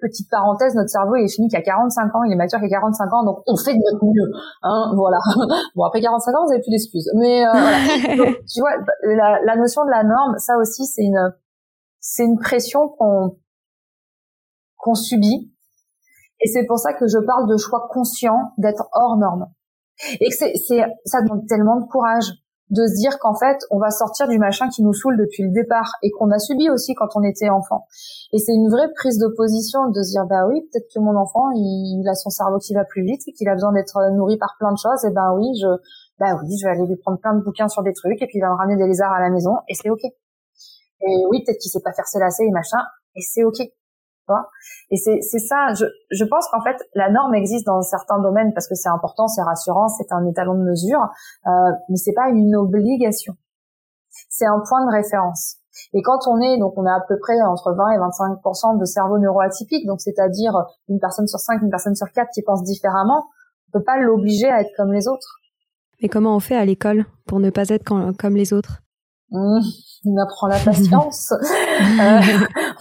petite 0.04 0.30
parenthèse, 0.30 0.76
notre 0.76 0.90
cerveau 0.90 1.16
il 1.16 1.26
est 1.26 1.34
fini 1.34 1.48
qu'à 1.48 1.62
45 1.62 2.16
ans, 2.16 2.24
il 2.24 2.34
est 2.34 2.36
mature 2.36 2.60
qu'à 2.60 2.68
45 2.68 3.14
ans, 3.14 3.24
donc 3.24 3.40
on 3.48 3.56
fait 3.56 3.74
de 3.74 3.80
notre 3.80 4.04
mieux, 4.04 4.32
hein, 4.62 4.92
voilà. 4.96 5.18
Bon 5.76 5.86
après 5.86 6.02
45 6.02 6.32
ans, 6.36 6.46
vous 6.46 6.52
avez 6.52 6.62
plus 6.62 6.72
d'excuses, 6.72 7.10
mais 7.16 7.46
euh, 7.46 7.52
tu 8.54 8.60
vois, 8.60 8.76
la, 9.04 9.40
la, 9.44 9.56
notion 9.56 9.86
de 9.86 9.90
la 9.90 10.04
norme, 10.04 10.36
ça 10.38 10.58
aussi 10.58 10.86
c'est 10.86 11.04
une 11.04 11.34
c'est 12.04 12.26
une 12.26 12.38
pression 12.38 12.90
qu'on 12.90 13.40
qu'on 14.78 14.94
subit, 14.94 15.50
et 16.42 16.48
c'est 16.50 16.66
pour 16.66 16.78
ça 16.78 16.94
que 16.94 17.08
je 17.08 17.18
parle 17.18 17.50
de 17.50 17.56
choix 17.56 17.88
conscient 17.90 18.52
d'être 18.58 18.90
hors 18.92 19.18
norme, 19.18 19.48
et 20.20 20.30
que 20.30 20.36
c'est 20.36 20.54
c'est 20.68 20.84
ça 21.06 21.22
demande 21.22 21.48
tellement 21.48 21.80
de 21.80 21.86
courage 21.86 22.34
de 22.70 22.88
se 22.88 22.96
dire 22.96 23.20
qu'en 23.20 23.36
fait, 23.36 23.58
on 23.72 23.80
va 23.80 23.92
sortir 23.92 24.28
du 24.28 24.38
machin 24.40 24.68
qui 24.68 24.84
nous 24.84 24.94
saoule 24.94 25.16
depuis 25.18 25.44
le 25.44 25.52
départ 25.52 25.94
et 26.02 26.10
qu'on 26.12 26.32
a 26.32 26.40
subi 26.40 26.70
aussi 26.70 26.96
quand 26.96 27.10
on 27.16 27.22
était 27.22 27.50
enfant. 27.50 27.86
Et 28.34 28.40
c'est 28.40 28.54
une 28.54 28.70
vraie 28.70 28.92
prise 28.96 29.20
d'opposition 29.20 29.90
de 29.90 30.02
se 30.02 30.12
dire, 30.12 30.26
bah 30.26 30.48
oui, 30.48 30.62
peut-être 30.62 30.88
que 30.94 31.00
mon 31.00 31.16
enfant, 31.16 31.52
il, 31.54 32.04
a 32.10 32.16
son 32.16 32.32
cerveau 32.32 32.58
qui 32.58 32.74
va 32.74 32.84
plus 32.84 33.04
vite 33.04 33.22
et 33.28 33.34
qu'il 33.34 33.48
a 33.48 33.54
besoin 33.54 33.74
d'être 33.74 34.00
nourri 34.16 34.38
par 34.38 34.56
plein 34.58 34.72
de 34.72 34.78
choses. 34.78 35.06
Et 35.06 35.12
ben 35.12 35.36
oui, 35.38 35.46
je, 35.62 35.68
bah 36.20 36.36
oui, 36.42 36.58
je 36.58 36.66
vais 36.66 36.72
aller 36.72 36.88
lui 36.88 36.96
prendre 36.96 37.20
plein 37.20 37.36
de 37.36 37.44
bouquins 37.44 37.68
sur 37.68 37.84
des 37.84 37.94
trucs 37.94 38.22
et 38.22 38.26
puis 38.26 38.40
il 38.40 38.42
va 38.42 38.50
me 38.50 38.56
ramener 38.56 38.78
des 38.78 38.88
lézards 38.88 39.14
à 39.14 39.22
la 39.22 39.30
maison 39.30 39.58
et 39.68 39.76
c'est 39.76 39.90
ok. 39.90 40.02
Et 41.08 41.26
oui, 41.30 41.44
peut-être 41.46 41.60
qu'il 41.60 41.72
sait 41.72 41.82
pas 41.82 41.94
faire 41.94 42.08
ses 42.08 42.20
lacets 42.20 42.46
et 42.46 42.52
machin 42.52 42.80
et 43.16 43.22
c'est 43.22 43.44
ok. 43.44 43.60
Et 44.90 44.96
c'est 44.96 45.40
ça, 45.40 45.74
je, 45.74 45.86
je 46.12 46.24
pense 46.24 46.48
qu'en 46.50 46.62
fait, 46.62 46.78
la 46.96 47.10
norme 47.10 47.34
existe 47.36 47.66
dans 47.66 47.82
certains 47.82 48.20
domaines 48.20 48.54
parce 48.54 48.68
que 48.68 48.76
c'est 48.76 48.90
important, 48.90 49.28
c'est 49.28 49.42
rassurant, 49.42 49.88
c'est 49.88 50.12
un 50.12 50.26
étalon 50.26 50.56
de 50.56 50.64
mesure, 50.64 51.02
euh, 51.48 51.72
mais 51.90 51.98
c'est 51.98 52.14
pas 52.14 52.30
une 52.30 52.56
obligation. 52.56 53.34
C'est 54.30 54.46
un 54.46 54.62
point 54.68 54.86
de 54.86 54.92
référence. 54.92 55.58
Et 55.94 56.02
quand 56.04 56.28
on 56.28 56.40
est, 56.40 56.60
donc 56.60 56.74
on 56.78 56.86
a 56.86 56.94
à 56.94 57.02
peu 57.08 57.18
près 57.20 57.42
entre 57.42 57.74
20 57.74 57.90
et 57.92 57.98
25% 57.98 58.80
de 58.80 58.86
cerveau 58.86 59.18
neuroatypique, 59.18 59.88
donc 59.88 60.00
c'est-à-dire 60.02 60.54
une 60.88 61.00
personne 61.00 61.28
sur 61.28 61.40
cinq, 61.40 61.62
une 61.62 61.72
personne 61.72 61.96
sur 61.96 62.12
quatre 62.12 62.30
qui 62.34 62.44
pense 62.44 62.64
différemment, 62.64 63.26
on 63.70 63.80
peut 63.80 63.84
pas 63.84 63.98
l'obliger 63.98 64.50
à 64.50 64.62
être 64.62 64.72
comme 64.78 64.94
les 64.94 65.08
autres. 65.08 65.40
Mais 66.02 66.10
comment 66.10 66.36
on 66.36 66.40
fait 66.40 66.56
à 66.56 66.66
l'école 66.66 67.06
pour 67.26 67.40
ne 67.40 67.50
pas 67.50 67.70
être 67.70 67.92
comme 68.20 68.36
les 68.36 68.54
autres? 68.54 68.83
Mmh, 69.34 69.62
on 70.06 70.18
apprend 70.18 70.46
la 70.46 70.60
patience, 70.60 71.32
euh, 71.42 72.20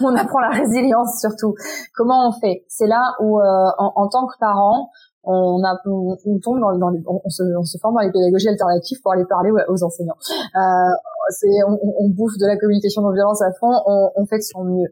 on 0.01 0.15
apprend 0.15 0.39
la 0.39 0.49
résilience 0.49 1.19
surtout. 1.19 1.55
Comment 1.95 2.29
on 2.29 2.31
fait? 2.39 2.63
C'est 2.67 2.85
là 2.85 3.15
où, 3.19 3.39
euh, 3.39 3.69
en, 3.79 4.07
tant 4.07 4.27
que 4.27 4.37
parent, 4.39 4.91
on, 5.23 5.63
a, 5.63 5.75
on, 5.87 6.39
tombe 6.43 6.59
dans, 6.59 6.77
dans 6.77 6.91
on, 7.07 7.29
se, 7.29 7.41
on, 7.57 7.63
se, 7.63 7.79
forme 7.79 7.95
dans 7.95 8.01
les 8.01 8.11
pédagogies 8.11 8.49
alternatives 8.49 8.99
pour 9.01 9.13
aller 9.13 9.25
parler 9.25 9.49
aux 9.67 9.83
enseignants. 9.83 10.17
Euh, 10.55 10.93
c'est, 11.29 11.63
on, 11.65 12.09
bouffe 12.09 12.37
de 12.37 12.45
la 12.45 12.55
communication 12.57 13.01
non 13.01 13.13
violence 13.13 13.41
à 13.41 13.51
fond, 13.59 13.71
on, 14.15 14.25
fait 14.27 14.37
de 14.37 14.43
son 14.43 14.63
mieux. 14.63 14.89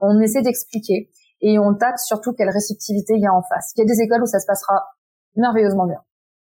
On 0.00 0.18
essaie 0.20 0.42
d'expliquer 0.42 1.10
et 1.42 1.60
on 1.60 1.74
tâte 1.74 1.98
surtout 1.98 2.32
quelle 2.32 2.50
réceptivité 2.50 3.14
il 3.14 3.22
y 3.22 3.26
a 3.26 3.32
en 3.32 3.42
face. 3.42 3.72
Il 3.76 3.80
y 3.80 3.82
a 3.82 3.86
des 3.86 4.02
écoles 4.02 4.22
où 4.22 4.26
ça 4.26 4.40
se 4.40 4.46
passera 4.46 4.82
merveilleusement 5.36 5.86
bien. 5.86 6.00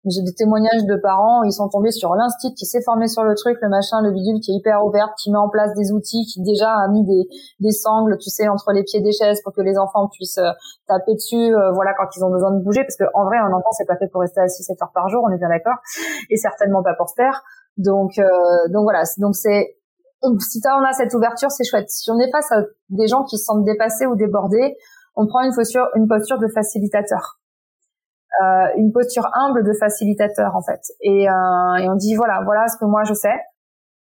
J'ai 0.08 0.22
des 0.22 0.34
témoignages 0.34 0.86
de 0.86 0.96
parents, 0.98 1.42
ils 1.44 1.52
sont 1.52 1.68
tombés 1.68 1.90
sur 1.90 2.14
l'instit 2.14 2.54
qui 2.54 2.66
s'est 2.66 2.84
formé 2.84 3.08
sur 3.08 3.24
le 3.24 3.34
truc, 3.34 3.58
le 3.60 3.70
machin, 3.70 4.02
le 4.02 4.12
bidule 4.12 4.40
qui 4.40 4.52
est 4.52 4.56
hyper 4.56 4.86
ouvert, 4.86 5.16
qui 5.18 5.32
met 5.32 5.38
en 5.38 5.50
place 5.50 5.74
des 5.74 5.92
outils, 5.92 6.26
qui 6.32 6.44
déjà 6.44 6.70
a 6.70 6.88
mis 6.90 7.04
des, 7.04 7.28
des 7.60 7.72
sangles, 7.72 8.18
tu 8.20 8.30
sais, 8.30 8.48
entre 8.48 8.72
les 8.72 8.84
pieds 8.84 9.02
des 9.02 9.12
chaises 9.12 9.42
pour 9.42 9.52
que 9.54 9.62
les 9.62 9.80
enfants 9.80 10.08
puissent 10.08 10.38
euh, 10.38 10.52
taper 10.88 11.16
dessus, 11.16 11.56
euh, 11.56 11.72
voilà, 11.74 11.94
quand 11.98 12.06
ils 12.16 12.24
ont 12.24 12.30
besoin 12.30 12.52
de 12.52 12.64
bouger, 12.64 12.84
parce 12.84 12.98
que 12.98 13.06
en 13.16 13.26
vrai, 13.26 13.38
un 13.38 13.52
enfant, 13.52 13.72
c'est 13.72 13.88
pas 13.88 13.98
fait 13.98 14.08
pour 14.08 14.22
rester 14.22 14.42
assis 14.42 14.64
7 14.64 14.80
heures 14.84 14.92
par 14.94 15.10
jour, 15.10 15.24
on 15.28 15.34
est 15.34 15.40
bien 15.40 15.50
d'accord, 15.50 15.78
et 16.30 16.38
certainement 16.38 16.84
pas 16.84 16.94
pour 16.94 17.10
se 17.10 17.16
taire. 17.16 17.44
Donc, 17.78 18.20
euh, 18.20 18.30
donc 18.70 18.84
voilà, 18.84 19.02
donc 19.18 19.36
c'est, 19.36 19.76
si 20.22 20.62
on 20.66 20.84
a 20.84 20.94
cette 20.94 21.16
ouverture, 21.16 21.50
c'est 21.50 21.64
chouette. 21.64 21.90
Si 21.90 22.12
on 22.12 22.20
est 22.20 22.30
face 22.30 22.52
à 22.52 22.62
des 22.90 23.08
gens 23.08 23.24
qui 23.24 23.40
se 23.40 23.46
sentent 23.46 23.66
dépassés 23.66 24.06
ou 24.06 24.16
débordés, 24.16 24.78
on 25.16 25.26
prend 25.26 25.42
une 25.42 25.54
posture, 25.56 25.88
une 25.96 26.08
posture 26.08 26.38
de 26.38 26.48
facilitateur 26.48 27.40
euh, 28.44 28.68
une 28.76 28.92
posture 28.92 29.24
humble 29.34 29.64
de 29.64 29.72
facilitateur 29.80 30.56
en 30.56 30.62
fait. 30.62 30.82
Et, 31.02 31.30
euh, 31.30 31.76
et, 31.80 31.88
on 31.88 31.96
dit 31.96 32.16
voilà, 32.16 32.42
voilà 32.44 32.68
ce 32.68 32.78
que 32.78 32.86
moi 32.86 33.04
je 33.04 33.14
sais. 33.14 33.36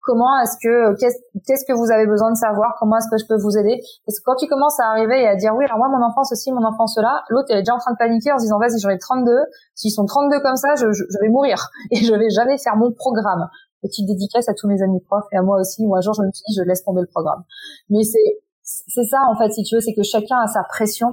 Comment 0.01 0.39
est-ce 0.39 0.55
que 0.63 0.95
qu'est-ce 0.99 1.65
que 1.67 1.71
vous 1.71 1.91
avez 1.91 2.07
besoin 2.07 2.31
de 2.31 2.35
savoir? 2.35 2.75
Comment 2.79 2.97
est-ce 2.97 3.09
que 3.09 3.17
je 3.17 3.27
peux 3.27 3.39
vous 3.39 3.57
aider? 3.57 3.79
Parce 4.05 4.19
que 4.19 4.23
quand 4.25 4.35
tu 4.35 4.47
commences 4.47 4.79
à 4.79 4.91
arriver 4.91 5.21
et 5.21 5.27
à 5.27 5.35
dire 5.35 5.53
oui, 5.55 5.65
alors 5.65 5.77
moi 5.77 5.87
mon 5.87 6.03
enfant 6.03 6.23
ceci, 6.23 6.51
mon 6.51 6.63
enfant 6.63 6.87
cela, 6.87 7.23
l'autre 7.29 7.47
elle 7.51 7.59
est 7.59 7.61
déjà 7.61 7.75
en 7.75 7.77
train 7.77 7.91
de 7.91 7.97
paniquer 7.97 8.31
en 8.31 8.37
se 8.37 8.43
disant 8.43 8.59
vas-y 8.59 8.79
j'en 8.79 8.89
ai 8.89 8.97
32. 8.97 9.31
S'ils 9.75 9.91
sont 9.91 10.05
32 10.05 10.39
comme 10.41 10.55
ça, 10.55 10.75
je, 10.75 10.91
je, 10.91 11.03
je, 11.09 11.17
vais 11.21 11.29
mourir 11.29 11.69
et 11.91 11.97
je 11.97 12.13
vais 12.13 12.29
jamais 12.29 12.57
faire 12.57 12.75
mon 12.75 12.91
programme. 12.91 13.47
Petite 13.81 14.07
dédicace 14.07 14.49
à 14.49 14.53
tous 14.53 14.67
mes 14.67 14.81
amis 14.81 15.01
profs 15.07 15.27
et 15.31 15.37
à 15.37 15.41
moi 15.41 15.59
aussi. 15.59 15.85
Moi 15.85 15.99
un 15.99 16.01
jour 16.01 16.13
je 16.13 16.23
me 16.23 16.31
suis 16.31 16.43
je 16.55 16.63
laisse 16.63 16.83
tomber 16.83 17.01
le 17.01 17.07
programme. 17.07 17.43
Mais 17.89 18.03
c'est 18.03 18.43
c'est 18.63 19.05
ça 19.05 19.19
en 19.29 19.37
fait 19.37 19.51
si 19.51 19.63
tu 19.63 19.75
veux, 19.75 19.81
c'est 19.81 19.93
que 19.93 20.03
chacun 20.03 20.39
a 20.39 20.47
sa 20.47 20.63
pression 20.63 21.11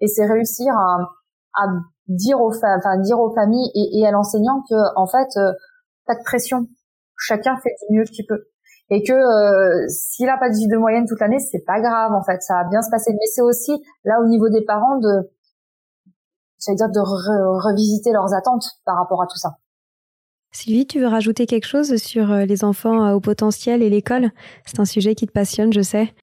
et 0.00 0.06
c'est 0.06 0.26
réussir 0.26 0.72
à, 0.76 0.98
à 1.54 1.66
dire 2.08 2.40
aux 2.40 2.52
familles 2.52 3.70
et, 3.74 4.00
et 4.00 4.06
à 4.06 4.10
l'enseignant 4.10 4.62
que 4.68 4.74
en 4.96 5.06
fait 5.06 5.38
euh, 5.38 5.52
pas 6.06 6.14
de 6.14 6.22
pression, 6.24 6.66
chacun 7.16 7.56
fait 7.62 7.74
du 7.88 7.98
mieux 7.98 8.04
qu'il 8.04 8.26
peut 8.26 8.46
et 8.90 9.02
que 9.02 9.12
euh, 9.12 9.88
s'il 9.88 10.28
a 10.28 10.38
pas 10.38 10.48
de 10.48 10.54
vie 10.54 10.68
de 10.68 10.76
moyenne 10.76 11.06
toute 11.08 11.20
l'année, 11.20 11.38
c'est 11.38 11.64
pas 11.66 11.80
grave 11.80 12.12
en 12.12 12.22
fait, 12.22 12.40
ça 12.42 12.54
va 12.54 12.68
bien 12.68 12.82
se 12.82 12.90
passer. 12.90 13.12
Mais 13.12 13.26
c'est 13.26 13.42
aussi 13.42 13.72
là 14.04 14.20
au 14.22 14.28
niveau 14.28 14.48
des 14.48 14.64
parents 14.64 14.98
de, 14.98 15.30
j'allais 16.64 16.76
dire 16.76 16.90
de 16.90 17.00
revisiter 17.00 18.12
leurs 18.12 18.32
attentes 18.34 18.66
par 18.84 18.96
rapport 18.96 19.22
à 19.22 19.26
tout 19.26 19.38
ça. 19.38 19.56
Sylvie, 20.52 20.86
tu 20.86 21.00
veux 21.00 21.08
rajouter 21.08 21.46
quelque 21.46 21.66
chose 21.66 21.96
sur 21.96 22.30
euh, 22.32 22.44
les 22.44 22.64
enfants 22.64 23.12
au 23.12 23.20
potentiel 23.20 23.82
et 23.82 23.90
l'école? 23.90 24.30
C'est 24.64 24.80
un 24.80 24.84
sujet 24.84 25.14
qui 25.14 25.26
te 25.26 25.32
passionne, 25.32 25.72
je 25.72 25.82
sais. 25.82 26.14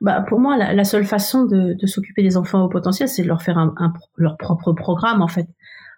Bah, 0.00 0.24
pour 0.28 0.40
moi, 0.40 0.56
la, 0.56 0.84
seule 0.84 1.04
façon 1.04 1.44
de, 1.44 1.86
s'occuper 1.86 2.22
des 2.22 2.36
enfants 2.36 2.62
au 2.62 2.68
potentiel, 2.68 3.08
c'est 3.08 3.22
de 3.22 3.28
leur 3.28 3.42
faire 3.42 3.58
un, 3.58 3.92
leur 4.16 4.36
propre 4.36 4.72
programme, 4.72 5.22
en 5.22 5.28
fait. 5.28 5.48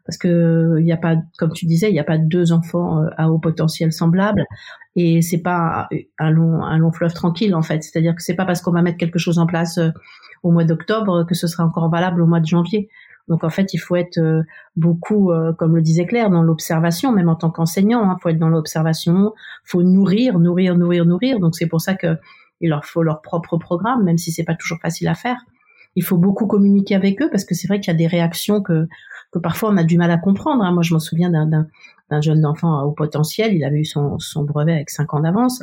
Parce 0.07 0.18
que 0.18 0.77
il 0.79 0.85
n'y 0.85 0.92
a 0.92 0.96
pas, 0.96 1.16
comme 1.38 1.53
tu 1.53 1.66
disais, 1.66 1.88
il 1.88 1.92
n'y 1.92 2.01
a 2.01 2.05
pas 2.05 2.18
deux 2.18 2.53
enfants 2.53 3.03
euh, 3.03 3.09
à 3.16 3.31
haut 3.31 3.38
potentiel 3.38 3.92
semblable, 3.92 4.44
et 4.96 5.22
c'est 5.22 5.38
pas 5.38 5.88
un 6.18 6.31
long, 6.31 6.64
un 6.64 6.77
long 6.79 6.90
fleuve 6.92 7.14
tranquille, 7.14 7.55
en 7.55 7.62
fait. 7.62 7.83
C'est-à-dire 7.83 8.14
que 8.16 8.22
c'est 8.22 8.35
pas 8.35 8.44
parce 8.44 8.61
qu'on 8.62 8.72
va 8.72 8.83
mettre 8.83 8.98
quelque 8.98 9.18
chose 9.18 9.38
en 9.38 9.46
place 9.46 9.79
euh, 9.79 9.90
au 10.42 10.51
mois 10.51 10.64
d'octobre 10.64 11.25
que 11.25 11.35
ce 11.35 11.46
sera 11.46 11.64
encore 11.64 11.88
valable 11.88 12.20
au 12.20 12.27
mois 12.27 12.40
de 12.40 12.46
janvier. 12.46 12.88
Donc 13.29 13.44
en 13.44 13.51
fait, 13.51 13.72
il 13.75 13.79
faut 13.79 13.94
être 13.94 14.18
euh, 14.18 14.42
beaucoup, 14.75 15.31
comme 15.57 15.77
le 15.77 15.83
disait 15.83 16.07
Claire, 16.07 16.31
dans 16.31 16.42
l'observation, 16.42 17.12
même 17.12 17.29
en 17.29 17.37
tant 17.37 17.51
qu'enseignant. 17.51 18.05
Il 18.05 18.11
hein, 18.11 18.16
faut 18.20 18.29
être 18.29 18.38
dans 18.38 18.48
l'observation, 18.48 19.33
faut 19.64 19.85
nourrir, 19.85 20.40
nourrir, 20.40 20.77
nourrir, 20.77 21.05
nourrir. 21.07 21.38
Donc 21.38 21.55
c'est 21.55 21.66
pour 21.66 21.81
ça 21.81 21.94
que 21.94 22.16
il 22.62 22.70
leur 22.70 22.85
faut 22.87 23.03
leur 23.03 23.20
propre 23.20 23.59
programme, 23.59 24.05
même 24.05 24.18
si 24.18 24.33
c'est 24.33 24.44
pas 24.44 24.55
toujours 24.55 24.79
facile 24.81 25.09
à 25.09 25.14
faire. 25.14 25.44
Il 25.94 26.03
faut 26.03 26.16
beaucoup 26.16 26.46
communiquer 26.46 26.94
avec 26.94 27.20
eux 27.20 27.29
parce 27.31 27.44
que 27.44 27.55
c'est 27.55 27.68
vrai 27.68 27.79
qu'il 27.79 27.92
y 27.92 27.94
a 27.94 27.98
des 27.98 28.07
réactions 28.07 28.62
que 28.62 28.88
que 29.33 29.38
parfois 29.38 29.70
on 29.70 29.77
a 29.77 29.85
du 29.85 29.98
mal 29.98 30.11
à 30.11 30.18
comprendre. 30.18 30.62
Hein. 30.62 30.72
Moi, 30.72 30.83
je 30.83 30.92
m'en 30.92 31.01
souviens 31.01 31.31
d'un 31.31 32.20
jeune 32.20 32.44
enfant 32.44 32.83
au 32.83 32.92
potentiel. 32.92 33.55
Il 33.55 33.64
avait 33.64 33.81
eu 33.81 33.85
son, 33.85 34.18
brevet 34.37 34.75
avec 34.75 34.90
cinq 34.90 35.14
ans 35.14 35.20
d'avance. 35.20 35.62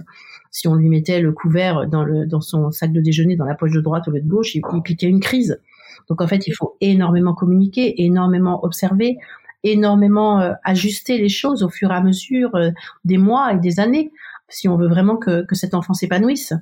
Si 0.52 0.68
on 0.68 0.76
lui 0.76 0.90
mettait 0.90 1.22
le 1.22 1.32
couvert 1.32 1.88
dans, 1.88 2.42
son 2.42 2.72
sac 2.72 2.92
de 2.92 3.00
déjeuner 3.00 3.36
dans 3.36 3.46
la 3.46 3.56
poche 3.56 3.72
de 3.72 3.80
droite 3.80 4.08
au 4.08 4.12
lieu 4.12 4.22
de 4.22 4.28
gauche, 4.28 4.56
il, 4.56 4.62
il 4.74 4.82
piquait 4.82 5.08
une 5.08 5.20
crise. 5.20 5.62
Donc 6.10 6.22
en 6.22 6.28
fait, 6.28 6.48
il 6.48 6.54
faut 6.54 6.76
énormément 6.82 7.36
communiquer, 7.36 8.04
énormément 8.04 8.66
observer, 8.66 9.18
énormément 9.64 10.40
euh, 10.40 10.54
ajuster 10.64 11.20
les 11.20 11.30
choses 11.30 11.62
au 11.62 11.70
fur 11.70 11.92
et 11.92 11.96
à 11.96 12.02
mesure 12.02 12.56
euh, 12.56 12.72
des 13.06 13.20
mois 13.20 13.54
et 13.54 13.60
des 13.60 13.80
années, 13.80 14.12
si 14.48 14.68
on 14.68 14.78
veut 14.78 14.88
vraiment 14.88 15.18
que 15.18 15.46
cet 15.54 15.76
enfant 15.76 15.94
s'épanouisse. 15.94 16.54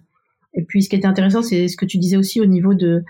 Et 0.53 0.63
puis, 0.63 0.83
ce 0.83 0.89
qui 0.89 0.95
était 0.95 1.07
intéressant, 1.07 1.41
c'est 1.41 1.67
ce 1.67 1.77
que 1.77 1.85
tu 1.85 1.97
disais 1.97 2.17
aussi 2.17 2.41
au 2.41 2.45
niveau 2.45 2.73
de 2.73 3.03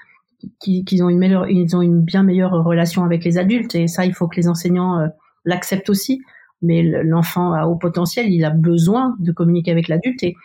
qu'ils 0.60 1.04
ont 1.04 1.10
une 1.10 1.18
meilleure, 1.18 1.50
ils 1.50 1.76
ont 1.76 1.82
une 1.82 2.02
bien 2.02 2.24
meilleure 2.24 2.52
relation 2.52 3.04
avec 3.04 3.24
les 3.24 3.38
adultes. 3.38 3.76
Et 3.76 3.88
ça, 3.88 4.06
il 4.06 4.14
faut 4.14 4.28
que 4.28 4.36
les 4.36 4.48
enseignants 4.48 5.00
euh, 5.00 5.08
l'acceptent 5.46 5.90
aussi. 5.90 6.22
Mais 6.62 6.84
l'enfant 7.04 7.54
à 7.54 7.66
haut 7.66 7.76
potentiel, 7.76 8.32
il 8.32 8.44
a 8.44 8.50
besoin 8.50 9.16
de 9.20 9.32
communiquer 9.32 9.72
avec 9.72 9.88
l'adulte 9.88 10.24
et, 10.24 10.36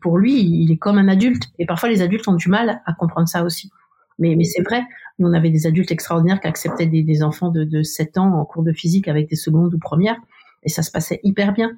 pour 0.00 0.18
lui, 0.18 0.40
il 0.40 0.70
est 0.72 0.76
comme 0.76 0.98
un 0.98 1.08
adulte. 1.08 1.44
Et 1.58 1.66
parfois, 1.66 1.88
les 1.88 2.02
adultes 2.02 2.26
ont 2.28 2.34
du 2.34 2.48
mal 2.48 2.80
à 2.84 2.92
comprendre 2.94 3.28
ça 3.28 3.44
aussi. 3.44 3.70
Mais, 4.18 4.36
c'est 4.42 4.62
vrai, 4.62 4.82
nous, 5.18 5.28
on 5.28 5.32
avait 5.32 5.50
des 5.50 5.66
adultes 5.66 5.92
extraordinaires 5.92 6.40
qui 6.40 6.48
acceptaient 6.48 6.86
des, 6.86 7.02
des 7.02 7.22
enfants 7.22 7.50
de, 7.50 7.62
de 7.62 7.82
7 7.84 8.18
ans 8.18 8.40
en 8.40 8.44
cours 8.44 8.64
de 8.64 8.72
physique 8.72 9.06
avec 9.06 9.28
des 9.28 9.36
secondes 9.36 9.72
ou 9.72 9.78
premières, 9.78 10.16
et 10.64 10.68
ça 10.68 10.82
se 10.82 10.90
passait 10.90 11.20
hyper 11.22 11.52
bien. 11.52 11.70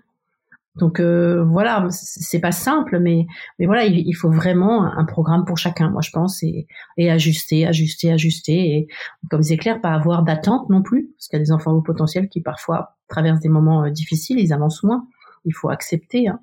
Donc 0.77 1.01
euh, 1.01 1.45
voilà, 1.45 1.89
c'est 1.91 2.39
pas 2.39 2.53
simple, 2.53 3.01
mais 3.01 3.27
mais 3.59 3.67
voilà, 3.67 3.85
il, 3.85 4.13
faut 4.15 4.31
vraiment 4.31 4.85
un 4.85 5.05
programme 5.05 5.45
pour 5.45 5.59
chacun, 5.59 5.91
moi 5.91 6.01
je 6.01 6.11
pense, 6.11 6.45
et, 6.45 6.67
ajuster, 7.11 7.67
ajuster, 7.67 8.13
ajuster, 8.13 8.77
et 8.77 8.89
comme 9.31 9.43
c'est 9.43 9.57
clair, 9.57 9.81
pas 9.81 9.91
avoir 9.91 10.23
d'attente 10.23 10.71
non 10.71 10.83
plus, 10.83 11.11
parce 11.17 11.29
qu'il 11.29 11.39
y 11.39 11.43
a 11.43 11.45
des 11.45 11.53
enfants 11.53 11.73
au 11.73 11.83
potentiel 11.83 12.29
qui 12.29 12.41
parfois 12.41 12.97
traversent 13.09 13.41
des 13.41 13.49
moments 13.49 13.85
euh, 13.85 13.91
difficiles, 13.91 14.39
ils 14.39 14.53
avancent 14.53 14.85
moins, 14.85 15.07
il 15.45 15.53
faut 15.53 15.71
accepter. 15.71 16.29
Hein. 16.29 16.39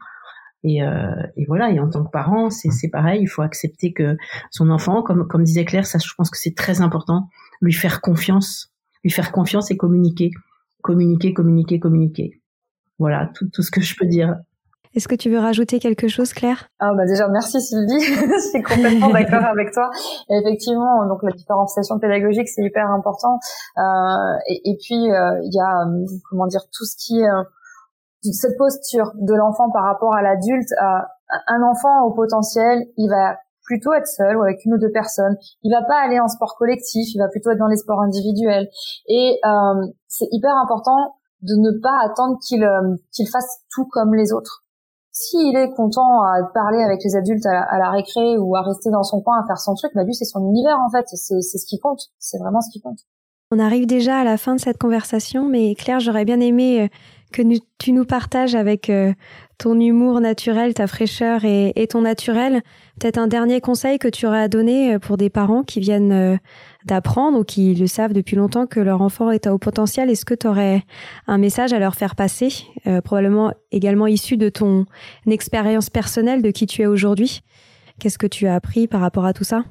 Et, 0.64 0.84
euh, 0.84 1.16
et, 1.38 1.46
voilà, 1.46 1.72
et 1.72 1.80
en 1.80 1.90
tant 1.90 2.04
que 2.04 2.12
parent, 2.12 2.50
c'est 2.50 2.90
pareil, 2.90 3.22
il 3.22 3.28
faut 3.28 3.44
accepter 3.44 3.94
que 3.94 4.18
son 4.52 4.70
enfant, 4.70 5.04
comme 5.04 5.26
comme 5.28 5.44
disait 5.44 5.64
Claire, 5.64 5.86
ça 5.86 6.00
je 6.00 6.14
pense 6.18 6.30
que 6.30 6.38
c'est 6.38 6.56
très 6.56 6.82
important, 6.82 7.30
lui 7.62 7.74
faire 7.74 8.02
confiance, 8.02 8.74
lui 9.06 9.12
faire 9.12 9.32
confiance 9.32 9.72
et 9.72 9.78
communiquer, 9.78 10.32
communiquer, 10.82 11.34
communiquer, 11.34 11.80
communiquer. 11.80 12.42
Voilà, 13.00 13.30
tout, 13.36 13.48
tout 13.54 13.62
ce 13.62 13.72
que 13.72 13.82
je 13.82 13.96
peux 13.98 14.06
dire. 14.06 14.38
Est-ce 14.98 15.08
que 15.08 15.14
tu 15.14 15.30
veux 15.30 15.38
rajouter 15.38 15.78
quelque 15.78 16.08
chose, 16.08 16.34
Claire? 16.34 16.70
Ah 16.80 16.92
bah 16.96 17.06
déjà 17.06 17.28
merci 17.28 17.62
Sylvie, 17.62 18.02
je 18.02 18.50
suis 18.50 18.64
complètement 18.64 19.10
d'accord 19.10 19.46
avec 19.52 19.72
toi. 19.72 19.92
effectivement, 20.28 21.06
donc 21.08 21.22
la 21.22 21.32
différenciation 21.32 22.00
pédagogique 22.00 22.48
c'est 22.48 22.64
hyper 22.64 22.90
important. 22.90 23.38
Euh, 23.78 23.82
et, 24.48 24.72
et, 24.72 24.78
puis 24.82 25.12
euh, 25.12 25.38
il 25.44 25.54
y 25.54 25.60
a 25.60 25.86
euh, 25.86 26.06
comment 26.32 26.48
dire 26.48 26.62
tout 26.74 26.86
ce 26.86 26.96
qui 26.98 27.20
est 27.20 27.30
euh, 27.30 27.44
cette 28.34 28.58
posture 28.58 29.12
de 29.14 29.36
l'enfant 29.36 29.70
par 29.70 29.84
rapport 29.84 30.16
à 30.16 30.24
l'adulte. 30.24 30.74
un 30.80 31.62
enfant 31.62 32.02
au 32.06 32.14
potentiel, 32.16 32.80
il 32.98 33.08
va 33.08 33.38
plutôt 33.66 33.94
être 33.94 34.08
seul 34.08 34.36
ou 34.36 34.42
avec 34.42 34.66
une 34.66 34.74
ou 34.74 34.78
deux 34.80 34.92
personnes. 34.92 35.38
Il 35.62 35.72
va 35.72 35.86
pas 35.86 36.00
aller 36.04 36.20
en 36.20 36.28
sport 36.28 36.56
collectif, 36.58 37.06
il 37.14 37.20
va 37.20 37.28
plutôt 37.28 37.52
être 37.52 37.60
dans 37.60 37.68
les 37.68 37.78
sports 37.78 38.02
individuels. 38.02 38.68
Et 39.08 39.40
c'est 40.08 40.28
hyper 40.32 40.58
important 40.58 41.14
de 41.42 41.56
ne 41.56 41.80
pas 41.82 41.98
attendre 42.04 42.38
qu'il 42.46 42.64
euh, 42.64 42.96
qu'il 43.12 43.28
fasse 43.28 43.64
tout 43.74 43.88
comme 43.92 44.16
les 44.16 44.34
autres. 44.34 44.64
S'il 45.12 45.56
est 45.56 45.72
content 45.74 46.22
à 46.22 46.44
parler 46.54 46.84
avec 46.84 47.00
les 47.04 47.16
adultes 47.16 47.46
à 47.48 47.78
la, 47.80 47.90
récré 47.90 48.38
ou 48.38 48.56
à 48.56 48.62
rester 48.62 48.92
dans 48.92 49.02
son 49.02 49.22
coin 49.22 49.42
à 49.42 49.48
faire 49.48 49.58
son 49.58 49.74
truc, 49.74 49.92
bah 49.96 50.04
lui 50.04 50.14
c'est 50.14 50.26
son 50.26 50.42
univers 50.42 50.78
en 50.80 50.92
fait, 50.92 51.06
c'est 51.08 51.42
ce 51.42 51.66
qui 51.66 51.80
compte, 51.80 52.02
c'est 52.20 52.38
vraiment 52.38 52.62
ce 52.62 52.72
qui 52.72 52.82
compte. 52.82 53.00
On 53.50 53.60
arrive 53.60 53.88
déjà 53.88 54.20
à 54.20 54.24
la 54.24 54.38
fin 54.38 54.56
de 54.56 54.60
cette 54.60 54.78
conversation, 54.78 55.48
mais 55.48 55.74
Claire, 55.74 56.02
j'aurais 56.02 56.26
bien 56.26 56.40
aimé 56.40 56.82
euh, 56.82 56.88
que 57.32 57.42
tu 57.80 57.94
nous 57.94 58.06
partages 58.06 58.54
avec 58.54 58.90
euh, 58.90 59.14
ton 59.58 59.80
humour 59.80 60.20
naturel, 60.20 60.74
ta 60.74 60.86
fraîcheur 60.86 61.46
et, 61.46 61.88
ton 61.90 62.02
naturel. 62.02 62.62
Peut-être 63.00 63.18
un 63.18 63.28
dernier 63.28 63.60
conseil 63.60 63.98
que 63.98 64.08
tu 64.08 64.28
aurais 64.28 64.44
à 64.44 64.48
donner 64.48 65.00
pour 65.00 65.18
des 65.18 65.30
parents 65.30 65.64
qui 65.64 65.80
viennent 65.80 66.40
d'apprendre 66.88 67.40
ou 67.40 67.44
qui 67.44 67.76
le 67.76 67.88
savent 67.88 68.14
depuis 68.14 68.36
longtemps 68.36 68.66
que 68.66 68.80
leur 68.80 69.02
enfant 69.02 69.32
est 69.32 69.48
à 69.48 69.54
haut 69.54 69.58
potentiel. 69.58 70.10
Est-ce 70.10 70.26
que 70.26 70.34
tu 70.34 70.48
aurais 70.48 70.84
un 71.28 71.38
message 71.38 71.74
à 71.74 71.80
leur 71.80 71.96
faire 71.96 72.16
passer, 72.16 72.50
probablement 73.04 73.54
également 73.72 74.08
issu 74.08 74.38
de 74.38 74.50
ton 74.50 74.86
expérience 75.28 75.90
personnelle 75.90 76.42
de 76.42 76.52
qui 76.52 76.66
tu 76.66 76.82
es 76.82 76.86
aujourd'hui? 76.88 77.42
Qu'est-ce 78.00 78.18
que 78.18 78.28
tu 78.28 78.48
as 78.48 78.56
appris 78.56 78.88
par 78.88 79.02
rapport 79.02 79.26
à 79.26 79.34
tout 79.34 79.44
ça? 79.44 79.64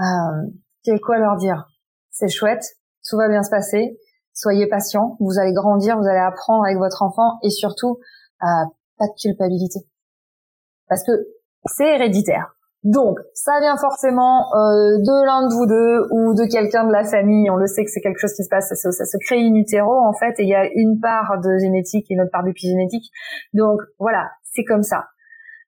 Euh, 0.00 0.96
quoi 1.02 1.18
leur 1.18 1.36
dire? 1.36 1.68
C'est 2.10 2.28
chouette, 2.28 2.64
tout 3.08 3.16
va 3.16 3.28
bien 3.28 3.42
se 3.42 3.50
passer 3.50 3.98
soyez 4.38 4.68
patient, 4.68 5.16
vous 5.20 5.38
allez 5.40 5.52
grandir, 5.52 5.98
vous 5.98 6.06
allez 6.06 6.20
apprendre 6.20 6.64
avec 6.64 6.78
votre 6.78 7.02
enfant 7.02 7.38
et 7.42 7.50
surtout 7.50 7.98
euh, 8.42 8.64
pas 8.96 9.06
de 9.06 9.20
culpabilité 9.20 9.80
parce 10.88 11.02
que 11.04 11.12
c'est 11.66 11.94
héréditaire. 11.94 12.54
Donc, 12.84 13.18
ça 13.34 13.58
vient 13.60 13.76
forcément 13.76 14.54
euh, 14.54 14.98
de 14.98 15.26
l'un 15.26 15.48
de 15.48 15.52
vous 15.52 15.66
deux 15.66 16.06
ou 16.12 16.34
de 16.34 16.48
quelqu'un 16.50 16.86
de 16.86 16.92
la 16.92 17.04
famille. 17.04 17.50
On 17.50 17.56
le 17.56 17.66
sait 17.66 17.84
que 17.84 17.90
c'est 17.90 18.00
quelque 18.00 18.18
chose 18.18 18.34
qui 18.34 18.44
se 18.44 18.48
passe, 18.48 18.68
ça, 18.68 18.90
ça, 18.92 19.04
se 19.04 19.16
crée 19.26 19.40
in 19.40 19.54
utero 19.54 19.92
en 19.92 20.12
fait, 20.12 20.38
et 20.38 20.44
il 20.44 20.48
y 20.48 20.54
a 20.54 20.64
une 20.74 21.00
part 21.00 21.40
de 21.42 21.58
génétique 21.58 22.06
et 22.10 22.14
une 22.14 22.20
autre 22.20 22.30
part 22.30 22.44
d'épigénétique. 22.44 23.10
Donc 23.52 23.80
voilà, 23.98 24.30
c'est 24.44 24.64
comme 24.64 24.82
ça. 24.82 25.06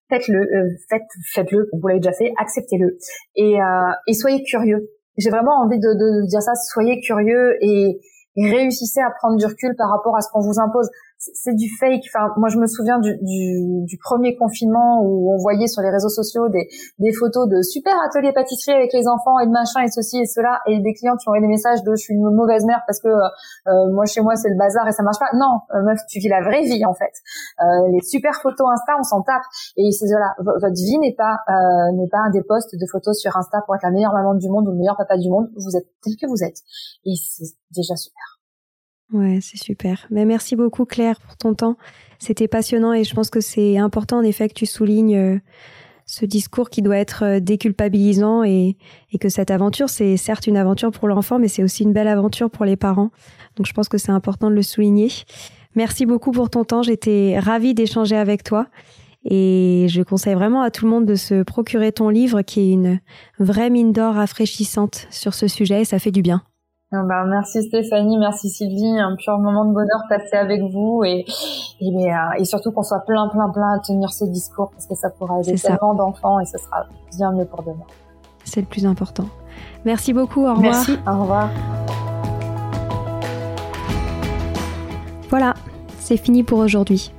Faites-le, 0.09 0.41
euh, 0.41 0.69
faites, 0.89 1.03
faites-le. 1.35 1.69
Vous 1.73 1.87
l'avez 1.89 2.01
déjà 2.01 2.13
fait, 2.13 2.33
acceptez-le 2.39 2.97
et, 3.37 3.61
euh, 3.61 4.15
soyez 4.15 4.43
curieux. 4.45 4.89
J'ai 5.17 5.31
vraiment 5.31 5.63
envie 5.63 5.79
de, 5.79 5.89
de, 5.89 6.27
dire 6.27 6.43
ça. 6.43 6.53
Soyez 6.55 7.01
curieux 7.01 7.57
et 7.61 8.01
et 8.37 8.51
réussissez 8.51 9.01
à 9.01 9.11
prendre 9.11 9.37
du 9.37 9.47
recul 9.47 9.75
par 9.77 9.91
rapport 9.91 10.17
à 10.17 10.21
ce 10.21 10.31
qu'on 10.33 10.41
vous 10.41 10.61
impose 10.61 10.89
c'est 11.21 11.55
du 11.55 11.69
fake. 11.79 12.03
Enfin, 12.09 12.33
moi, 12.37 12.49
je 12.49 12.57
me 12.57 12.67
souviens 12.67 12.99
du, 12.99 13.13
du, 13.21 13.85
du, 13.85 13.99
premier 13.99 14.37
confinement 14.37 15.03
où 15.05 15.33
on 15.35 15.37
voyait 15.37 15.67
sur 15.67 15.83
les 15.83 15.91
réseaux 15.91 16.09
sociaux 16.09 16.49
des, 16.49 16.67
des 16.99 17.13
photos 17.13 17.47
de 17.47 17.61
super 17.61 17.93
ateliers 18.09 18.33
pâtisserie 18.33 18.73
avec 18.73 18.93
les 18.95 19.07
enfants 19.07 19.39
et 19.39 19.47
de 19.47 19.53
machin 19.53 19.85
et 19.85 19.91
ceci 19.91 20.19
et 20.19 20.25
cela, 20.25 20.61
et 20.67 20.81
des 20.81 20.95
clients 20.95 21.17
qui 21.17 21.29
ont 21.29 21.33
des 21.39 21.47
messages 21.47 21.83
de 21.83 21.93
je 21.95 22.03
suis 22.03 22.15
une 22.15 22.25
mauvaise 22.35 22.65
mère 22.65 22.81
parce 22.87 23.01
que 23.01 23.09
euh, 23.09 23.93
moi 23.93 24.07
chez 24.07 24.23
moi 24.23 24.35
c'est 24.35 24.49
le 24.49 24.57
bazar 24.57 24.89
et 24.89 24.93
ça 24.93 25.03
marche 25.03 25.19
pas. 25.21 25.29
Non, 25.37 25.61
euh, 25.75 25.83
meuf, 25.85 26.01
tu 26.09 26.21
vis 26.21 26.29
la 26.29 26.41
vraie 26.41 26.63
vie 26.63 26.85
en 26.87 26.95
fait. 26.95 27.13
Euh, 27.61 27.93
les 27.93 28.01
super 28.01 28.35
photos 28.41 28.67
Insta, 28.73 28.95
on 28.99 29.03
s'en 29.03 29.21
tape. 29.21 29.45
Et 29.77 29.91
c'est 29.93 30.07
voilà, 30.09 30.33
votre 30.39 30.75
vie 30.75 30.99
n'est 30.99 31.15
pas 31.15 31.37
euh, 31.49 31.93
n'est 32.01 32.09
pas 32.09 32.31
des 32.33 32.43
posts 32.43 32.75
de 32.75 32.87
photos 32.91 33.19
sur 33.21 33.37
Insta 33.37 33.61
pour 33.67 33.75
être 33.75 33.85
la 33.85 33.91
meilleure 33.91 34.15
maman 34.15 34.35
du 34.35 34.49
monde 34.49 34.69
ou 34.69 34.73
le 34.73 34.79
meilleur 34.79 34.97
papa 34.97 35.19
du 35.19 35.29
monde. 35.29 35.49
Vous 35.55 35.77
êtes 35.77 35.87
tel 36.03 36.15
que 36.17 36.27
vous 36.27 36.43
êtes, 36.43 36.65
et 37.05 37.13
c'est 37.21 37.53
déjà 37.77 37.95
super. 37.97 38.40
Ouais, 39.13 39.41
c'est 39.43 39.59
super. 39.59 40.07
Mais 40.11 40.25
merci 40.25 40.57
beaucoup 40.57 40.85
Claire 40.85 41.21
pour 41.21 41.37
ton 41.37 41.55
temps. 41.55 41.77
C'était 42.19 42.49
passionnant 42.49 42.93
et 42.93 43.05
je 43.05 43.15
pense 43.15 43.31
que 43.31 43.41
c'est 43.41 43.79
important 43.79 44.19
en 44.19 44.23
effet 44.23 44.49
que 44.49 44.55
tu 44.55 44.67
soulignes 44.67 45.17
euh, 45.17 45.39
ce 46.07 46.25
discours 46.25 46.71
qui 46.71 46.83
doit 46.83 46.99
être 46.99 47.25
euh, 47.25 47.41
déculpabilisant 47.41 48.45
et, 48.45 48.77
que 49.21 49.29
cette 49.29 49.51
aventure, 49.51 49.89
c'est 49.89 50.17
certes 50.17 50.47
une 50.47 50.57
aventure 50.57 50.93
pour 50.93 51.09
l'enfant, 51.09 51.39
mais 51.39 51.49
c'est 51.49 51.65
aussi 51.65 51.83
une 51.83 51.93
belle 51.93 52.09
aventure 52.09 52.51
pour 52.51 52.65
les 52.65 52.77
parents. 52.77 53.11
Donc 53.57 53.67
je 53.67 53.73
pense 53.73 53.89
que 53.89 53.99
c'est 53.99 54.13
important 54.13 54.51
de 54.51 54.55
le 54.55 54.63
souligner. 54.63 55.09
Merci 55.75 56.07
beaucoup 56.07 56.31
pour 56.31 56.51
ton 56.51 56.65
temps. 56.65 56.83
J'étais 56.83 57.39
ravie 57.39 57.75
d'échanger 57.75 58.17
avec 58.17 58.45
toi. 58.45 58.67
Et 59.25 59.87
je 59.91 60.03
conseille 60.03 60.35
vraiment 60.35 60.63
à 60.63 60.71
tout 60.71 60.87
le 60.87 60.91
monde 60.91 61.05
de 61.05 61.15
se 61.15 61.43
procurer 61.43 61.93
ton 61.93 62.09
livre 62.09 62.41
qui 62.41 62.61
est 62.61 62.73
une 62.73 63.01
vraie 63.39 63.69
mine 63.69 63.93
d'or 63.93 64.15
rafraîchissante 64.15 65.07
sur 65.11 65.35
ce 65.35 65.47
sujet 65.47 65.83
et 65.83 65.85
ça 65.85 65.99
fait 65.99 66.11
du 66.11 66.23
bien. 66.23 66.43
Ah 66.93 67.05
bah, 67.05 67.25
merci 67.25 67.63
Stéphanie, 67.63 68.19
merci 68.19 68.51
Sylvie, 68.51 68.99
un 68.99 69.15
pur 69.15 69.39
moment 69.39 69.65
de 69.65 69.73
bonheur 69.73 70.03
passé 70.09 70.35
avec 70.37 70.61
vous 70.61 71.05
et 71.05 71.25
et, 71.81 72.13
euh, 72.13 72.17
et 72.37 72.45
surtout 72.45 72.73
qu'on 72.73 72.83
soit 72.83 73.05
plein 73.07 73.29
plein 73.29 73.49
plein 73.49 73.75
à 73.75 73.79
tenir 73.79 74.13
ce 74.13 74.25
discours 74.25 74.73
parce 74.73 74.87
que 74.87 74.97
ça 74.97 75.09
pourra 75.09 75.39
aider 75.39 75.55
tellement 75.55 75.95
d'enfants 75.95 76.41
et 76.41 76.47
ce 76.47 76.59
sera 76.59 76.87
bien 77.17 77.31
mieux 77.31 77.45
pour 77.45 77.63
demain. 77.63 77.87
C'est 78.43 78.61
le 78.61 78.67
plus 78.67 78.87
important. 78.87 79.27
Merci 79.85 80.13
beaucoup, 80.13 80.41
au 80.41 80.55
revoir. 80.55 80.63
Merci, 80.63 80.99
au 81.07 81.21
revoir. 81.21 81.49
Voilà, 85.29 85.55
c'est 86.01 86.17
fini 86.17 86.43
pour 86.43 86.59
aujourd'hui. 86.59 87.13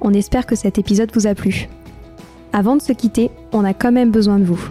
On 0.00 0.14
espère 0.14 0.46
que 0.46 0.56
cet 0.56 0.78
épisode 0.78 1.10
vous 1.12 1.26
a 1.26 1.34
plu. 1.34 1.68
Avant 2.54 2.74
de 2.74 2.80
se 2.80 2.94
quitter, 2.94 3.30
on 3.52 3.66
a 3.66 3.74
quand 3.74 3.92
même 3.92 4.10
besoin 4.10 4.38
de 4.38 4.44
vous. 4.44 4.70